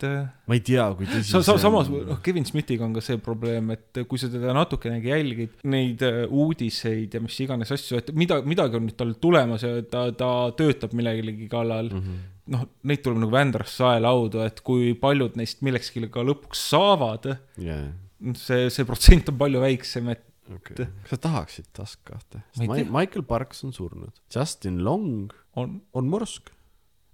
[0.01, 3.03] et äh, ma ei tea, kui tõsi sa, sa samas, noh, Kevin Smithiga on ka
[3.05, 8.01] see probleem, et kui sa teda natukenegi jälgid, neid äh, uudiseid ja mis iganes asju,
[8.01, 12.07] et mida, midagi on nüüd tal tulemas ja ta, ta töötab millelegi kallal mm.
[12.07, 12.25] -hmm.
[12.57, 17.91] noh, neid tuleb nagu Vändrast saelaudu, et kui paljud neist millekski ka lõpuks saavad, jaa,
[18.39, 20.25] see, see protsent on palju väiksem, et
[20.57, 20.87] okei.
[21.05, 22.43] kas sa tahaksid Task kahte?
[22.59, 26.51] Michael Parks on surnud, Justin Long on, on morsk.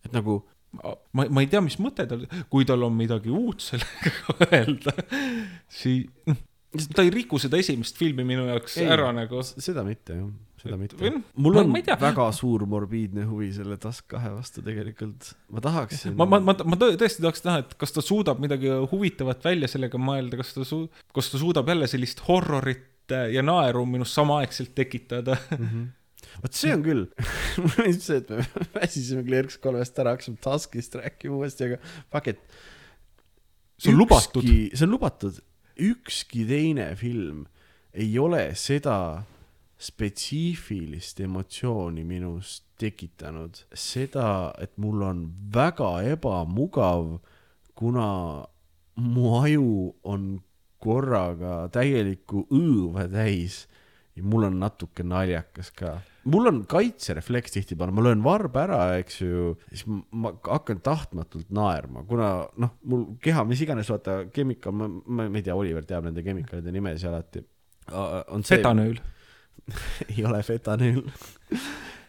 [0.06, 0.44] et nagu
[1.12, 4.94] ma, ma ei tea, mis mõte tal, kui tal on midagi uut sellega öelda,
[5.72, 6.36] siis noh,
[6.94, 8.88] ta ei riku seda esimest filmi minu jaoks Ei.
[8.92, 9.40] ära nagu.
[9.46, 10.26] seda mitte jah.
[10.60, 11.96] seda mitte noh, mul ma- on ma tea.
[12.00, 16.78] väga suur morbiidne huvi selle Task kahe vastu tegelikult ma tahaksin ma, ma, ma, ma
[16.80, 20.66] tõ- tõesti tahaks näha, et kas ta suudab midagi huvitavat välja sellega mõelda, kas ta
[20.66, 22.92] su-, kas ta suudab jälle sellist horrorit
[23.32, 25.36] ja naeru minus samaaegselt tekitada.
[26.42, 27.04] Vot see on küll
[27.62, 28.46] mul on see, et me
[28.78, 31.80] väsisime Clerks kolmest ära, hakkasime Taskist rääkima uuesti, aga
[32.12, 32.42] fuck it.
[33.78, 34.46] see on lubatud.
[34.46, 35.40] see on lubatud,
[35.90, 37.46] ükski teine film
[37.96, 39.24] ei ole seda
[39.80, 45.22] spetsiifilist emotsiooni minus tekitanud, seda, et mul on
[45.52, 47.18] väga ebamugav,
[47.76, 48.08] kuna
[48.96, 50.28] mu aju on
[50.80, 53.64] korraga täielikku õõva täis
[54.16, 55.98] ja mul on natuke naljakas ka.
[56.26, 62.02] Mul on kaitserefleks tihtipeale, ma löön varba ära, eks ju, siis ma- hakkan tahtmatult naerma,
[62.08, 62.30] kuna
[62.62, 66.24] noh, mul keha, mis iganes, vaata, chemical, ma, ma, ma ei tea, Oliver teab nende
[66.26, 67.44] chemical'ide nimesid alati.
[67.92, 68.98] on see, fetanööl.
[70.12, 71.06] ei ole fetanüül.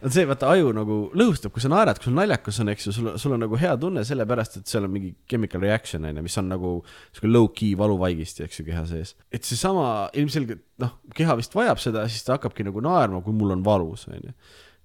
[0.04, 2.94] On see, vaata aju nagu lõhustab, kui sa naerad, kui sul naljakas on, eks ju,
[2.96, 6.26] sul, sul on nagu hea tunne sellepärast, et seal on mingi chemical reaction on ju,
[6.28, 6.74] mis on nagu
[7.16, 9.16] sihuke low-key valuvaigisti, eks ju, keha sees.
[9.34, 13.56] et seesama ilmselgelt noh, keha vist vajab seda, siis ta hakkabki nagu naerma, kui mul
[13.58, 14.36] on valus, on ju.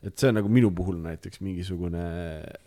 [0.09, 2.07] et see on nagu minu puhul näiteks mingisugune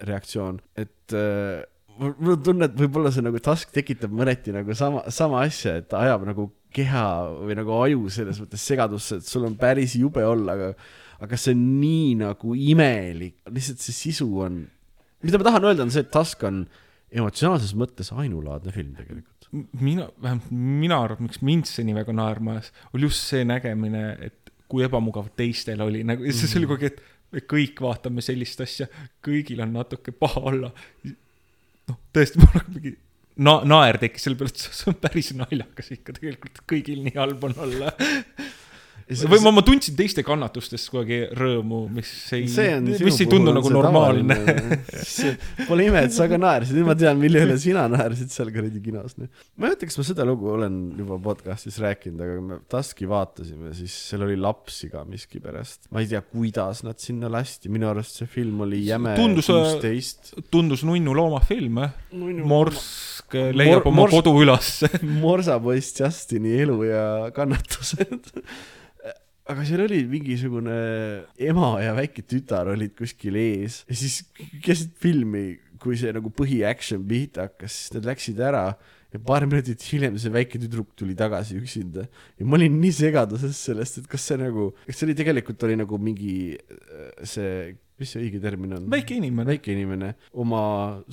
[0.08, 1.64] reaktsioon, et äh,
[1.98, 5.98] mul on tunne, et võib-olla see nagu task tekitab mõneti nagu sama, sama asja, et
[5.98, 7.08] ajab nagu keha
[7.40, 10.72] või nagu aju selles mõttes segadusse, et sul on päris jube olla, aga
[11.26, 14.64] aga see on nii nagu imelik, lihtsalt see sisu on,
[15.26, 16.64] mida ma tahan öelda, on see, et Task on
[17.15, 19.49] emotsionaalses mõttes ainulaadne film tegelikult.
[19.80, 24.07] mina, vähemalt mina arvan, miks mind see nii väga naerma ajas, oli just see nägemine,
[24.26, 28.23] et kui ebamugav teistel oli, nagu see see oli kogu aeg, et me kõik vaatame
[28.26, 28.89] sellist asja,
[29.26, 30.72] kõigil on natuke paha olla.
[31.06, 32.95] noh, tõesti, mul on mingi
[33.45, 37.49] na-, naer tekkis selle peale, et see on päris naljakas ikka tegelikult, kõigil nii halb
[37.49, 37.95] on olla.
[39.06, 42.48] või ma, ma tundsin teiste kannatustest kuidagi rõõmu, mis ei,
[42.82, 44.38] mis ei tundu nagu normaalne.
[45.69, 48.82] Pole ime, et sa ka naersid, nüüd ma tean, mille üle sina naersid seal kuradi
[48.82, 49.14] kinos.
[49.19, 53.10] ma ei mäleta, kas ma seda lugu olen juba podcast'is rääkinud, aga kui me Taski
[53.11, 55.86] vaatasime, siis seal oli lapsi ka miskipärast.
[55.94, 59.60] ma ei tea, kuidas nad sinna lasti, minu arust see film oli jäme Tundus, äh,
[59.61, 60.34] kuusteist.
[60.49, 61.94] tundus nunnu loomafilm, jah.
[62.45, 64.90] Morsk leiab Mor- oma Morsk- kodu ülesse.
[65.26, 67.06] morsapoiss Justini elu ja
[67.38, 68.34] kannatused.
[69.52, 70.76] aga seal oli mingisugune
[71.50, 74.24] ema ja väike tütar olid kuskil ees ja siis
[74.66, 78.72] keset filmi, kui see nagu põhi action pihta hakkas, siis nad läksid ära
[79.14, 83.60] ja paar minutit hiljem see väike tüdruk tuli tagasi üksinda ja ma olin nii segaduses
[83.70, 88.12] sellest, et kas see nagu, kas see oli tegelikult oli nagu mingi äh, see, mis
[88.12, 88.90] see õige termin on?
[88.92, 89.48] väike inimene.
[89.54, 90.64] väike inimene oma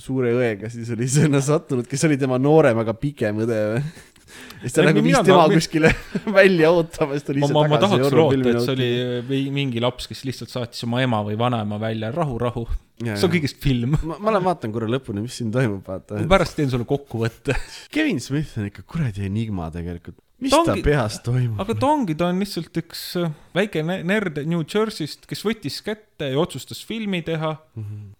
[0.01, 3.85] suure õega siis oli sinna sattunud, kes oli tema noorem, aga pikem õde või?
[4.33, 5.91] Ja siis ta nagu viis tema ka- kuskile
[6.39, 9.41] välja ootama, siis ta oli ma, ise ma, ma tagasi tahaks loota, et see oli
[9.59, 12.65] mingi laps, kes lihtsalt saatis oma ema või vanaema välja, rahu, rahu.
[13.03, 13.97] See on kõigest film.
[14.05, 16.27] ma, ma lähen vaatan korra lõpuni, mis siin toimub, vaata ma.
[16.29, 17.55] pärast teen sulle kokkuvõtte.
[17.95, 20.15] Kevin Smith on ikka kuradi enigma tegelikult.
[20.43, 21.59] mis Ta ongi- ta peas toimub?
[21.63, 25.81] aga ta ongi, ta on lihtsalt üks äh, väike ne- nerd New Jersey'st, kes võttis
[25.83, 27.55] kätte ja otsustas filmi teha.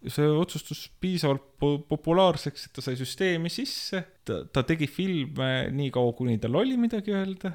[0.09, 4.03] see otsustus piisavalt po populaarseks, et ta sai süsteemi sisse.
[4.27, 7.53] ta, ta tegi filme nii kaua, kuni tal oli midagi öelda.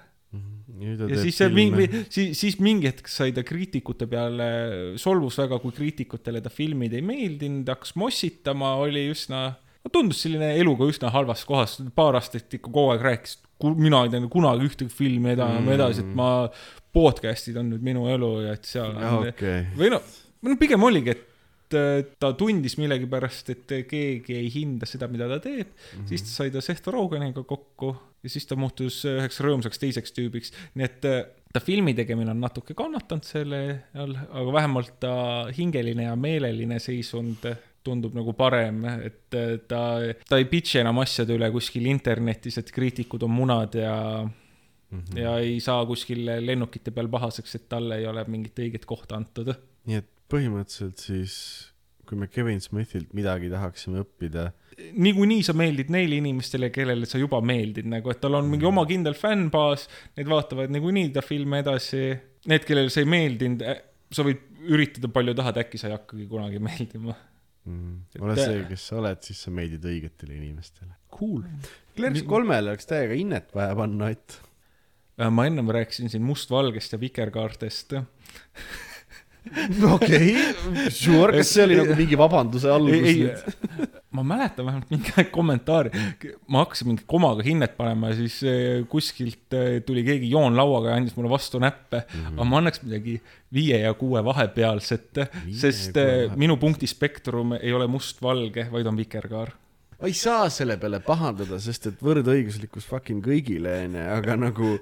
[0.78, 4.48] Ja siis see mingi, siis, siis mingi hetk sai ta kriitikute peale,
[5.00, 9.46] solvus väga, kui kriitikutele ta filmid ei meeldinud, hakkas mossitama, oli üsna,
[9.88, 13.38] tundus selline eluga üsna halvas kohas, paar aastat ikka kogu aeg rääkis,
[13.80, 15.72] mina ei teinud kunagi ühtegi filmi enam mm.
[15.78, 16.28] edasi, et ma,
[16.94, 21.16] podcast'id on nüüd minu elu ja et seal on okei, või või noh, pigem oligi,
[21.16, 21.27] et
[22.20, 26.08] ta tundis millegipärast, et keegi ei hinda seda, mida ta teeb mm, -hmm.
[26.10, 30.52] siis ta sai ta Seth Rogeniga kokku ja siis ta muutus üheks rõõmsaks teiseks tüübiks,
[30.74, 31.22] nii et äh,
[31.52, 33.60] ta filmi tegemine on natuke kannatanud selle
[33.94, 35.14] all, aga vähemalt ta
[35.54, 37.46] hingeline ja meeleline seisund
[37.84, 39.82] tundub nagu parem, et äh, ta,
[40.28, 45.18] ta ei pitch'i enam asjade üle kuskil internetis, et kriitikud on munad ja mm, -hmm.
[45.22, 49.54] ja ei saa kuskil lennukite peal pahaseks, et talle ei ole mingit õiget kohta antud
[49.88, 51.34] nii et põhimõtteliselt siis,
[52.08, 54.48] kui me Kevin Smithilt midagi tahaksime õppida,
[54.94, 58.84] niikuinii sa meeldid neile inimestele, kellele sa juba meeldid, nagu et tal on mingi oma
[58.88, 59.88] kindel fännbaas,
[60.18, 62.02] need vaatavad niikuinii ta filme edasi.
[62.48, 63.64] Need, kellele sa ei meeldinud,
[64.14, 67.16] sa võid üritada palju tahad, äkki sa ei hakkagi kunagi meeldima.
[67.68, 70.94] mm, ole see, kes sa oled, siis sa meeldid õigetele inimestele.
[71.12, 71.42] Cool.
[71.98, 74.38] Clerks kolmele oleks täiega innet vaja panna, et
[75.18, 77.92] Äh, ma ennem rääkisin siin mustvalgest ja vikerkaartest.
[79.94, 83.46] okei okay,, sure, kas see oli nagu mingi vabanduse algus
[84.18, 85.90] ma mäletan vähemalt mingi kommentaari,
[86.48, 91.00] ma hakkasin mingi komaga hinnet panema ja siis eh, kuskilt eh, tuli keegi joonlauaga ja
[91.00, 92.20] andis mulle vastu näppe mm.
[92.20, 92.34] -hmm.
[92.34, 93.18] aga ma annaks midagi
[93.54, 95.20] viie ja kuue vahepealset,
[95.50, 96.38] sest eh, vahepeal.
[96.38, 99.52] minu punktispektrum ei ole mustvalge, vaid on vikerkaar.
[100.00, 104.78] ma ei saa selle peale pahandada, sest et võrdõiguslikkus fucking kõigile onju, aga nagu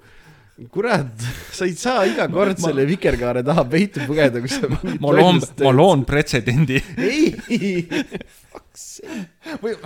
[0.73, 1.13] kurat,
[1.53, 4.69] sa ei saa iga kord Ma- selle vikerkaare taha peitu pugeda, kui sa
[5.03, 6.81] ma loon ma loon pretsedendi.
[6.97, 7.85] ei,
[9.61, 9.77] või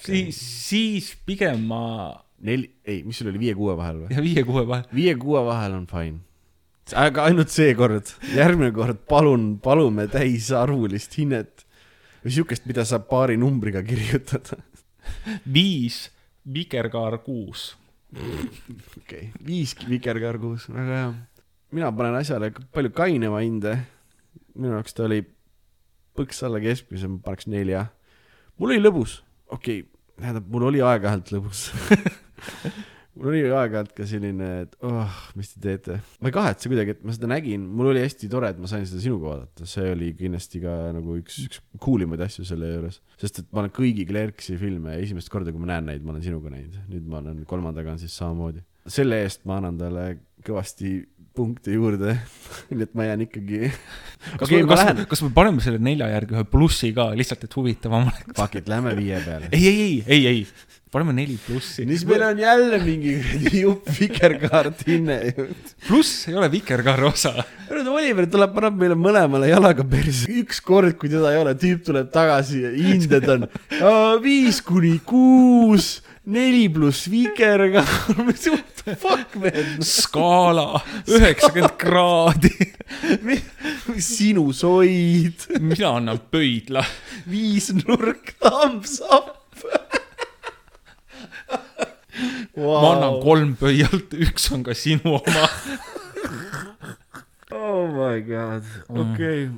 [0.00, 2.12] siis, siis pigem ma,
[2.46, 4.14] neli, ei, mis sul oli viie-kuue vahel või?
[4.16, 6.22] ja viie-kuue vahel, viie-kuue vahel on fine.
[6.96, 11.66] aga ainult see kord, järgmine kord palun, palume täisarvulist hinnet
[12.22, 14.60] või siukest, mida saab paari numbriga kirjutada.
[15.58, 16.06] viis,
[16.48, 17.72] vikerkaar kuus.
[18.12, 21.12] Okei okay., viis vikerkaarkuus, väga hea.
[21.72, 23.76] mina panen asjale palju kainema hinde.
[24.54, 25.22] minu jaoks ta oli
[26.18, 27.86] põks alla keskmise, ma paneks nelja.
[28.58, 29.90] mul oli lõbus, okei okay.,
[30.20, 31.68] tähendab, mul oli aeg-ajalt lõbus
[33.18, 35.98] mul oli aeg-ajalt ka selline, et oh, mis te teete.
[36.22, 38.86] ma ei kahetse kuidagi, et ma seda nägin, mul oli hästi tore, et ma sain
[38.88, 43.00] seda sinuga vaadata, see oli kindlasti ka nagu üks, üks cool imaid asju selle juures.
[43.20, 46.24] sest et ma olen kõigi Clerksi filme esimest korda, kui ma näen neid, ma olen
[46.24, 48.64] sinuga näinud, nüüd ma olen kolmandaga on siis samamoodi.
[48.88, 50.06] selle eest ma annan talle
[50.42, 50.96] kõvasti
[51.36, 52.16] punkte juurde,
[52.72, 53.68] nii et ma jään ikkagi.
[54.40, 57.56] kas okay,, ma kas, kas me paneme selle nelja järgi ühe plussi ka, lihtsalt et
[57.56, 58.36] huvitavam oleks?
[58.36, 59.52] Fuck it, lähme viie peale.
[59.52, 61.86] ei, ei, ei, ei, ei, paneme neli plussi.
[61.88, 63.14] siis meil on jälle mingi
[63.62, 65.46] jupp vikerkaart hinne ju.
[65.86, 67.32] pluss ei ole vikerkaare osa.
[67.70, 70.28] nüüd Oliver tuleb, paneb meile mõlemale jalaga perse.
[70.42, 73.48] ükskord, kui teda ei ole, tüüp tuleb tagasi ja hinded on
[74.22, 77.88] viis kuni kuus, neli pluss vikerkaar.
[78.82, 82.50] Fuck man, skaala üheksakümmend kraadi.
[83.96, 86.82] sinusoid, mina annan pöidla.
[87.30, 89.41] viisnurk, thumbs up
[92.56, 92.78] wow.
[92.82, 95.44] ma annan kolm pöialt, üks on ka sinu oma.
[97.56, 99.50] oh my god, okei okay..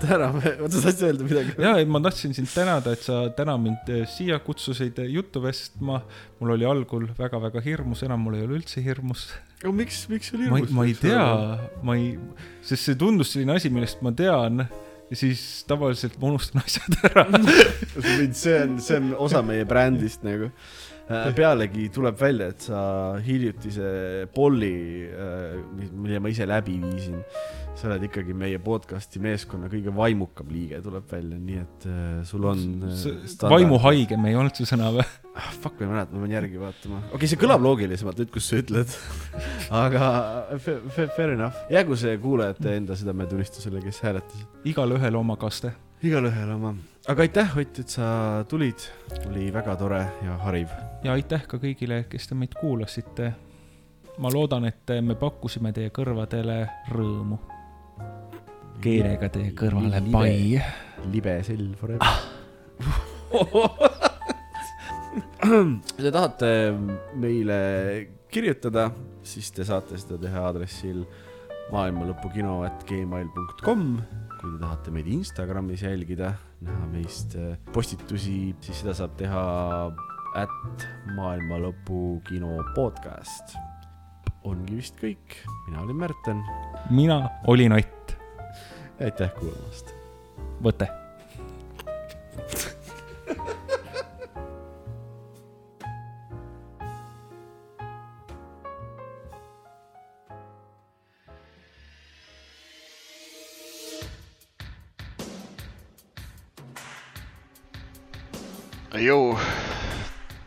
[0.00, 1.54] täname, oota sa tahtsid öelda midagi?
[1.60, 6.02] ja, et ma tahtsin sind tänada, et sa täna mind eh, siia kutsusid juttu vestma.
[6.40, 9.30] mul oli algul väga-väga hirmus, enam mul ei ole üldse hirmus.
[9.62, 11.26] aga miks, miks sul hirmus?, ma ei tea,
[11.82, 12.14] ma ei,
[12.62, 14.64] sest see tundus selline asi, millest ma tean
[15.10, 17.24] ja siis tavaliselt ma unustan asjad ära.
[18.42, 20.52] see on, see on osa meie brändist nagu.
[21.36, 22.82] Pealegi tuleb välja, et sa
[23.24, 24.74] hiljutise polli,
[25.90, 27.18] mille ma ise läbi viisin,
[27.80, 32.44] sa oled ikkagi meie podcast'i meeskonna kõige vaimukam liige, tuleb välja, nii et äh, sul
[32.50, 33.04] on äh,
[33.48, 35.06] vaimuhaigem ei olnud see sõna või?
[35.32, 35.48] ah,.
[35.62, 37.00] Fuck, ma ei mäleta, ma pean järgi vaatama.
[37.06, 38.96] okei okay,, see kõlab loogilisemalt nüüd, kus sa ütled.
[39.82, 40.10] aga
[40.60, 44.60] fair enough, jäägu see kuulajate enda südametunnistusele, kes hääletasid.
[44.74, 45.72] igalühel oma kaste.
[46.04, 46.74] igalühel oma.
[47.10, 48.84] Aga aitäh, Ott, et sa tulid,
[49.26, 50.68] oli väga tore ja hariv.
[51.02, 53.32] ja aitäh ka kõigile, kes te meid kuulasite.
[54.18, 57.38] ma loodan, et me pakkusime teie kõrvadele rõõmu.
[58.80, 60.62] keelega teie kõrvale pai.
[61.10, 62.20] libe sell forever ah..
[65.40, 66.52] kui te tahate
[67.18, 67.58] meile
[68.30, 68.90] kirjutada,
[69.22, 71.02] siis te saate seda teha aadressil
[71.70, 73.82] maailmalõpukino.gmail.com.
[74.40, 76.30] kui te tahate meid Instagramis jälgida,
[76.64, 79.42] näha meist äh, postitusi, siis seda saab teha
[80.40, 80.86] at
[81.18, 83.46] maailmalõpukino podcast.
[84.48, 85.28] ongi vist kõik,
[85.68, 86.38] mina olin Märten,
[86.90, 88.16] mina olin Ott,
[89.00, 89.86] aitäh kuulamast.
[90.64, 90.86] võte.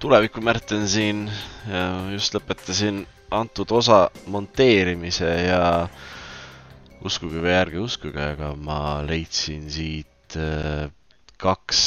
[0.04, 1.26] Tuleviku Märten siin
[2.12, 5.62] just lõpetasin antud osa monteerimise ja
[7.08, 10.88] uskuge või ärge uskuge, aga ma leidsin siit äh,
[11.42, 11.82] kaks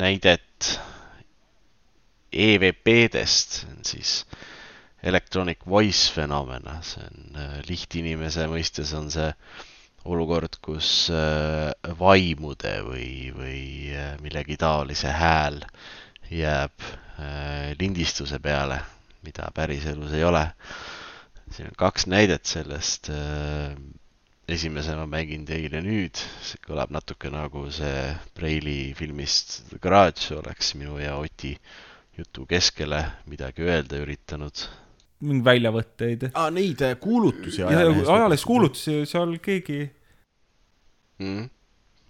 [0.00, 0.76] näidet
[2.32, 4.22] EVP-dest, siis
[5.02, 9.28] Electronic Voice Phenomena, see on äh, lihtinimese mõistes on see
[10.08, 13.62] olukord, kus äh, vaimude või, või
[14.24, 15.60] millegi taolise hääl
[16.32, 16.88] jääb
[17.78, 18.80] lindistuse peale,
[19.26, 20.46] mida päriselus ei ole.
[21.52, 23.76] siin on kaks näidet sellest äh,
[24.48, 30.74] esimese ma mängin teile nüüd, see kõlab natuke nagu see Preili filmist The Garage oleks
[30.78, 31.52] minu ja Oti
[32.18, 34.64] jutu keskele midagi öelda üritanud.
[35.22, 36.30] mingeid väljavõtteid.
[36.34, 38.44] aa, neid äh, kuulutusi ajalehes.
[38.44, 39.86] kuulutusi, seal keegi,
[41.22, 41.48] mm..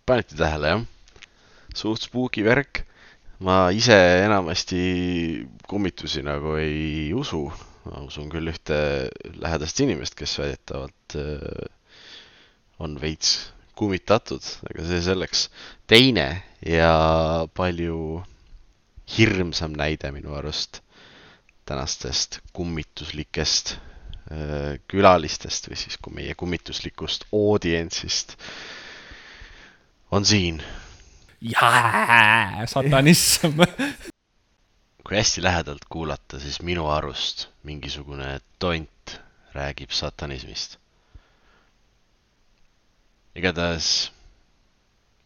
[0.06, 0.86] panite tähele jah?
[1.74, 2.84] suht spooky värk.
[3.42, 4.82] Ma ise enamasti
[5.68, 7.44] kummitusi nagu ei usu.
[7.82, 8.76] ma usun küll ühte
[9.42, 11.64] lähedast inimest, kes väidetavalt äh,
[12.78, 13.32] on veits
[13.74, 15.48] kummitatud, aga see selleks.
[15.90, 16.26] teine
[16.62, 16.92] ja
[17.58, 18.22] palju
[19.16, 20.78] hirmsam näide minu arust
[21.66, 23.74] tänastest kummituslikest
[24.30, 28.36] äh, külalistest või siis kui meie kummituslikust audientsist
[30.12, 30.62] on siin.
[31.42, 33.62] jaa, satanism.
[35.06, 39.16] kui hästi lähedalt kuulata, siis minu arust mingisugune tont
[39.54, 40.78] räägib satanismist.
[43.34, 44.12] igatahes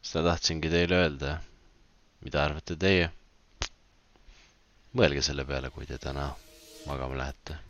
[0.03, 1.39] seda tahtsingi teile öelda.
[2.25, 3.13] mida arvate teie?
[4.97, 6.31] mõelge selle peale, kui te täna
[6.87, 7.66] magama lähete